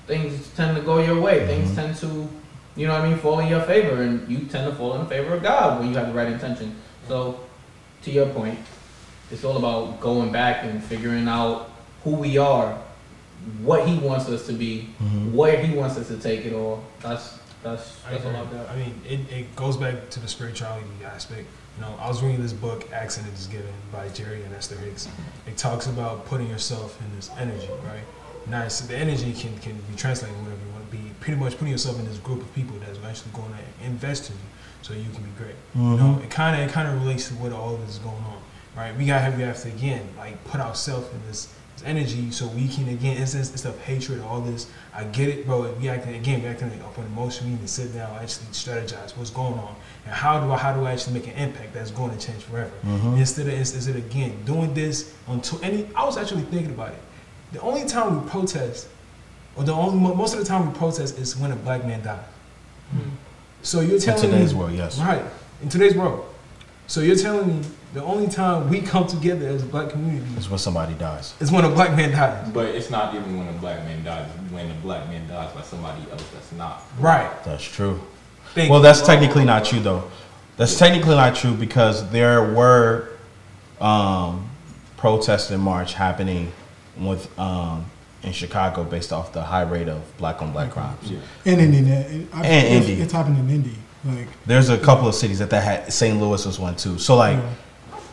[0.08, 1.40] things tend to go your way.
[1.40, 1.48] Mm-hmm.
[1.48, 2.30] Things tend to
[2.76, 5.02] you know what I mean, fall in your favor, and you tend to fall in
[5.02, 6.76] the favor of God when you have the right intention.
[7.08, 7.40] So,
[8.04, 8.60] to your point,
[9.30, 11.70] it's all about going back and figuring out
[12.04, 12.82] who we are,
[13.62, 15.32] what He wants us to be, Mhm.
[15.34, 16.84] where He wants us to take it all.
[17.02, 18.68] That's That's I, that's a lot better.
[18.70, 21.46] I mean, it, it goes back to the spirituality aspect.
[21.78, 24.54] You know, I was reading this book, Ask and It Is Given, by Jerry and
[24.56, 25.08] Esther Hicks.
[25.48, 28.04] It talks about putting yourself in this energy, right?
[28.48, 31.12] Now, it's- the energy can, can be translated whatever you want to be.
[31.20, 34.36] Pretty much putting yourself in this group of people that's actually going to invest in
[34.36, 34.42] you
[34.82, 35.56] so you can be great.
[35.76, 38.16] You know, it kind of it kind of relates to what all this is going
[38.16, 38.42] on,
[38.76, 38.98] right?
[38.98, 41.54] We got we have to again like put ourselves in this, this
[41.86, 44.68] energy so we can again it's this it's of hatred all this.
[44.94, 45.64] I get it, bro.
[45.64, 47.48] If we acting again, we acting up on emotion.
[47.48, 49.76] We need to sit down, actually strategize what's going on,
[50.06, 52.44] and how do I how do I actually make an impact that's going to change
[52.44, 52.72] forever.
[52.84, 53.18] Mm-hmm.
[53.18, 55.88] Instead of instead of again doing this until any.
[55.96, 57.02] I was actually thinking about it.
[57.52, 58.88] The only time we protest,
[59.56, 62.20] or the only most of the time we protest is when a black man dies.
[62.96, 63.10] Mm-hmm.
[63.62, 65.00] So you're In telling today's me, world, yes.
[65.00, 65.24] Right.
[65.62, 66.26] In today's world.
[66.88, 70.50] So you're telling me the only time we come together as a black community is
[70.50, 71.34] when somebody dies.
[71.40, 72.50] is when a black man dies.
[72.54, 74.30] But it's not even when a black man dies.
[74.44, 76.84] It's when a black man dies by somebody else that's not.
[77.00, 77.32] Right.
[77.44, 78.02] That's true.
[78.54, 80.10] Thank Well, that's technically not true, though.
[80.58, 83.10] That's technically not true because there were
[83.80, 84.50] um,
[84.98, 86.52] protests and march happening
[86.98, 87.86] with um,
[88.24, 91.10] in Chicago based off the high rate of black on black crimes.
[91.12, 91.20] Yeah.
[91.46, 93.02] And in Indy, I- And it's, Indy.
[93.02, 93.76] it's happened in Indy.
[94.04, 96.20] Like, There's a couple of cities that that had St.
[96.20, 96.98] Louis was one too.
[96.98, 97.50] So like, Yeah.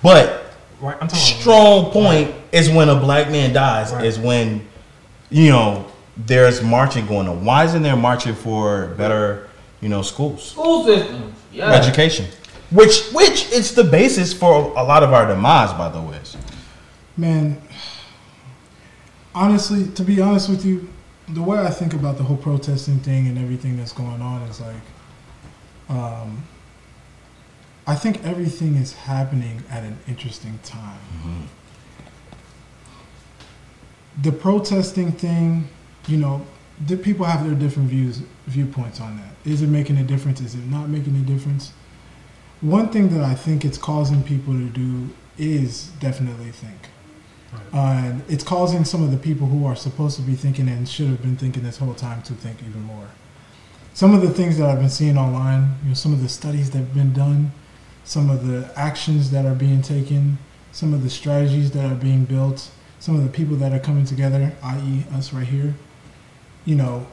[0.02, 0.96] But right.
[1.00, 4.04] I'm talking about strong point is when a black man dies Right.
[4.04, 4.66] is when
[5.30, 7.44] you know there's marching going on.
[7.44, 9.48] Why isn't there marching for better
[9.80, 10.50] you know schools?
[10.52, 11.34] School systems.
[11.52, 11.70] Yeah.
[11.72, 12.26] education,
[12.70, 16.18] which which it's the basis for a lot of our demise, by the way.
[17.16, 17.60] man,
[19.34, 20.88] honestly, to be honest with you,
[21.28, 24.60] the way I think about the whole protesting thing and everything that's going on is
[24.60, 24.76] like,
[25.88, 26.42] um,
[27.88, 31.00] I think everything is happening at an interesting time.
[34.20, 35.68] The protesting thing,
[36.06, 36.44] you know,
[36.86, 39.50] the people have their different views, viewpoints on that.
[39.50, 40.42] Is it making a difference?
[40.42, 41.72] Is it not making a difference?
[42.60, 45.08] One thing that I think it's causing people to do
[45.38, 46.90] is definitely think.
[47.72, 50.86] Uh, and it's causing some of the people who are supposed to be thinking and
[50.86, 53.08] should have been thinking this whole time to think even more.
[53.94, 56.70] Some of the things that I've been seeing online, you know, some of the studies
[56.72, 57.52] that have been done,
[58.08, 60.38] some of the actions that are being taken,
[60.72, 64.06] some of the strategies that are being built, some of the people that are coming
[64.06, 65.74] together, i.e., us right here.
[66.64, 67.06] You know,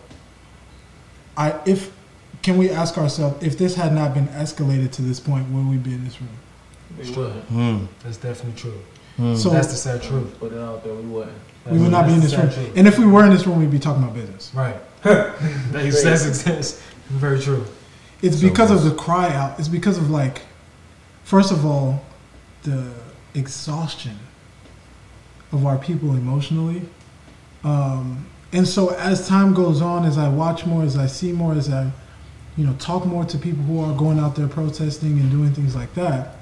[1.35, 1.93] I if
[2.41, 5.75] can we ask ourselves if this had not been escalated to this point, would we
[5.75, 6.29] be in this room?
[6.97, 7.43] We wouldn't.
[7.45, 7.85] Hmm.
[8.01, 8.79] That's definitely true.
[9.17, 9.35] Hmm.
[9.35, 10.39] So that's the sad truth.
[10.39, 10.93] Put it out there.
[10.93, 11.37] We wouldn't.
[11.69, 12.49] we would not be in this room.
[12.49, 12.71] truth.
[12.77, 14.51] And if we were in this room, we'd be talking about business.
[14.55, 14.77] Right.
[15.01, 17.65] that's, that's, that's very true.
[18.21, 19.59] It's So because of the cry out.
[19.59, 20.41] It's because of like,
[21.25, 22.05] first of all,
[22.63, 22.93] the
[23.33, 24.17] exhaustion
[25.51, 26.83] of our people emotionally.
[27.63, 31.53] Um, and so as time goes on, as I watch more, as I see more,
[31.53, 31.91] as I,
[32.55, 35.75] you know, talk more to people who are going out there protesting and doing things
[35.75, 36.37] like that,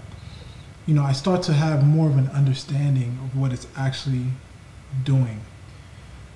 [0.86, 4.26] you know, I start to have more of an understanding of what it's actually
[5.04, 5.42] doing.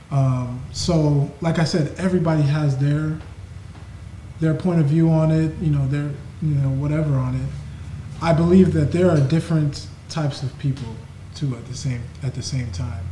[0.10, 3.20] Um, so, like I said, everybody has their
[4.40, 6.12] their point of view on it, you know, their
[6.42, 7.50] you know whatever on it.
[8.22, 10.96] I believe that there are different types of people
[11.36, 13.04] too at the same at the same time.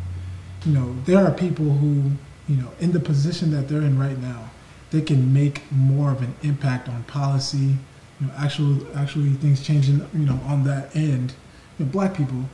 [0.65, 2.11] You know, there are people who,
[2.47, 4.49] you know, in the position that they're in right now,
[4.91, 7.77] they can make more of an impact on policy,
[8.19, 11.33] you know, actual actually things changing, you know, on that end,
[11.77, 12.45] you know, black people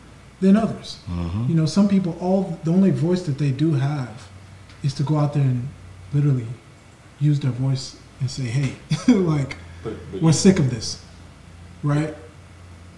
[0.41, 0.97] than others.
[1.09, 1.47] Mhm.
[1.49, 4.27] You know, some people all the only voice that they do have
[4.83, 5.69] is to go out there and
[6.13, 6.47] literally
[7.19, 8.73] use their voice and say, "Hey,
[9.13, 10.99] like But, but, we're sick of this."
[11.83, 12.13] Right?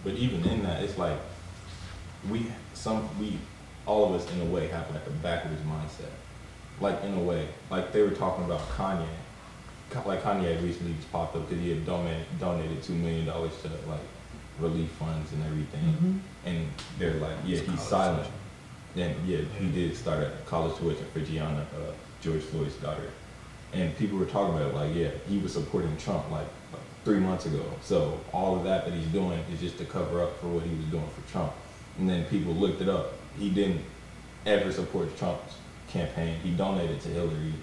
[0.04, 1.18] But even in that, it's like
[2.30, 3.38] we some we
[3.86, 6.12] all of us in a way have like a backwards mindset.
[6.82, 9.06] Like in a way, like they were talking about Kanye.
[10.06, 13.68] Like Kanye recently just popped up because he had donated donated two million dollars to
[13.90, 14.00] like
[14.60, 16.68] relief funds and everything, and
[16.98, 18.24] they're like, yeah, It's he's silent.
[18.96, 19.14] tuition.
[19.18, 23.10] And yeah, he did start a college tuition for Gianna, uh, George Floyd's daughter.
[23.74, 27.20] And people were talking about it like, yeah, he was supporting Trump like, like three
[27.20, 27.64] months ago.
[27.82, 30.74] So all of that that he's doing is just to cover up for what he
[30.76, 31.52] was doing for Trump.
[32.00, 33.14] And then people looked it up.
[33.38, 33.82] He didn't
[34.46, 35.56] ever support Trump's
[35.88, 36.38] campaign.
[36.44, 37.54] He donated to Hillary.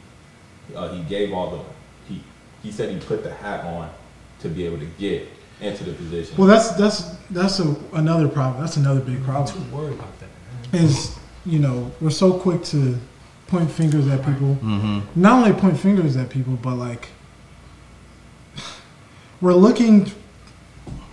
[0.75, 1.61] Uh, he gave all the
[2.13, 2.23] he
[2.63, 3.91] he said he put the hat on
[4.41, 5.27] to be able to get
[5.61, 6.37] into the position.
[6.37, 8.63] Well, that's that's that's a, another problem.
[8.63, 9.69] That's another big I'm problem.
[9.71, 10.29] too worried about that.
[10.73, 10.85] Man.
[10.85, 12.97] Is you know we're so quick to
[13.49, 14.57] point fingers at people.
[14.63, 15.03] Mhm.
[15.17, 17.09] Not only point fingers at people, but like
[19.41, 20.11] we're looking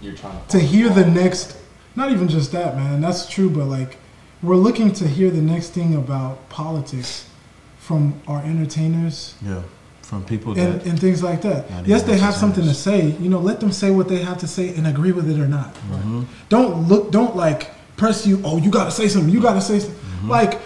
[0.01, 1.57] You're trying to find hear the next
[1.95, 3.97] not even just that man that's true but like
[4.43, 7.27] we're looking to hear the next thing about politics
[7.79, 9.61] from our entertainers Yeah.
[10.01, 11.65] from people and, that and things like that.
[11.87, 13.11] Yes, they have something to say.
[13.19, 15.47] You know, let them say what they have to say and agree with it or
[15.47, 15.73] not.
[15.73, 16.23] Mm-hmm.
[16.49, 17.11] Don't look.
[17.11, 18.41] Don't like press you.
[18.43, 19.33] Oh, you got to say something.
[19.33, 19.97] You got to say something.
[19.97, 20.29] Mm-hmm.
[20.29, 20.59] Like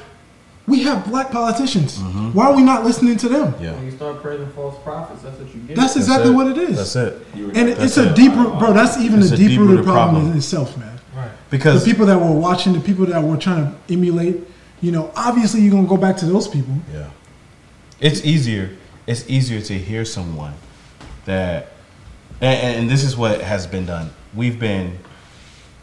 [0.67, 1.99] we have black politicians.
[1.99, 3.55] Why are we not listening to them?
[3.59, 3.73] yeah.
[3.73, 5.75] When you start praising false prophets, that's what you get.
[5.75, 6.35] That's That's exactly it.
[6.35, 6.77] what it is.
[6.77, 7.25] That's it.
[7.33, 8.15] And That's it's a it.
[8.15, 8.71] deep root, bro.
[8.73, 10.31] That's even It's a a deep deep-rooted problem, problem.
[10.31, 10.99] in itself, man.
[11.15, 11.31] Right.
[11.49, 14.38] Because the people that were watching, the people that were trying to emulate,
[14.81, 16.75] you know, obviously you're gonna go back to those people.
[16.93, 17.09] Yeah.
[17.99, 18.69] It's easier.
[19.07, 20.53] It's easier to hear someone
[21.25, 21.73] that,
[22.39, 24.11] and, and this is what has been done.
[24.33, 24.99] We've been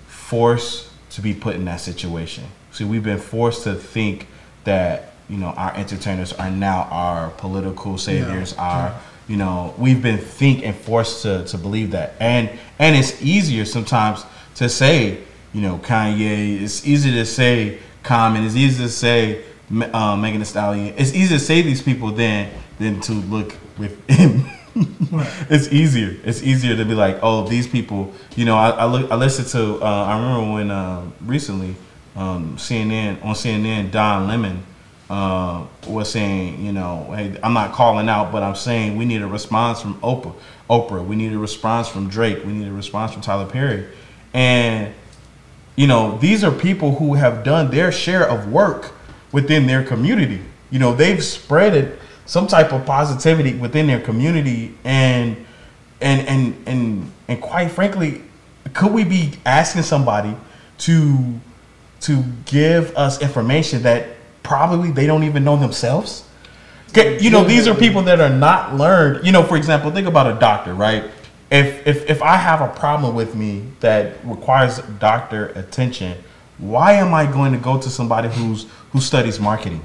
[0.06, 2.44] forced to be put in that situation.
[2.70, 4.28] See, we've been forced to think
[4.68, 8.52] that you know our entertainers are now our political saviors.
[8.52, 8.62] Yeah.
[8.62, 13.20] Our you know we've been think and forced to to believe that, and and it's
[13.22, 14.24] easier sometimes
[14.56, 15.18] to say
[15.52, 16.62] you know Kanye.
[16.62, 18.44] It's easy to say Common.
[18.44, 19.44] It's easy to say
[19.92, 20.94] uh, Megan Thee Stallion.
[20.96, 24.44] It's easy to say these people than than to look within.
[25.50, 26.14] It's easier.
[26.22, 28.12] It's easier to be like, oh, these people.
[28.36, 29.82] You know, I I, look, I listened to.
[29.82, 31.74] Uh, I remember when uh, recently
[32.18, 34.64] um, CNN on CNN, Don Lemon
[35.08, 39.22] uh, was saying, you know, hey, I'm not calling out, but I'm saying we need
[39.22, 40.34] a response from Oprah.
[40.68, 41.06] Oprah.
[41.06, 42.44] We need a response from Drake.
[42.44, 43.86] We need a response from Tyler Perry,
[44.34, 44.92] and
[45.76, 48.92] you know, these are people who have done their share of work
[49.30, 50.42] within their community.
[50.70, 55.36] You know, they've spread it some type of positivity within their community and
[56.00, 58.22] and and and and quite frankly,
[58.74, 60.36] could we be asking somebody
[60.78, 61.40] to
[62.02, 64.06] to give us information that
[64.42, 66.24] probably they don't even know themselves?
[66.94, 69.24] You know, these are people that are not learned.
[69.24, 71.04] You know, for example, think about a doctor, right?
[71.50, 76.16] If if if I have a problem with me that requires doctor attention,
[76.58, 79.82] why am I going to go to somebody who's who studies marketing?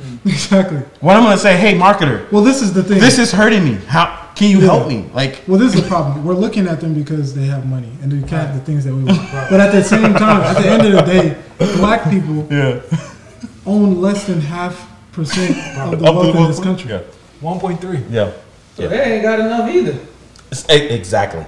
[0.00, 0.18] Mm.
[0.26, 0.78] Exactly.
[1.00, 2.98] What I'm going to say, "Hey, marketer, Well, this is the thing.
[3.00, 3.74] this is hurting me.
[3.86, 4.66] How can you Yeah.
[4.66, 6.22] help me?" Like, Well, this is the problem.
[6.24, 8.92] We're looking at them because they have money and they can have the things that
[8.94, 9.20] we want.
[9.50, 12.80] But at the same time, at the end of the day, black people yeah,
[13.64, 16.90] own less than half percent of the wealth in this country.
[16.90, 17.00] Yeah,
[17.42, 18.04] 1.3.
[18.10, 18.32] yeah,
[18.74, 19.92] So they ain't got enough either.
[20.50, 21.44] It's- Exactly.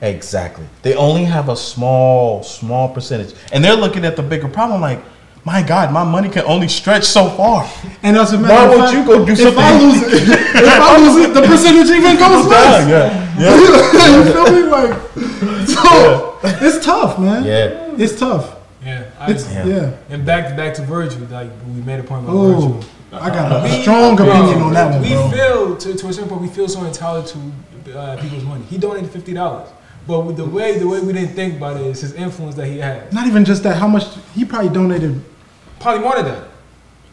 [0.00, 0.66] Exactly.
[0.82, 3.34] They only have a small, small percentage.
[3.52, 5.00] And they're looking at the bigger problem like,
[5.44, 7.68] my God, my money can only stretch so far.
[8.02, 9.62] And as a matter Why of would fact, you go do if something?
[9.62, 12.88] I lose it, if I lose it, the percentage even goes less.
[12.88, 13.38] yeah.
[13.38, 13.56] Yeah.
[14.26, 14.62] you feel me?
[14.68, 17.44] Like, so it's tough, man.
[17.44, 17.94] Yeah.
[17.96, 18.51] It's tough.
[18.84, 19.04] Yeah.
[19.18, 19.64] I, It's Yeah.
[19.66, 19.90] yeah.
[20.10, 22.84] And back to back to Virgil, like we made a point about Oh, Virgil.
[23.12, 25.28] I got a We- strong bro, opinion on that one, We bro.
[25.30, 28.64] feel to, to a certain point, we feel so entitled to uh, people's money.
[28.70, 29.68] He donated fifty dollars,
[30.06, 32.66] but with the way the way we didn't think about it is his influence that
[32.66, 33.12] he had.
[33.12, 33.76] Not even just that.
[33.76, 35.22] How much he probably donated
[35.78, 36.44] Probably more than that.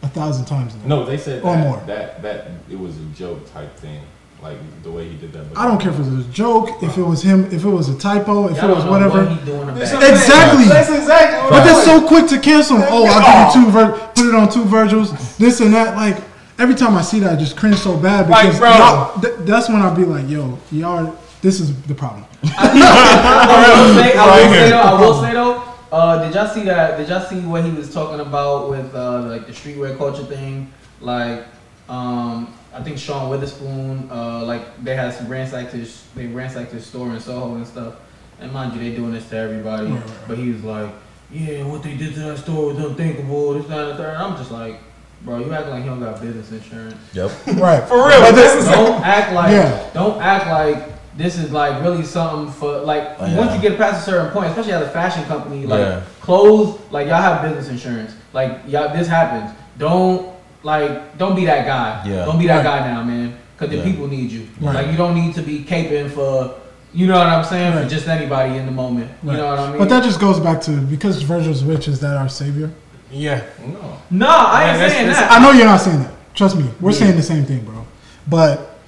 [0.02, 0.74] a thousand times.
[0.86, 1.82] No, they said Or that, more.
[1.86, 4.00] that that it was a joke type thing,
[4.42, 5.44] like the way he did that.
[5.56, 7.88] I don't care if it was a joke, if it was him, if it was
[7.88, 9.24] a typo, if Y'all it was don't know whatever.
[9.30, 10.00] What he doing in the That's back.
[10.00, 10.30] what I'm saying.
[10.30, 10.64] Exactly.
[10.64, 12.88] That's exactly what But they're so quick to cancel him.
[12.90, 15.96] Oh, I'll give you two, Vir- put it on two Virgils, this and that.
[15.96, 16.22] Like
[16.58, 18.70] every time I see that, I just cringe so bad Like, because bro.
[18.70, 22.24] y'all- th- that's when I'll be like, yo, y'all, this is the problem.
[22.44, 25.62] I will say, I will say though, I will say though,
[25.92, 26.96] uh, did y'all see that?
[26.96, 30.72] Did y'all see what he was talking about with uh, like the streetwear culture thing?
[31.00, 31.44] Like,
[31.90, 36.86] um, I think Sean Wotherspoon, uh, like they had some ransacked his, they ransacked his
[36.86, 37.94] store in Soho and stuff.
[38.40, 39.86] And mind you, they doing this to everybody.
[39.88, 40.18] Right, right, right.
[40.28, 40.90] But he was like,
[41.32, 43.54] yeah, what they did to that store was unthinkable.
[43.54, 44.14] This, that, and the third.
[44.16, 44.78] I'm just like,
[45.22, 46.96] bro, you acting like he don't got business insurance.
[47.12, 47.30] Yep.
[47.58, 47.86] Right.
[47.88, 48.20] For real.
[48.20, 49.90] But this is don't act like Yeah.
[49.92, 53.36] don't act like this is like really something for like Oh, yeah.
[53.36, 56.02] once you get past a certain point, especially as a fashion company, like Yeah.
[56.20, 58.14] clothes, like y'all have business insurance.
[58.32, 59.54] Like y'all this happens.
[59.76, 62.02] Don't like don't be that guy.
[62.08, 62.24] Yeah.
[62.24, 62.80] Don't be that Right.
[62.80, 63.34] guy now, man.
[63.56, 63.84] Cause the Yeah.
[63.84, 64.46] people need you.
[64.60, 64.74] Right.
[64.74, 66.54] Like you don't need to be caping for
[66.92, 67.84] you know what I'm saying, Right.
[67.84, 69.10] for just anybody in the moment.
[69.22, 69.78] You know what I mean?
[69.78, 72.70] But that just goes back to because Virgil's rich, is that our savior?
[73.12, 73.40] Yeah.
[73.66, 73.78] No.
[74.10, 75.32] no, I ain't that's- saying that's- that.
[75.40, 76.10] I know you're not saying that.
[76.34, 77.84] Trust me, we're saying the same thing, bro.
[78.26, 78.78] But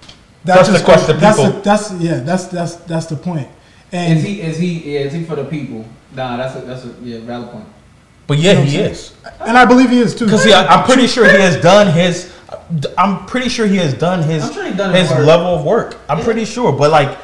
[0.45, 3.49] that That's the just question, that's the, that's yeah, that's that's that's the point.
[3.93, 5.85] And Is he is he yeah, is he for the people?
[6.15, 7.67] Nah, that's a that's a yeah, valid point.
[8.27, 9.13] But yeah, he is.
[9.41, 10.25] and I believe he is too.
[10.27, 12.33] Because I'm pretty sure he has done his.
[12.97, 15.27] I'm pretty sure he has done his sure done his his work.
[15.27, 15.99] level of work.
[16.09, 16.25] I'm Yeah.
[16.25, 17.19] pretty sure, but like,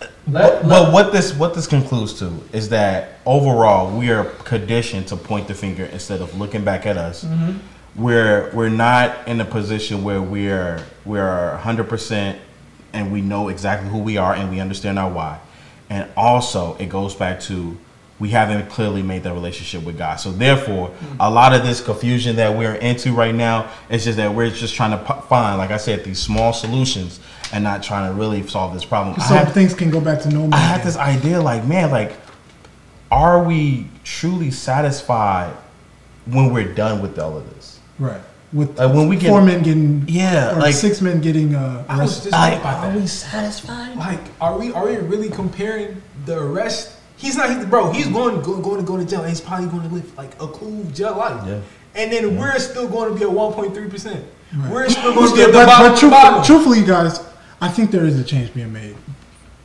[0.00, 4.24] Let- but, let- but what this what this concludes to is that overall we are
[4.24, 7.24] conditioned to point the finger instead of looking back at us.
[7.24, 7.52] Mm-hmm.
[7.96, 12.38] We're we're not in a position where we're we're 100 percent
[12.92, 15.38] and we know exactly who we are and we understand our why.
[15.90, 17.76] And also, it goes back to
[18.18, 20.16] we haven't clearly made that relationship with God.
[20.16, 24.34] So therefore, a lot of this confusion that we're into right now is just that
[24.34, 27.20] we're just trying to p- find, like I said, these small solutions
[27.52, 29.16] and not trying to really solve this problem.
[29.18, 30.54] I Some had- things can go back to normal.
[30.54, 32.14] I had this idea like, man, like,
[33.10, 35.54] are we truly satisfied
[36.24, 37.78] when we're done with all of this?
[37.98, 38.20] right
[38.52, 41.84] with Like when we get, four men getting yeah, or like, six men getting uh,
[41.88, 42.30] I was arrested.
[42.30, 43.00] just I, about are that.
[43.00, 43.96] we satisfied?
[43.96, 46.92] Like, are we are we really comparing the arrest?
[47.16, 47.92] He's not, he, bro.
[47.92, 49.20] He's going go, going to go to jail.
[49.20, 51.42] and He's probably going to live like a cool jail life.
[51.46, 51.60] Yeah.
[51.94, 54.24] And then we're still going to be at one point three percent.
[54.70, 55.84] We're still going to be at the but, bottom.
[55.84, 56.44] but of the truthfully, bottom.
[56.44, 57.20] truthfully, guys,
[57.60, 58.96] I think there is a change being made.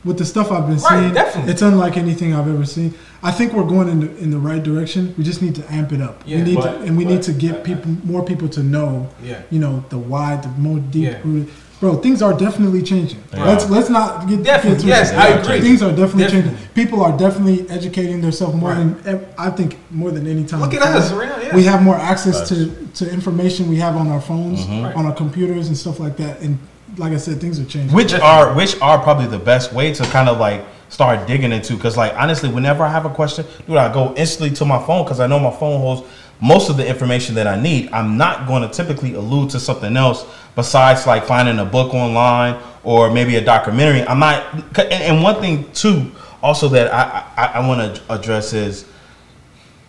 [0.04, 1.52] With the stuff I've been Right, seeing, definitely.
[1.52, 2.96] it's unlike anything I've ever seen.
[3.22, 5.14] I think we're going in the, in the right direction.
[5.16, 6.24] We just need to amp it up.
[6.26, 9.10] Yeah, we need but- to, and we need to get people, more people to know,
[9.22, 9.44] Yeah.
[9.52, 11.20] you know, the why, the more deep Yeah.
[11.24, 11.54] rooted.
[11.82, 13.20] Bro, things are definitely changing.
[13.32, 15.18] They Let's let's not get Definitely, get yes, twisted.
[15.20, 15.62] I agree.
[15.62, 16.52] Things are definitely, Definitely.
[16.52, 16.68] changing.
[16.76, 19.04] People are definitely educating themselves more Right.
[19.04, 20.60] than I think more than any time.
[20.62, 21.56] Look at us, real, yeah.
[21.56, 24.84] We have more access to, to information we have on our phones, Mhm.
[24.86, 24.96] Right.
[24.96, 26.40] on our computers and stuff like that.
[26.42, 26.60] And
[26.98, 27.96] like I said, things are changing.
[27.96, 31.74] which are which are probably the best way to kind of like start digging into
[31.74, 35.06] because like honestly whenever i have a question dude i go instantly to my phone
[35.06, 36.02] because i know my phone holds
[36.42, 39.96] most of the information that i need i'm not going to typically allude to something
[39.96, 44.44] else besides like finding a book online or maybe a documentary i'm not
[44.92, 46.12] and, one thing too
[46.42, 48.86] also that i i, I want to address is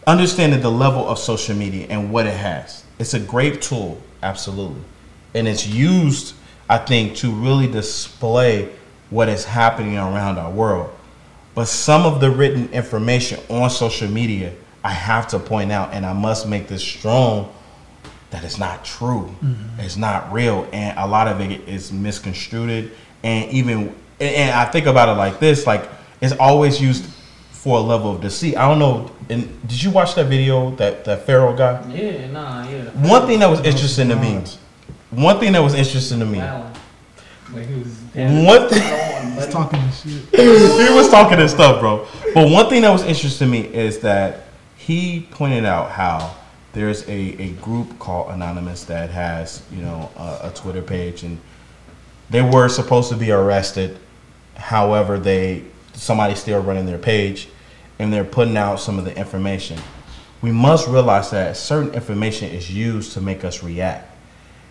[0.07, 2.85] understanding the level of social media and what it has.
[2.99, 4.83] It's a great tool, absolutely.
[5.35, 6.35] And it's used,
[6.69, 8.71] I think, to really display
[9.11, 10.93] what is happening around our world.
[11.55, 14.55] But some of the written information on social media,
[14.85, 17.53] I have to point out, and I must make this strong
[18.31, 19.35] that it's not true.
[19.79, 20.67] It's not real.
[20.73, 22.91] And a lot of it is misconstrued.
[23.23, 25.89] And even, and- and I think about it like this like,
[26.21, 27.05] it's always used
[27.51, 28.57] for a level of deceit.
[28.57, 29.11] I don't know.
[29.29, 31.81] And did you watch that video that that Pharaoh guy?
[31.91, 32.85] Yeah, nah, yeah.
[33.09, 34.43] One thing that was interesting to me.
[35.11, 36.39] One thing that was interesting to me.
[36.39, 36.73] Wow.
[37.53, 37.99] Like he was.
[38.47, 40.41] One thing He's talking this shit.
[40.89, 42.07] he was talking his stuff, bro.
[42.35, 44.42] But one thing that was interesting to me is that
[44.87, 46.35] he pointed out how
[46.73, 51.39] there's a, a group called Anonymous that has, you know, a, a Twitter page and
[52.31, 53.99] they were supposed to be arrested.
[54.57, 57.49] However, they somebody's still running their page
[58.01, 59.79] and they're putting out some of the information.
[60.41, 64.17] We must realize that certain information is used to make us react.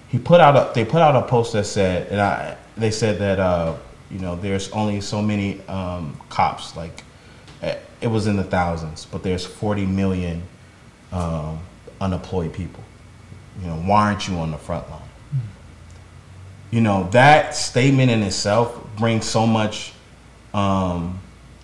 [0.09, 3.17] He put out a they put out a post that said and I they said
[3.19, 3.77] that uh
[4.09, 7.03] you know there's only so many um, cops like
[7.61, 10.43] it was in the thousands but there's 40 million
[11.11, 11.59] um,
[11.99, 12.83] unemployed people.
[13.61, 15.01] You know why aren't you on the front line.
[16.71, 19.93] You know that statement in itself brings so much
[20.53, 21.19] um,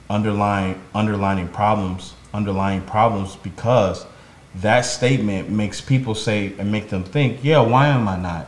[0.10, 4.06] underlying underlining problems underlying problems because
[4.56, 8.48] that statement makes people say and make them think yeah why am i not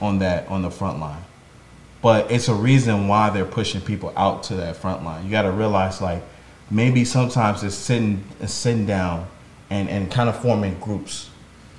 [0.00, 1.22] on that on the front line?
[2.02, 5.24] But it's a reason why they're pushing people out to that front line.
[5.24, 6.22] You got to realize like
[6.70, 9.26] maybe sometimes it's sitting it's sitting down
[9.70, 11.30] and and kind of forming groups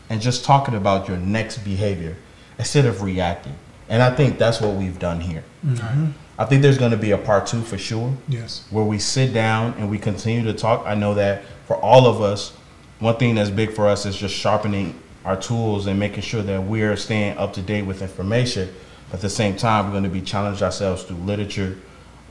[0.10, 2.16] and just talking about your next behavior
[2.60, 3.54] instead of reacting
[3.90, 6.12] and i think that's what we've done here Mhm.
[6.38, 8.64] i think there's going to be a part two for sure Yes.
[8.70, 10.84] where we sit down and we continue to talk.
[10.86, 12.52] I know that for all of us,
[13.00, 16.64] one thing that's big for us is just sharpening our tools and making sure that
[16.64, 18.70] we're staying up to date with information.
[19.10, 21.78] But at the same time, we're going to be challenged ourselves through literature,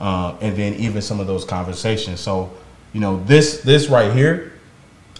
[0.01, 2.21] uh, and then even some of those conversations.
[2.21, 2.51] So,
[2.93, 4.53] you know, this this right here,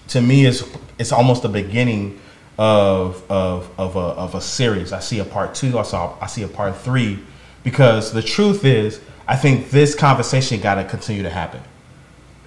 [0.09, 2.19] to me, is it's almost the beginning
[2.59, 4.93] of of of a, of a series.
[4.93, 5.79] I see a part two.
[5.79, 7.19] I saw I see a part three,
[7.63, 11.63] because the truth is, I think this conversation got to continue to happen,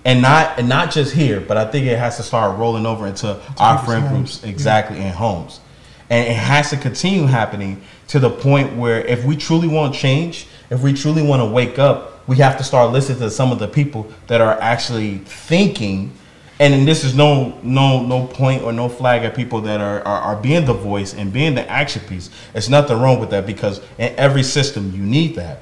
[0.04, 3.08] and not and not just here, but I think it has to start rolling over
[3.08, 4.40] into our friend homes.
[4.40, 5.62] groups exactly in homes,
[6.10, 10.48] and it has to continue happening to the point where if we truly want change,
[10.70, 13.60] if we truly want to wake up, we have to start listening to some of
[13.60, 16.12] the people that are actually thinking
[16.60, 20.22] and this is no no no point or no flag at people that are, are
[20.22, 22.30] are being the voice and being the action piece.
[22.54, 25.60] it's nothing wrong with that because in every system you need that.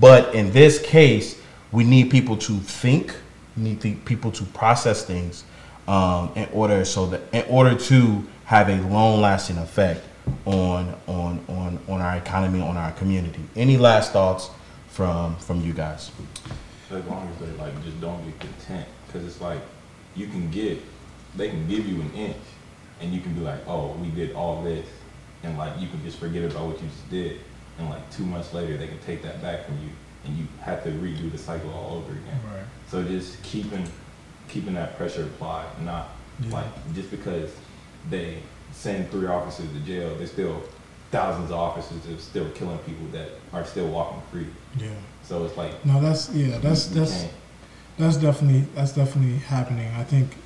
[0.00, 1.40] But in this case,
[1.70, 3.14] we need people to think.
[3.56, 5.44] We need the people to process things
[5.86, 10.04] um, in order so that in order to have a long lasting effect
[10.44, 13.40] on on on on our economy, on our community.
[13.54, 14.50] Any last thoughts
[14.94, 16.10] from from you guys?
[16.90, 19.58] as long as they like just don't get content because it's like
[20.14, 20.78] you can get
[21.34, 22.36] they can give you an inch
[23.00, 24.86] and you can be like oh we did all this
[25.42, 27.40] and like you can just forget about what you just did
[27.78, 29.88] and like two months later they can take that back from you
[30.24, 32.62] and you have to redo the cycle all over again Right.
[32.88, 33.88] so just keeping
[34.48, 36.10] keeping that pressure applied, not
[36.40, 36.52] Yeah.
[36.56, 37.50] like just because
[38.10, 38.38] they
[38.72, 40.62] send three officers to jail, they still
[41.14, 44.46] thousands of officers are still killing people that are still walking free.
[44.76, 44.88] Yeah.
[45.22, 46.58] So it's like No, that's yeah.
[46.58, 47.32] That's you that's can't-
[47.98, 49.88] that's definitely that's definitely happening.
[49.94, 50.36] I think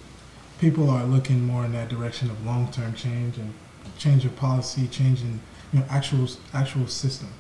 [0.61, 3.55] people are looking more in that direction of long term change and
[3.97, 5.41] change of policy, changing
[5.73, 7.31] you know actual actual system.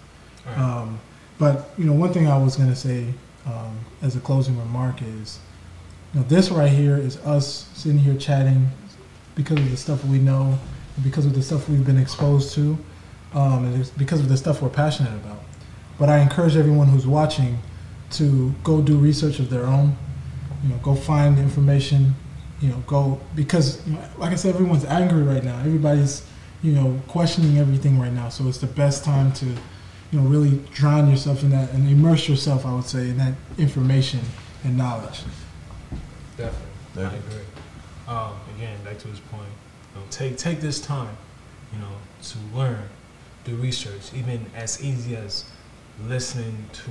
[0.46, 0.58] Right.
[0.58, 0.98] Um,
[1.38, 3.12] but you know, one thing I was going to say
[3.44, 5.38] um, as a closing remark is,
[6.14, 8.70] you know, this right here is us sitting here chatting
[9.34, 10.58] because of the stuff we know,
[11.04, 12.78] because of the stuff we've been exposed to,
[13.34, 15.40] um, and it's because of the stuff we're passionate about.
[15.98, 17.58] But I encourage everyone who's watching
[18.12, 19.96] to go do research of their own.
[20.62, 22.14] You know, go find information.
[22.60, 25.58] You know, go because you know, like I said, everyone's angry right now.
[25.60, 26.26] Everybody's
[26.62, 28.28] you know questioning everything right now.
[28.30, 32.28] So it's the best time to you know really drown yourself in that and immerse
[32.28, 32.66] yourself.
[32.66, 34.20] I would say in that information
[34.64, 35.20] and knowledge.
[36.36, 37.06] Definitely, I Yeah.
[37.08, 37.44] agree.
[38.08, 39.42] Um, again, back to his point,
[39.94, 41.16] you know, take take this time,
[41.72, 41.92] you know,
[42.22, 42.82] to learn,
[43.48, 45.44] do research, even as easy as
[46.06, 46.90] listening to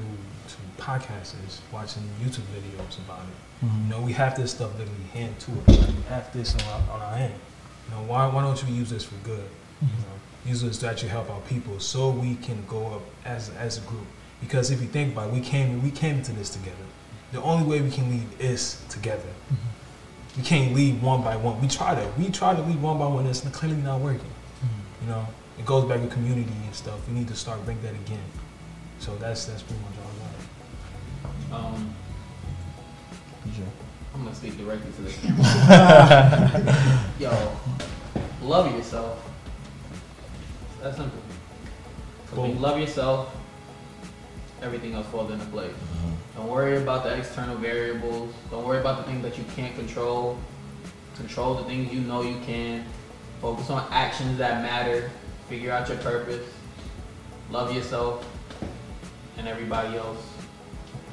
[0.52, 3.66] to podcasters, watching YouTube videos about it.
[3.66, 3.84] Mm-hmm.
[3.84, 5.88] You know, we have this stuff literally hand to us.
[5.88, 7.34] We have this on our, on our hand.
[7.90, 9.50] You know, why why don't you use this for good?
[9.82, 10.02] You mm-hmm.
[10.02, 10.16] know,
[10.46, 13.82] use this to actually help our people, so we can go up as as a
[13.82, 14.08] group.
[14.42, 16.86] Because if you think about it, we came we came into this together.
[17.32, 19.32] The only way we can leave is together.
[19.52, 20.38] Mm-hmm.
[20.38, 21.60] We can't leave one by one.
[21.62, 23.26] We try to we try to leave one by one.
[23.26, 24.32] It's clearly not working.
[25.02, 25.28] You know,
[25.58, 27.00] it goes back to community and stuff.
[27.08, 28.24] We need to start bring that again.
[29.00, 30.12] So that's that's pretty much all
[31.54, 31.66] I got.
[31.76, 31.94] Um,
[34.14, 37.04] I'm gonna speak directly to the camera.
[37.20, 37.52] Yo,
[38.42, 39.24] love yourself.
[40.82, 41.20] That's simple.
[42.30, 43.34] 'Cause When you love yourself,
[44.62, 45.74] everything else falls into place.
[46.36, 48.34] Don't worry about the external variables.
[48.52, 50.38] Don't worry about the things that you can't control.
[51.16, 52.86] Control the things you know you can.
[53.42, 55.10] Focus on actions that matter.
[55.49, 56.45] Figure out your purpose.
[57.49, 58.28] Love yourself,
[59.38, 60.22] and everybody else.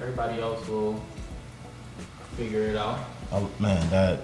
[0.00, 1.00] Everybody else will
[2.36, 2.98] figure it out.
[3.30, 4.20] Oh, man, that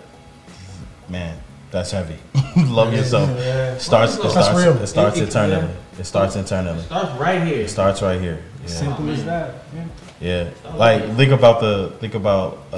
[1.09, 1.39] man,
[1.71, 2.17] that's heavy.
[2.57, 3.31] Love yourself.
[3.39, 3.79] Yeah.
[3.79, 4.17] Starts.
[4.17, 4.59] It starts.
[4.59, 4.77] real.
[4.83, 5.75] It starts It- it- internally.
[5.99, 6.81] It starts internally.
[6.81, 7.61] It Starts right here.
[7.61, 8.43] It starts right here.
[8.63, 8.69] Yeah.
[8.69, 9.55] Simple as that.
[9.75, 9.85] Yeah.
[10.21, 12.77] Yeah, like think about the think about uh,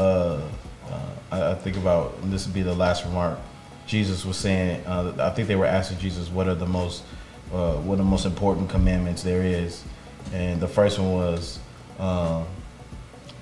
[0.88, 1.00] uh
[1.32, 3.38] I, I think about and this would be the last remark.
[3.84, 7.02] Jesus was saying, uh, I think they were asking Jesus, what are the most
[7.52, 9.84] uh, what are the most important commandments there is,
[10.32, 11.58] and the first one was
[11.98, 12.46] um,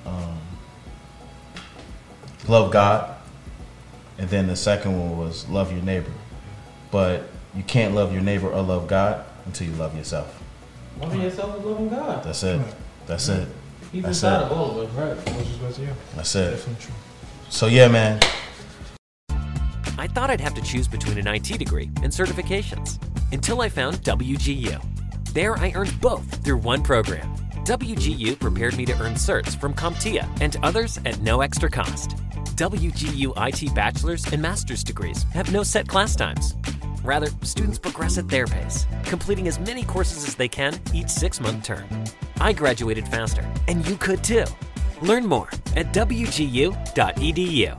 [0.04, 0.38] um,
[2.48, 3.16] love God,
[4.18, 6.10] and then the second one was love your neighbor.
[6.90, 10.42] But you can't love your neighbor or love God until you love yourself.
[11.00, 12.24] Loving yourself is loving God.
[12.24, 12.60] That's it.
[13.06, 13.48] That's it.
[13.92, 14.46] He's That's inside it.
[14.46, 15.16] of all of us.
[15.18, 15.36] Right.
[15.36, 15.88] Which is what you.
[16.16, 16.66] That's it.
[17.48, 18.20] So yeah, man.
[19.98, 22.98] I thought I'd have to choose between an IT degree and certifications
[23.32, 24.82] until I found WGU.
[25.32, 27.35] There, I earned both through one program.
[27.65, 32.16] WGU prepared me to earn certs from CompTIA and others at no extra cost.
[32.57, 36.57] WGU IT bachelor's and master's degrees have no set class times.
[37.02, 41.40] Rather, students progress at their pace, completing as many courses as they can each six
[41.40, 41.85] month term.
[42.40, 44.44] I graduated faster, and you could too.
[45.01, 47.78] Learn more at wgu.edu.